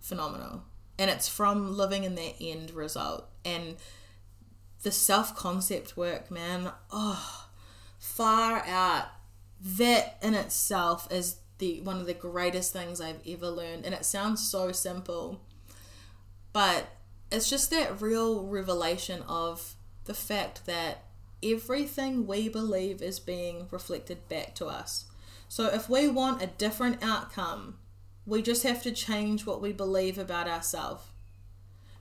phenomenal. 0.00 0.64
And 0.98 1.10
it's 1.10 1.28
from 1.28 1.76
living 1.76 2.02
in 2.02 2.16
that 2.16 2.34
end 2.40 2.72
result. 2.72 3.28
And 3.44 3.76
the 4.84 4.92
self 4.92 5.34
concept 5.34 5.96
work, 5.96 6.30
man, 6.30 6.70
oh 6.92 7.48
far 7.98 8.62
out. 8.66 9.06
That 9.60 10.18
in 10.22 10.34
itself 10.34 11.10
is 11.10 11.38
the 11.58 11.80
one 11.80 11.98
of 11.98 12.06
the 12.06 12.14
greatest 12.14 12.72
things 12.72 13.00
I've 13.00 13.26
ever 13.26 13.48
learned. 13.48 13.86
And 13.86 13.94
it 13.94 14.04
sounds 14.04 14.46
so 14.46 14.72
simple, 14.72 15.40
but 16.52 16.88
it's 17.32 17.48
just 17.48 17.70
that 17.70 18.00
real 18.00 18.44
revelation 18.44 19.22
of 19.22 19.74
the 20.04 20.12
fact 20.12 20.66
that 20.66 21.04
everything 21.42 22.26
we 22.26 22.48
believe 22.50 23.00
is 23.00 23.18
being 23.18 23.68
reflected 23.70 24.28
back 24.28 24.54
to 24.56 24.66
us. 24.66 25.06
So 25.48 25.66
if 25.66 25.88
we 25.88 26.08
want 26.08 26.42
a 26.42 26.46
different 26.46 27.02
outcome, 27.02 27.78
we 28.26 28.42
just 28.42 28.64
have 28.64 28.82
to 28.82 28.92
change 28.92 29.46
what 29.46 29.62
we 29.62 29.72
believe 29.72 30.18
about 30.18 30.46
ourselves. 30.46 31.04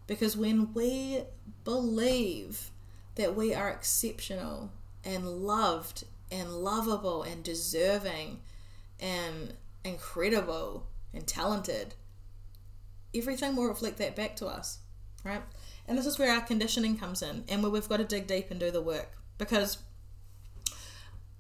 Because 0.06 0.36
when 0.36 0.74
we 0.74 1.24
believe 1.64 2.72
that 3.16 3.36
we 3.36 3.54
are 3.54 3.70
exceptional 3.70 4.72
and 5.04 5.28
loved 5.28 6.06
and 6.32 6.50
lovable 6.52 7.24
and 7.24 7.44
deserving 7.44 8.40
and 9.00 9.54
incredible 9.84 10.88
and 11.14 11.28
talented, 11.28 11.94
everything 13.14 13.56
will 13.56 13.68
reflect 13.68 13.98
that 13.98 14.16
back 14.16 14.36
to 14.38 14.48
us, 14.48 14.80
right? 15.24 15.42
And 15.88 15.98
this 15.98 16.06
is 16.06 16.18
where 16.18 16.34
our 16.34 16.42
conditioning 16.42 16.98
comes 16.98 17.22
in 17.22 17.44
and 17.50 17.62
where 17.62 17.72
we've 17.72 17.90
got 17.90 17.98
to 17.98 18.06
dig 18.06 18.28
deep 18.28 18.50
and 18.50 18.60
do 18.60 18.72
the 18.72 18.82
work 18.82 19.18
because, 19.38 19.78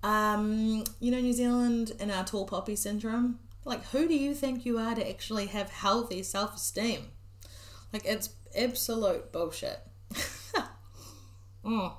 um, 0.03 0.83
you 0.99 1.11
know, 1.11 1.19
New 1.19 1.33
Zealand 1.33 1.93
and 1.99 2.11
our 2.11 2.25
tall 2.25 2.45
poppy 2.45 2.75
syndrome, 2.75 3.39
like, 3.65 3.85
who 3.87 4.07
do 4.07 4.15
you 4.15 4.33
think 4.33 4.65
you 4.65 4.77
are 4.77 4.93
to 4.93 5.09
actually 5.09 5.47
have 5.47 5.69
healthy 5.69 6.21
self 6.21 6.55
esteem? 6.57 7.07
Like, 7.93 8.05
it's 8.05 8.29
absolute 8.55 9.31
bullshit. 9.31 9.79
Mm. 11.65 11.93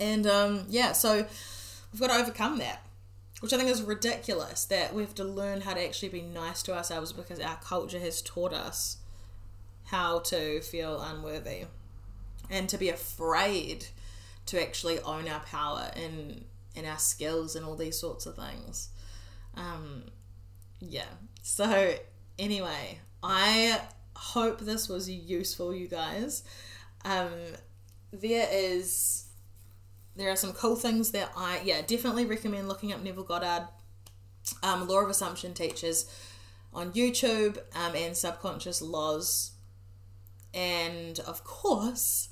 And, 0.00 0.26
um, 0.26 0.66
yeah, 0.68 0.92
so 0.92 1.26
we've 1.92 2.00
got 2.00 2.08
to 2.08 2.16
overcome 2.16 2.58
that 2.58 2.84
which 3.42 3.52
I 3.52 3.56
think 3.56 3.70
is 3.70 3.82
ridiculous 3.82 4.64
that 4.66 4.94
we 4.94 5.02
have 5.02 5.16
to 5.16 5.24
learn 5.24 5.62
how 5.62 5.74
to 5.74 5.84
actually 5.84 6.10
be 6.10 6.22
nice 6.22 6.62
to 6.62 6.76
ourselves 6.76 7.12
because 7.12 7.40
our 7.40 7.56
culture 7.56 7.98
has 7.98 8.22
taught 8.22 8.52
us 8.52 8.98
how 9.86 10.20
to 10.20 10.60
feel 10.60 11.00
unworthy 11.00 11.64
and 12.48 12.68
to 12.68 12.78
be 12.78 12.88
afraid 12.88 13.86
to 14.46 14.62
actually 14.62 15.00
own 15.00 15.26
our 15.26 15.40
power 15.40 15.90
and 15.96 16.44
and 16.76 16.86
our 16.86 16.98
skills 16.98 17.56
and 17.56 17.66
all 17.66 17.74
these 17.74 17.98
sorts 17.98 18.26
of 18.26 18.36
things. 18.36 18.90
Um, 19.56 20.04
yeah. 20.80 21.10
So 21.42 21.94
anyway, 22.38 23.00
I 23.24 23.80
hope 24.14 24.60
this 24.60 24.88
was 24.88 25.10
useful, 25.10 25.74
you 25.74 25.88
guys. 25.88 26.44
Um, 27.04 27.32
there 28.12 28.48
is 28.50 29.24
there 30.14 30.30
are 30.30 30.36
some 30.36 30.52
cool 30.52 30.76
things 30.76 31.12
that 31.12 31.32
I 31.36 31.60
yeah 31.64 31.80
definitely 31.80 32.26
recommend 32.26 32.68
looking 32.68 32.92
up 32.92 33.02
Neville 33.02 33.24
Goddard, 33.24 33.68
um, 34.62 34.86
Law 34.86 35.00
of 35.00 35.10
Assumption 35.10 35.54
teachers 35.54 36.10
on 36.74 36.92
YouTube 36.92 37.58
um, 37.74 37.94
and 37.96 38.16
Subconscious 38.16 38.82
Loz, 38.82 39.52
and 40.52 41.18
of 41.20 41.42
course 41.44 42.28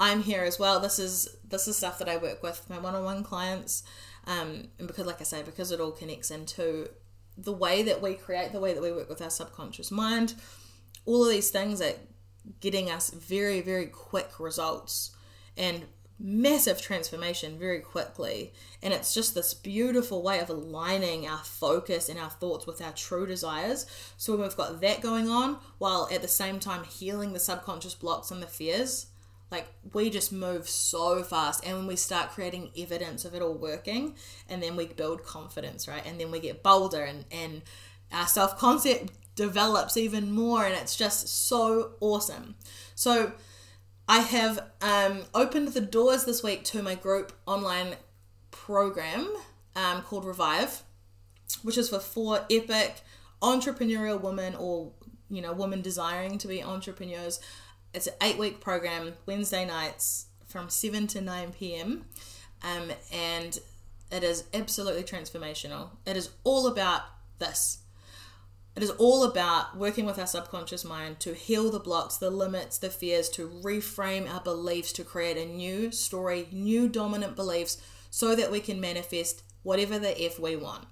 I'm 0.00 0.22
here 0.22 0.42
as 0.42 0.58
well. 0.58 0.80
This 0.80 0.98
is 0.98 1.28
this 1.48 1.68
is 1.68 1.76
stuff 1.76 1.98
that 2.00 2.08
I 2.08 2.16
work 2.16 2.42
with 2.42 2.68
my 2.68 2.78
one-on-one 2.78 3.22
clients, 3.22 3.84
um, 4.26 4.68
and 4.78 4.88
because 4.88 5.06
like 5.06 5.20
I 5.20 5.24
say, 5.24 5.42
because 5.42 5.70
it 5.70 5.80
all 5.80 5.92
connects 5.92 6.32
into 6.32 6.88
the 7.38 7.52
way 7.52 7.84
that 7.84 8.02
we 8.02 8.14
create, 8.14 8.52
the 8.52 8.60
way 8.60 8.74
that 8.74 8.82
we 8.82 8.90
work 8.90 9.08
with 9.08 9.22
our 9.22 9.30
subconscious 9.30 9.92
mind, 9.92 10.34
all 11.06 11.24
of 11.24 11.30
these 11.30 11.50
things 11.50 11.80
are 11.80 11.94
getting 12.60 12.90
us 12.90 13.10
very 13.10 13.60
very 13.60 13.86
quick 13.86 14.40
results 14.40 15.14
and 15.56 15.86
massive 16.18 16.80
transformation 16.80 17.58
very 17.58 17.80
quickly. 17.80 18.52
And 18.82 18.92
it's 18.92 19.14
just 19.14 19.34
this 19.34 19.54
beautiful 19.54 20.22
way 20.22 20.38
of 20.40 20.50
aligning 20.50 21.26
our 21.26 21.42
focus 21.42 22.08
and 22.08 22.18
our 22.18 22.28
thoughts 22.28 22.66
with 22.66 22.82
our 22.82 22.92
true 22.92 23.26
desires. 23.26 23.86
So 24.18 24.34
when 24.34 24.42
we've 24.42 24.56
got 24.56 24.80
that 24.82 25.00
going 25.00 25.28
on, 25.28 25.58
while 25.78 26.08
at 26.12 26.20
the 26.20 26.28
same 26.28 26.60
time 26.60 26.84
healing 26.84 27.32
the 27.32 27.40
subconscious 27.40 27.94
blocks 27.94 28.30
and 28.30 28.42
the 28.42 28.46
fears, 28.46 29.06
like 29.50 29.66
we 29.92 30.10
just 30.10 30.32
move 30.32 30.68
so 30.68 31.22
fast. 31.22 31.64
And 31.66 31.76
when 31.76 31.86
we 31.86 31.96
start 31.96 32.30
creating 32.30 32.70
evidence 32.76 33.24
of 33.24 33.34
it 33.34 33.42
all 33.42 33.54
working, 33.54 34.14
and 34.48 34.62
then 34.62 34.76
we 34.76 34.86
build 34.86 35.24
confidence, 35.24 35.88
right? 35.88 36.04
And 36.06 36.20
then 36.20 36.30
we 36.30 36.40
get 36.40 36.62
bolder 36.62 37.02
and, 37.02 37.24
and 37.32 37.62
our 38.12 38.26
self 38.26 38.58
concept 38.58 39.12
develops 39.34 39.96
even 39.96 40.30
more. 40.30 40.64
And 40.64 40.74
it's 40.74 40.96
just 40.96 41.28
so 41.28 41.92
awesome. 42.00 42.56
So, 42.94 43.32
I 44.08 44.20
have 44.20 44.70
um, 44.80 45.22
opened 45.34 45.68
the 45.68 45.80
doors 45.80 46.24
this 46.24 46.42
week 46.42 46.64
to 46.64 46.82
my 46.82 46.94
group 46.94 47.32
online 47.46 47.94
program 48.50 49.32
um, 49.76 50.02
called 50.02 50.24
Revive, 50.24 50.82
which 51.62 51.78
is 51.78 51.88
for 51.88 52.00
four 52.00 52.40
epic 52.50 53.02
entrepreneurial 53.40 54.20
women 54.20 54.54
or 54.54 54.92
you 55.30 55.40
know 55.40 55.52
women 55.52 55.80
desiring 55.80 56.38
to 56.38 56.48
be 56.48 56.62
entrepreneurs. 56.62 57.40
It's 57.94 58.06
an 58.06 58.14
eight 58.22 58.38
week 58.38 58.60
program, 58.60 59.14
Wednesday 59.26 59.64
nights 59.64 60.26
from 60.46 60.68
seven 60.68 61.06
to 61.08 61.20
nine 61.20 61.52
p.m. 61.52 62.04
Um, 62.62 62.90
and 63.12 63.58
it 64.12 64.24
is 64.24 64.44
absolutely 64.52 65.04
transformational. 65.04 65.90
It 66.04 66.16
is 66.16 66.30
all 66.44 66.66
about 66.66 67.02
this. 67.38 67.78
It 68.80 68.84
is 68.84 68.90
all 68.92 69.24
about 69.24 69.76
working 69.76 70.06
with 70.06 70.18
our 70.18 70.26
subconscious 70.26 70.86
mind 70.86 71.20
to 71.20 71.34
heal 71.34 71.70
the 71.70 71.78
blocks, 71.78 72.16
the 72.16 72.30
limits, 72.30 72.78
the 72.78 72.88
fears, 72.88 73.28
to 73.28 73.46
reframe 73.46 74.26
our 74.26 74.40
beliefs, 74.40 74.90
to 74.92 75.04
create 75.04 75.36
a 75.36 75.44
new 75.44 75.92
story, 75.92 76.48
new 76.50 76.88
dominant 76.88 77.36
beliefs, 77.36 77.76
so 78.08 78.34
that 78.34 78.50
we 78.50 78.58
can 78.58 78.80
manifest 78.80 79.42
whatever 79.64 79.98
the 79.98 80.18
F 80.18 80.38
we 80.38 80.56
want. 80.56 80.86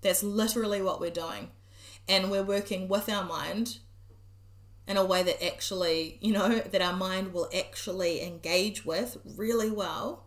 That's 0.00 0.22
literally 0.22 0.80
what 0.80 1.02
we're 1.02 1.10
doing. 1.10 1.50
And 2.08 2.30
we're 2.30 2.42
working 2.42 2.88
with 2.88 3.10
our 3.10 3.26
mind 3.26 3.76
in 4.88 4.96
a 4.96 5.04
way 5.04 5.22
that 5.22 5.44
actually, 5.44 6.16
you 6.22 6.32
know, 6.32 6.60
that 6.70 6.80
our 6.80 6.96
mind 6.96 7.34
will 7.34 7.50
actually 7.54 8.22
engage 8.22 8.86
with 8.86 9.18
really 9.36 9.70
well, 9.70 10.24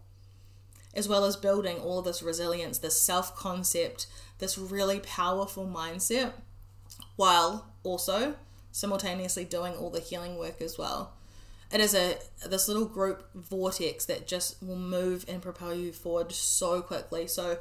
as 0.93 1.07
well 1.07 1.25
as 1.25 1.35
building 1.35 1.79
all 1.79 2.03
this 2.03 2.21
resilience, 2.21 2.77
this 2.77 3.01
self 3.01 3.35
concept, 3.35 4.05
this 4.37 4.55
really 4.55 4.99
powerful 4.99 5.65
mindset, 5.65 6.33
while 7.17 7.73
also 7.83 8.35
simultaneously 8.71 9.43
doing 9.43 9.73
all 9.73 9.89
the 9.89 9.99
healing 9.99 10.37
work 10.37 10.61
as 10.61 10.77
well. 10.77 11.13
It 11.71 11.81
is 11.81 11.93
a 11.93 12.17
this 12.47 12.69
little 12.69 12.85
group 12.85 13.27
vortex 13.35 14.05
that 14.05 14.25
just 14.25 14.63
will 14.63 14.77
move 14.77 15.25
and 15.27 15.41
propel 15.41 15.73
you 15.73 15.91
forward 15.91 16.31
so 16.31 16.81
quickly. 16.81 17.27
So 17.27 17.57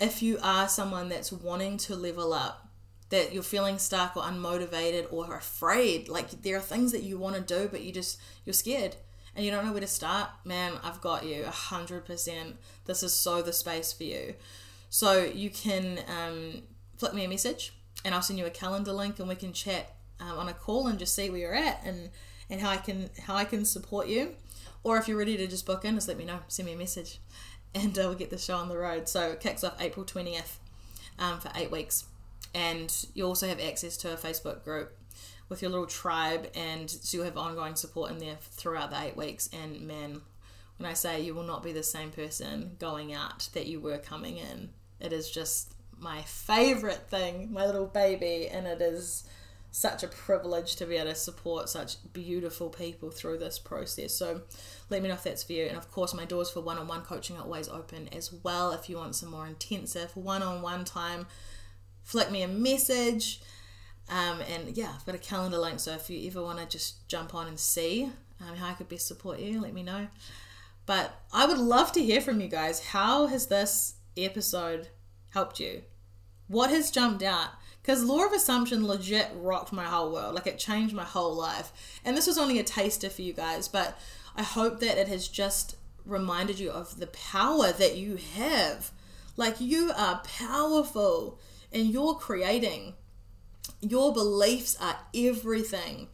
if 0.00 0.22
you 0.22 0.38
are 0.42 0.66
someone 0.68 1.08
that's 1.08 1.30
wanting 1.30 1.76
to 1.78 1.94
level 1.94 2.32
up, 2.32 2.68
that 3.10 3.32
you're 3.32 3.42
feeling 3.42 3.78
stuck 3.78 4.16
or 4.16 4.22
unmotivated 4.22 5.10
or 5.12 5.34
afraid 5.36 6.08
like 6.08 6.42
there 6.42 6.56
are 6.56 6.60
things 6.60 6.92
that 6.92 7.02
you 7.02 7.18
want 7.18 7.34
to 7.34 7.40
do 7.40 7.68
but 7.68 7.80
you 7.80 7.92
just 7.92 8.20
you're 8.44 8.52
scared 8.52 8.96
and 9.34 9.44
you 9.44 9.50
don't 9.50 9.64
know 9.64 9.72
where 9.72 9.80
to 9.80 9.86
start 9.86 10.28
man 10.44 10.72
i've 10.82 11.00
got 11.00 11.24
you 11.24 11.42
100% 11.44 12.54
this 12.84 13.02
is 13.02 13.12
so 13.12 13.40
the 13.40 13.52
space 13.52 13.92
for 13.92 14.04
you 14.04 14.34
so 14.90 15.24
you 15.24 15.50
can 15.50 15.98
um, 16.08 16.62
flick 16.96 17.14
me 17.14 17.24
a 17.24 17.28
message 17.28 17.72
and 18.08 18.14
i'll 18.14 18.22
send 18.22 18.38
you 18.38 18.46
a 18.46 18.50
calendar 18.50 18.90
link 18.90 19.18
and 19.18 19.28
we 19.28 19.34
can 19.34 19.52
chat 19.52 19.92
um, 20.18 20.38
on 20.38 20.48
a 20.48 20.54
call 20.54 20.86
and 20.86 20.98
just 20.98 21.14
see 21.14 21.28
where 21.28 21.38
you're 21.38 21.54
at 21.54 21.78
and 21.84 22.08
and 22.48 22.58
how 22.58 22.70
i 22.70 22.78
can 22.78 23.10
how 23.26 23.34
i 23.34 23.44
can 23.44 23.66
support 23.66 24.08
you. 24.08 24.34
Or 24.82 24.96
if 24.96 25.08
you're 25.08 25.18
ready 25.18 25.36
to 25.36 25.46
just 25.46 25.66
book 25.66 25.84
in 25.84 25.96
just 25.96 26.08
let 26.08 26.16
me 26.16 26.24
know. 26.24 26.38
Send 26.48 26.66
me 26.66 26.72
a 26.72 26.78
message 26.78 27.18
and 27.74 27.98
uh, 27.98 28.02
we'll 28.02 28.14
get 28.14 28.30
the 28.30 28.38
show 28.38 28.56
on 28.56 28.70
the 28.70 28.78
road. 28.78 29.08
So 29.08 29.32
it 29.32 29.40
kicks 29.40 29.62
off 29.62 29.78
april 29.78 30.06
20th 30.06 30.56
um, 31.18 31.38
for 31.38 31.50
eight 31.54 31.70
weeks. 31.70 32.06
And 32.54 32.94
you 33.12 33.26
also 33.26 33.46
have 33.46 33.60
access 33.60 33.98
to 33.98 34.12
a 34.14 34.16
Facebook 34.16 34.64
group 34.64 34.96
with 35.50 35.60
your 35.60 35.70
little 35.70 35.86
tribe, 35.86 36.50
and 36.54 36.90
so 36.90 37.18
you'll 37.18 37.26
have 37.26 37.36
ongoing 37.36 37.74
support 37.74 38.10
in 38.10 38.18
there 38.18 38.36
throughout 38.40 38.90
the 38.90 39.02
eight 39.02 39.16
weeks. 39.16 39.50
And 39.52 39.82
man, 39.82 40.22
when 40.78 40.88
I 40.88 40.94
say 40.94 41.20
you 41.20 41.34
will 41.34 41.42
not 41.42 41.62
be 41.62 41.72
the 41.72 41.82
same 41.82 42.10
person 42.10 42.76
going 42.78 43.12
out 43.12 43.50
that 43.52 43.66
you 43.66 43.80
were 43.80 43.98
coming 43.98 44.38
in, 44.38 44.70
it 44.98 45.12
is 45.12 45.30
just 45.30 45.74
my 45.98 46.22
favorite 46.22 47.08
thing, 47.10 47.52
my 47.52 47.66
little 47.66 47.86
baby, 47.86 48.48
and 48.48 48.66
it 48.66 48.80
is 48.80 49.24
such 49.70 50.02
a 50.02 50.08
privilege 50.08 50.76
to 50.76 50.86
be 50.86 50.96
able 50.96 51.10
to 51.10 51.14
support 51.14 51.68
such 51.68 51.96
beautiful 52.12 52.70
people 52.70 53.10
through 53.10 53.38
this 53.38 53.58
process. 53.58 54.14
So 54.14 54.42
let 54.88 55.02
me 55.02 55.08
know 55.08 55.14
if 55.14 55.22
that's 55.22 55.42
for 55.42 55.52
you. 55.52 55.66
And 55.66 55.76
of 55.76 55.90
course, 55.90 56.14
my 56.14 56.24
doors 56.24 56.50
for 56.50 56.60
one 56.60 56.78
on 56.78 56.88
one 56.88 57.02
coaching 57.02 57.36
are 57.36 57.42
always 57.42 57.68
open 57.68 58.08
as 58.08 58.32
well 58.42 58.72
if 58.72 58.88
you 58.88 58.96
want 58.96 59.14
some 59.14 59.30
more 59.30 59.46
intensive 59.46 60.16
one 60.16 60.42
on 60.42 60.62
one 60.62 60.84
time 60.84 61.26
flick 62.08 62.30
me 62.30 62.42
a 62.42 62.48
message. 62.48 63.40
Um, 64.08 64.40
and 64.50 64.74
yeah, 64.74 64.92
I've 64.94 65.04
got 65.04 65.14
a 65.14 65.18
calendar 65.18 65.58
link, 65.58 65.78
so 65.78 65.92
if 65.92 66.08
you 66.08 66.26
ever 66.26 66.42
want 66.42 66.58
to 66.58 66.66
just 66.66 67.06
jump 67.06 67.34
on 67.34 67.46
and 67.46 67.60
see 67.60 68.10
um, 68.40 68.56
how 68.56 68.68
I 68.68 68.72
could 68.72 68.88
best 68.88 69.06
support 69.06 69.38
you, 69.38 69.60
let 69.60 69.74
me 69.74 69.82
know. 69.82 70.08
But 70.86 71.20
I 71.34 71.44
would 71.44 71.58
love 71.58 71.92
to 71.92 72.02
hear 72.02 72.22
from 72.22 72.40
you 72.40 72.48
guys. 72.48 72.80
How 72.80 73.26
has 73.26 73.48
this 73.48 73.96
episode 74.16 74.88
helped 75.30 75.60
you? 75.60 75.82
What 76.46 76.70
has 76.70 76.90
jumped 76.90 77.22
out? 77.22 77.50
Because 77.82 78.04
Law 78.04 78.24
of 78.24 78.32
Assumption 78.32 78.86
legit 78.86 79.28
rocked 79.34 79.72
my 79.72 79.84
whole 79.84 80.12
world. 80.12 80.34
Like 80.34 80.46
it 80.46 80.58
changed 80.58 80.94
my 80.94 81.04
whole 81.04 81.34
life. 81.34 81.72
And 82.04 82.16
this 82.16 82.26
was 82.26 82.38
only 82.38 82.58
a 82.58 82.64
taster 82.64 83.08
for 83.08 83.22
you 83.22 83.32
guys, 83.32 83.68
but 83.68 83.98
I 84.36 84.42
hope 84.42 84.80
that 84.80 84.98
it 84.98 85.08
has 85.08 85.26
just 85.26 85.76
reminded 86.04 86.58
you 86.58 86.70
of 86.70 86.98
the 86.98 87.06
power 87.08 87.72
that 87.72 87.96
you 87.96 88.16
have. 88.36 88.90
Like 89.36 89.60
you 89.60 89.92
are 89.96 90.22
powerful 90.24 91.38
and 91.72 91.86
you're 91.86 92.14
creating. 92.14 92.94
Your 93.80 94.12
beliefs 94.12 94.76
are 94.80 94.98
everything. 95.14 96.08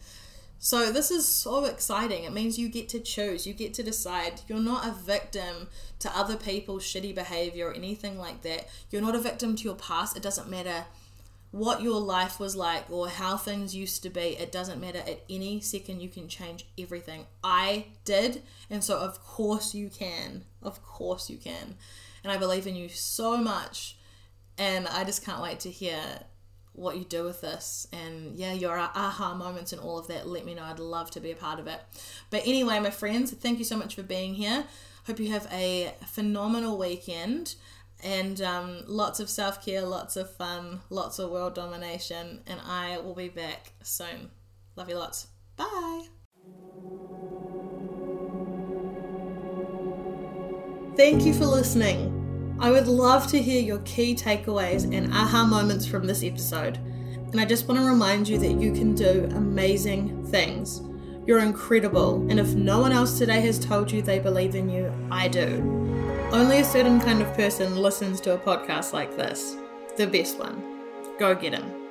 So, 0.64 0.90
this 0.90 1.10
is 1.10 1.28
so 1.28 1.66
exciting. 1.66 2.24
It 2.24 2.32
means 2.32 2.58
you 2.58 2.70
get 2.70 2.88
to 2.88 2.98
choose, 2.98 3.46
you 3.46 3.52
get 3.52 3.74
to 3.74 3.82
decide. 3.82 4.40
You're 4.48 4.60
not 4.60 4.88
a 4.88 4.92
victim 4.92 5.68
to 5.98 6.18
other 6.18 6.38
people's 6.38 6.84
shitty 6.84 7.14
behavior 7.14 7.68
or 7.68 7.74
anything 7.74 8.18
like 8.18 8.40
that. 8.44 8.70
You're 8.88 9.02
not 9.02 9.14
a 9.14 9.18
victim 9.18 9.56
to 9.56 9.62
your 9.62 9.74
past. 9.74 10.16
It 10.16 10.22
doesn't 10.22 10.48
matter 10.48 10.86
what 11.50 11.82
your 11.82 12.00
life 12.00 12.40
was 12.40 12.56
like 12.56 12.90
or 12.90 13.10
how 13.10 13.36
things 13.36 13.76
used 13.76 14.02
to 14.04 14.08
be. 14.08 14.38
It 14.38 14.50
doesn't 14.50 14.80
matter. 14.80 15.00
At 15.00 15.22
any 15.28 15.60
second, 15.60 16.00
you 16.00 16.08
can 16.08 16.28
change 16.28 16.64
everything. 16.78 17.26
I 17.44 17.88
did. 18.06 18.40
And 18.70 18.82
so, 18.82 18.96
of 18.96 19.22
course, 19.22 19.74
you 19.74 19.90
can. 19.90 20.44
Of 20.62 20.82
course, 20.82 21.28
you 21.28 21.36
can. 21.36 21.74
And 22.22 22.32
I 22.32 22.38
believe 22.38 22.66
in 22.66 22.74
you 22.74 22.88
so 22.88 23.36
much 23.36 23.98
and 24.56 24.88
I 24.88 25.04
just 25.04 25.24
can't 25.24 25.42
wait 25.42 25.60
to 25.60 25.70
hear 25.70 26.00
what 26.74 26.96
you 26.96 27.04
do 27.04 27.24
with 27.24 27.40
this. 27.40 27.86
And 27.92 28.36
yeah 28.36 28.52
your 28.52 28.78
aha 28.78 29.34
moments 29.34 29.72
and 29.72 29.80
all 29.80 29.98
of 29.98 30.08
that 30.08 30.26
let 30.26 30.44
me 30.44 30.54
know. 30.54 30.64
I'd 30.64 30.78
love 30.78 31.10
to 31.12 31.20
be 31.20 31.30
a 31.30 31.36
part 31.36 31.58
of 31.58 31.66
it. 31.66 31.80
But 32.30 32.42
anyway 32.46 32.78
my 32.80 32.90
friends 32.90 33.32
thank 33.32 33.58
you 33.58 33.64
so 33.64 33.76
much 33.76 33.94
for 33.94 34.02
being 34.02 34.34
here. 34.34 34.64
Hope 35.06 35.18
you 35.20 35.30
have 35.30 35.46
a 35.52 35.94
phenomenal 36.06 36.78
weekend. 36.78 37.54
And 38.02 38.40
um, 38.42 38.82
lots 38.86 39.20
of 39.20 39.30
self-care 39.30 39.82
lots 39.82 40.16
of 40.16 40.30
fun 40.30 40.80
lots 40.90 41.18
of 41.18 41.30
world 41.30 41.54
domination. 41.54 42.40
And 42.46 42.60
i 42.66 42.98
will 42.98 43.14
be 43.14 43.28
back 43.28 43.72
soon. 43.82 44.30
Love 44.76 44.88
you 44.88 44.96
lots. 44.96 45.28
Bye. 45.56 46.06
Thank 50.96 51.24
you 51.24 51.34
for 51.34 51.46
listening 51.46 52.23
I 52.58 52.70
would 52.70 52.86
love 52.86 53.26
to 53.28 53.42
hear 53.42 53.60
your 53.60 53.78
key 53.80 54.14
takeaways 54.14 54.84
and 54.84 55.12
aha 55.12 55.44
moments 55.44 55.86
from 55.86 56.06
this 56.06 56.22
episode. 56.22 56.78
And 57.32 57.40
I 57.40 57.44
just 57.44 57.66
want 57.66 57.80
to 57.80 57.86
remind 57.86 58.28
you 58.28 58.38
that 58.38 58.60
you 58.60 58.72
can 58.72 58.94
do 58.94 59.28
amazing 59.34 60.24
things. 60.26 60.82
You're 61.26 61.40
incredible, 61.40 62.24
and 62.30 62.38
if 62.38 62.54
no 62.54 62.80
one 62.80 62.92
else 62.92 63.18
today 63.18 63.40
has 63.40 63.58
told 63.58 63.90
you 63.90 64.02
they 64.02 64.18
believe 64.18 64.54
in 64.54 64.68
you, 64.68 64.92
I 65.10 65.26
do. 65.28 65.56
Only 66.30 66.60
a 66.60 66.64
certain 66.64 67.00
kind 67.00 67.22
of 67.22 67.34
person 67.34 67.76
listens 67.76 68.20
to 68.22 68.34
a 68.34 68.38
podcast 68.38 68.92
like 68.92 69.16
this 69.16 69.56
the 69.96 70.06
best 70.06 70.38
one. 70.38 70.62
Go 71.18 71.34
get 71.34 71.54
him. 71.54 71.83